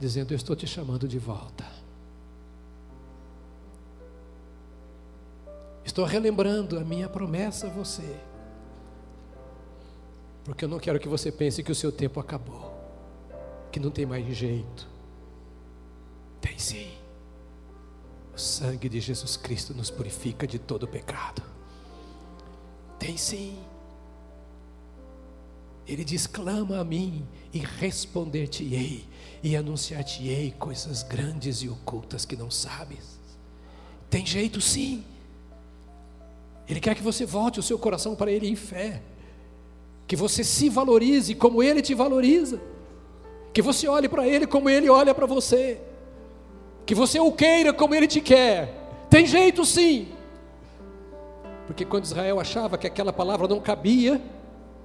dizendo: 0.00 0.32
Eu 0.32 0.36
estou 0.36 0.56
te 0.56 0.66
chamando 0.66 1.06
de 1.06 1.18
volta. 1.18 1.66
Estou 5.84 6.06
relembrando 6.06 6.78
a 6.78 6.84
minha 6.84 7.06
promessa 7.06 7.66
a 7.66 7.70
você, 7.70 8.16
porque 10.42 10.64
eu 10.64 10.70
não 10.70 10.78
quero 10.78 10.98
que 10.98 11.06
você 11.06 11.30
pense 11.30 11.62
que 11.62 11.70
o 11.70 11.74
seu 11.74 11.92
tempo 11.92 12.18
acabou, 12.18 12.72
que 13.70 13.78
não 13.78 13.90
tem 13.90 14.06
mais 14.06 14.24
jeito. 14.34 14.95
Tem 16.46 16.58
sim. 16.58 16.92
O 18.32 18.38
sangue 18.38 18.88
de 18.88 19.00
Jesus 19.00 19.36
Cristo 19.36 19.74
nos 19.74 19.90
purifica 19.90 20.46
de 20.46 20.60
todo 20.60 20.86
pecado. 20.86 21.42
Tem 23.00 23.16
sim. 23.16 23.58
Ele 25.88 26.04
diz: 26.04 26.26
clama 26.28 26.78
a 26.78 26.84
mim 26.84 27.26
e 27.52 27.58
responder-te-ei, 27.58 29.08
e 29.42 29.56
anunciar-te-ei 29.56 30.52
coisas 30.52 31.02
grandes 31.02 31.62
e 31.62 31.68
ocultas 31.68 32.24
que 32.24 32.36
não 32.36 32.50
sabes. 32.50 33.18
Tem 34.08 34.24
jeito 34.24 34.60
sim. 34.60 35.04
Ele 36.68 36.78
quer 36.78 36.94
que 36.94 37.02
você 37.02 37.26
volte 37.26 37.58
o 37.58 37.62
seu 37.62 37.78
coração 37.78 38.14
para 38.14 38.30
Ele 38.30 38.48
em 38.48 38.56
fé, 38.56 39.02
que 40.06 40.14
você 40.14 40.44
se 40.44 40.68
valorize 40.68 41.34
como 41.34 41.60
Ele 41.60 41.82
te 41.82 41.94
valoriza, 41.94 42.60
que 43.52 43.62
você 43.62 43.88
olhe 43.88 44.08
para 44.08 44.28
Ele 44.28 44.46
como 44.46 44.70
Ele 44.70 44.88
olha 44.88 45.12
para 45.12 45.26
você 45.26 45.80
que 46.86 46.94
você 46.94 47.18
o 47.18 47.32
queira 47.32 47.72
como 47.72 47.94
ele 47.94 48.06
te 48.06 48.20
quer. 48.20 48.72
Tem 49.10 49.26
jeito 49.26 49.64
sim. 49.64 50.08
Porque 51.66 51.84
quando 51.84 52.04
Israel 52.04 52.38
achava 52.38 52.78
que 52.78 52.86
aquela 52.86 53.12
palavra 53.12 53.48
não 53.48 53.58
cabia, 53.58 54.22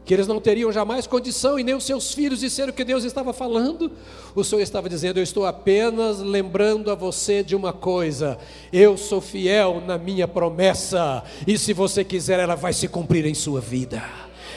que 0.04 0.12
eles 0.12 0.26
não 0.26 0.41
teriam 0.41 0.72
jamais 0.72 1.06
condição 1.06 1.60
e 1.60 1.64
nem 1.64 1.76
os 1.76 1.84
seus 1.84 2.12
filhos 2.12 2.39
de 2.39 2.49
ser 2.49 2.68
o 2.68 2.74
que 2.74 2.84
Deus 2.84 3.04
estava 3.04 3.32
falando, 3.32 3.91
o 4.34 4.43
Senhor 4.43 4.62
estava 4.62 4.89
dizendo: 4.89 5.20
Eu 5.20 5.24
estou 5.24 5.45
apenas 5.45 6.20
lembrando 6.20 6.89
a 6.89 6.95
você 6.95 7.43
de 7.43 7.56
uma 7.56 7.72
coisa, 7.72 8.39
eu 8.74 8.97
sou 8.97 9.22
fiel 9.22 9.82
na 9.86 9.99
minha 9.99 10.28
promessa, 10.28 11.24
e 11.45 11.56
se 11.56 11.72
você 11.72 12.04
quiser, 12.04 12.39
ela 12.39 12.56
vai 12.56 12.74
se 12.74 12.88
cumprir 12.88 13.28
em 13.28 13.36
sua 13.36 13.62
vida. 13.62 14.02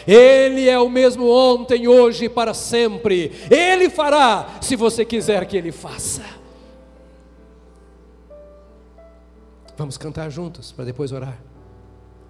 Ele 0.07 0.69
é 0.69 0.79
o 0.79 0.89
mesmo 0.89 1.29
ontem, 1.31 1.89
hoje 1.89 2.27
e 2.27 2.29
para 2.29 2.55
sempre, 2.55 3.33
Ele 3.51 3.91
fará, 3.91 4.59
se 4.63 4.77
você 4.77 5.05
quiser 5.05 5.47
que 5.47 5.57
Ele 5.57 5.73
faça. 5.73 6.44
Vamos 9.77 9.97
cantar 9.97 10.31
juntos 10.31 10.71
para 10.71 10.85
depois 10.85 11.11
orar. 11.11 11.37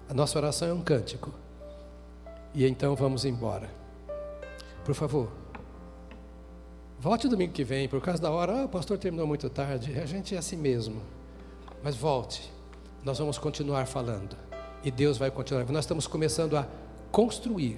A 0.09 0.13
nossa 0.13 0.37
oração 0.37 0.67
é 0.67 0.73
um 0.73 0.81
cântico. 0.81 1.31
E 2.53 2.65
então 2.65 2.95
vamos 2.95 3.23
embora. 3.25 3.69
Por 4.83 4.95
favor. 4.95 5.31
Volte 6.99 7.27
domingo 7.27 7.53
que 7.53 7.63
vem, 7.63 7.87
por 7.87 8.01
causa 8.01 8.21
da 8.21 8.31
hora. 8.31 8.61
Ah, 8.61 8.65
o 8.65 8.69
pastor 8.69 8.97
terminou 8.97 9.27
muito 9.27 9.47
tarde. 9.49 9.99
A 9.99 10.05
gente 10.05 10.33
é 10.33 10.37
assim 10.39 10.55
mesmo. 10.55 11.01
Mas 11.83 11.95
volte. 11.95 12.51
Nós 13.03 13.19
vamos 13.19 13.37
continuar 13.37 13.85
falando. 13.85 14.35
E 14.83 14.89
Deus 14.89 15.17
vai 15.17 15.29
continuar. 15.29 15.65
Nós 15.65 15.85
estamos 15.85 16.07
começando 16.07 16.57
a 16.57 16.67
construir. 17.11 17.77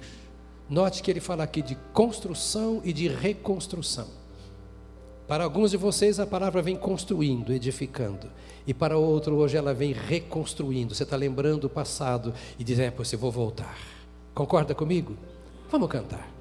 Note 0.68 1.02
que 1.02 1.10
ele 1.10 1.20
fala 1.20 1.44
aqui 1.44 1.60
de 1.60 1.74
construção 1.92 2.80
e 2.84 2.92
de 2.92 3.08
reconstrução. 3.08 4.17
Para 5.28 5.44
alguns 5.44 5.72
de 5.72 5.76
vocês 5.76 6.18
a 6.18 6.26
palavra 6.26 6.62
vem 6.62 6.74
construindo, 6.74 7.52
edificando. 7.52 8.30
E 8.66 8.72
para 8.72 8.96
outro 8.96 9.36
hoje 9.36 9.58
ela 9.58 9.74
vem 9.74 9.92
reconstruindo. 9.92 10.94
Você 10.94 11.02
está 11.02 11.16
lembrando 11.16 11.64
o 11.64 11.70
passado 11.70 12.32
e 12.58 12.64
diz, 12.64 12.78
é, 12.78 12.90
pois 12.90 13.12
eu 13.12 13.18
vou 13.18 13.30
voltar. 13.30 13.76
Concorda 14.34 14.74
comigo? 14.74 15.14
Vamos 15.70 15.90
cantar. 15.90 16.37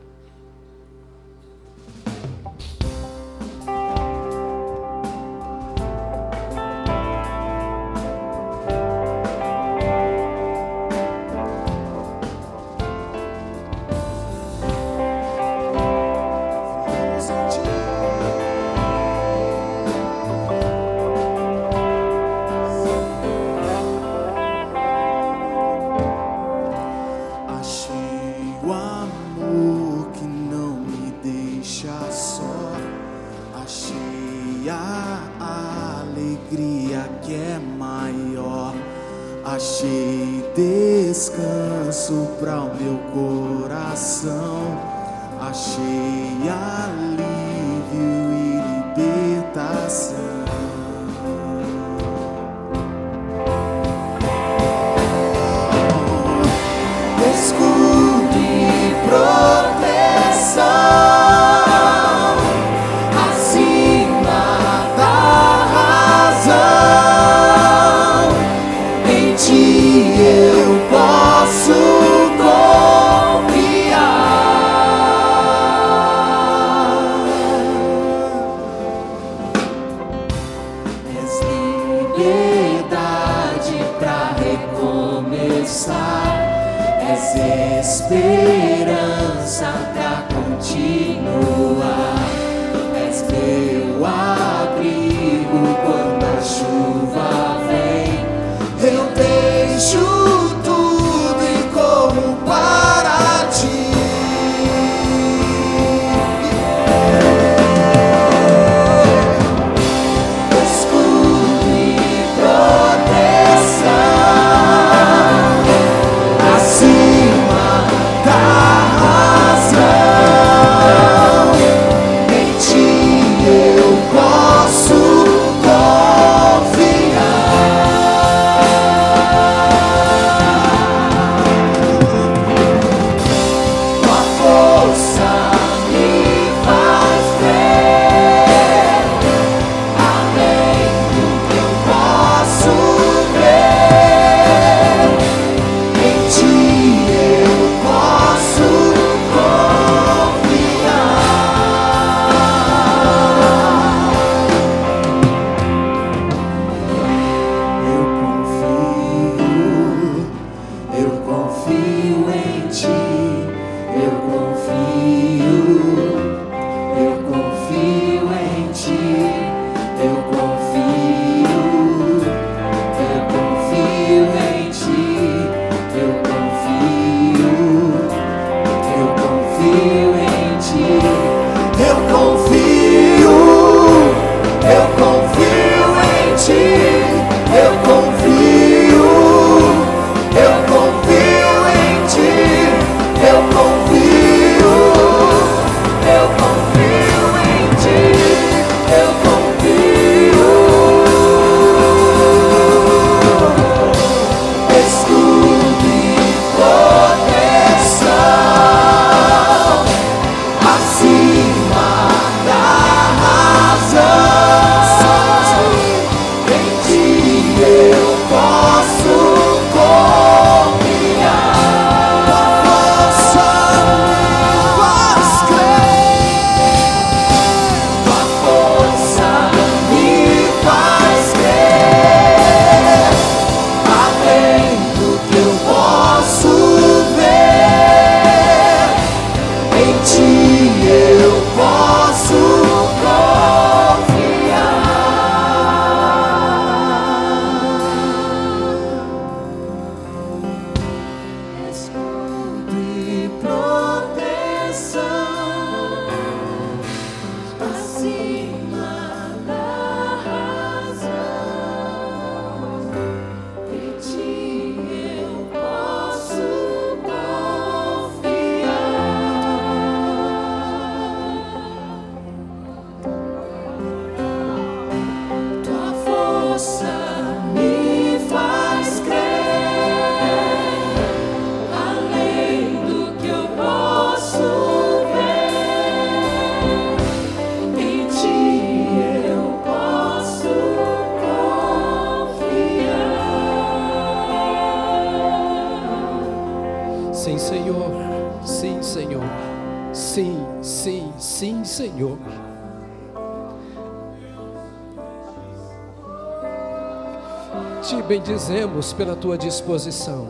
Pela 308.98 309.16
tua 309.16 309.38
disposição. 309.38 310.28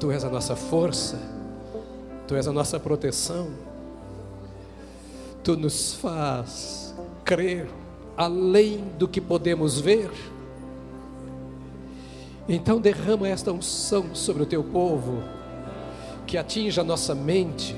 Tu 0.00 0.10
és 0.10 0.24
a 0.24 0.30
nossa 0.30 0.56
força, 0.56 1.20
tu 2.26 2.34
és 2.34 2.48
a 2.48 2.52
nossa 2.52 2.80
proteção. 2.80 3.48
Tu 5.44 5.56
nos 5.56 5.92
faz 5.92 6.94
crer 7.22 7.68
além 8.16 8.82
do 8.98 9.06
que 9.06 9.20
podemos 9.20 9.78
ver. 9.78 10.10
Então 12.48 12.80
derrama 12.80 13.28
esta 13.28 13.52
unção 13.52 14.14
sobre 14.14 14.42
o 14.42 14.46
teu 14.46 14.64
povo, 14.64 15.22
que 16.26 16.38
atinja 16.38 16.80
a 16.80 16.84
nossa 16.84 17.14
mente, 17.14 17.76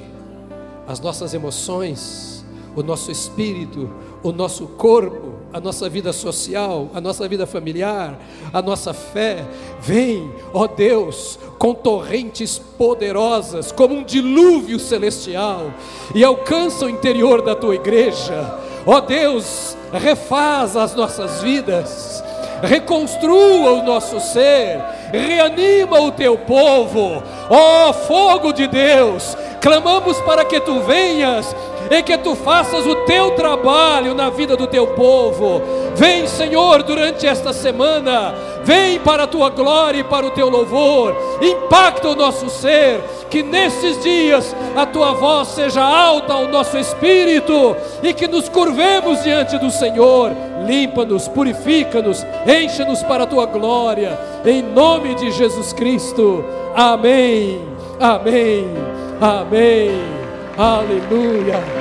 as 0.86 1.01
nossas 1.01 1.34
emoções, 1.34 2.45
o 2.76 2.82
nosso 2.82 3.11
espírito, 3.11 3.91
o 4.22 4.30
nosso 4.30 4.66
corpo, 4.68 5.30
a 5.53 5.61
nossa 5.61 5.88
vida 5.88 6.12
social, 6.12 6.88
a 6.94 7.01
nossa 7.01 7.26
vida 7.28 7.46
familiar, 7.46 8.18
a 8.53 8.62
nossa 8.62 8.92
fé. 8.94 9.44
Vem, 9.80 10.32
ó 10.53 10.66
Deus, 10.66 11.38
com 11.59 11.74
torrentes 11.74 12.59
poderosas, 12.59 13.72
como 13.72 13.94
um 13.94 14.05
dilúvio 14.05 14.78
celestial, 14.78 15.72
e 16.14 16.24
alcança 16.24 16.86
o 16.86 16.90
interior 16.90 17.42
da 17.42 17.55
tua 17.55 17.74
igreja. 17.74 18.59
Ó 18.86 19.01
Deus, 19.01 19.76
refaz 19.92 20.76
as 20.76 20.94
nossas 20.94 21.42
vidas 21.42 22.22
reconstrua 22.62 23.72
o 23.72 23.82
nosso 23.82 24.20
ser, 24.20 24.80
reanima 25.12 26.01
o 26.01 26.12
teu 26.12 26.36
povo, 26.36 27.22
ó 27.48 27.92
fogo 27.92 28.53
de 28.53 28.66
Deus, 28.66 29.36
clamamos 29.61 30.20
para 30.20 30.44
que 30.44 30.61
tu 30.61 30.80
venhas 30.80 31.55
e 31.91 32.03
que 32.05 32.16
tu 32.16 32.36
faças 32.36 32.86
o 32.86 32.95
teu 33.05 33.32
trabalho 33.32 34.14
na 34.14 34.30
vida 34.30 34.57
do 34.57 34.68
teu 34.68 34.86
povo. 34.86 35.61
Vem, 35.97 36.26
Senhor, 36.28 36.84
durante 36.84 37.26
esta 37.26 37.53
semana, 37.53 38.32
vem 38.62 39.01
para 39.01 39.24
a 39.24 39.26
tua 39.26 39.51
glória 39.51 39.99
e 39.99 40.05
para 40.05 40.24
o 40.24 40.30
teu 40.30 40.49
louvor, 40.49 41.16
impacta 41.43 42.09
o 42.09 42.14
nosso 42.14 42.49
ser, 42.49 43.01
que 43.28 43.43
nesses 43.43 44.01
dias 44.03 44.55
a 44.76 44.86
tua 44.86 45.12
voz 45.12 45.49
seja 45.49 45.82
alta 45.82 46.32
ao 46.32 46.47
nosso 46.47 46.78
espírito 46.78 47.76
e 48.03 48.14
que 48.14 48.28
nos 48.28 48.49
curvemos 48.49 49.22
diante 49.24 49.59
do 49.59 49.70
Senhor. 49.70 50.30
Limpa-nos, 50.64 51.26
purifica-nos, 51.26 52.24
enche-nos 52.47 53.03
para 53.03 53.24
a 53.24 53.26
tua 53.26 53.47
glória, 53.47 54.16
em 54.45 54.62
nome 54.62 55.16
de 55.16 55.32
Jesus 55.32 55.72
Cristo. 55.72 56.45
Amém. 56.74 57.61
Amém. 57.99 58.68
Amém. 59.20 59.91
Aleluia. 60.57 61.57
Aleluia. 61.57 61.80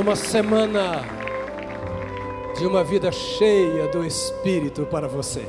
Uma 0.00 0.16
semana 0.16 1.02
de 2.56 2.66
uma 2.66 2.82
vida 2.82 3.12
cheia 3.12 3.86
do 3.88 4.02
Espírito 4.02 4.86
para 4.86 5.06
você. 5.06 5.46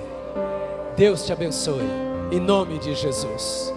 Deus 0.98 1.26
te 1.26 1.32
abençoe, 1.32 1.86
em 2.34 2.40
nome 2.42 2.78
de 2.78 2.94
Jesus. 2.94 3.71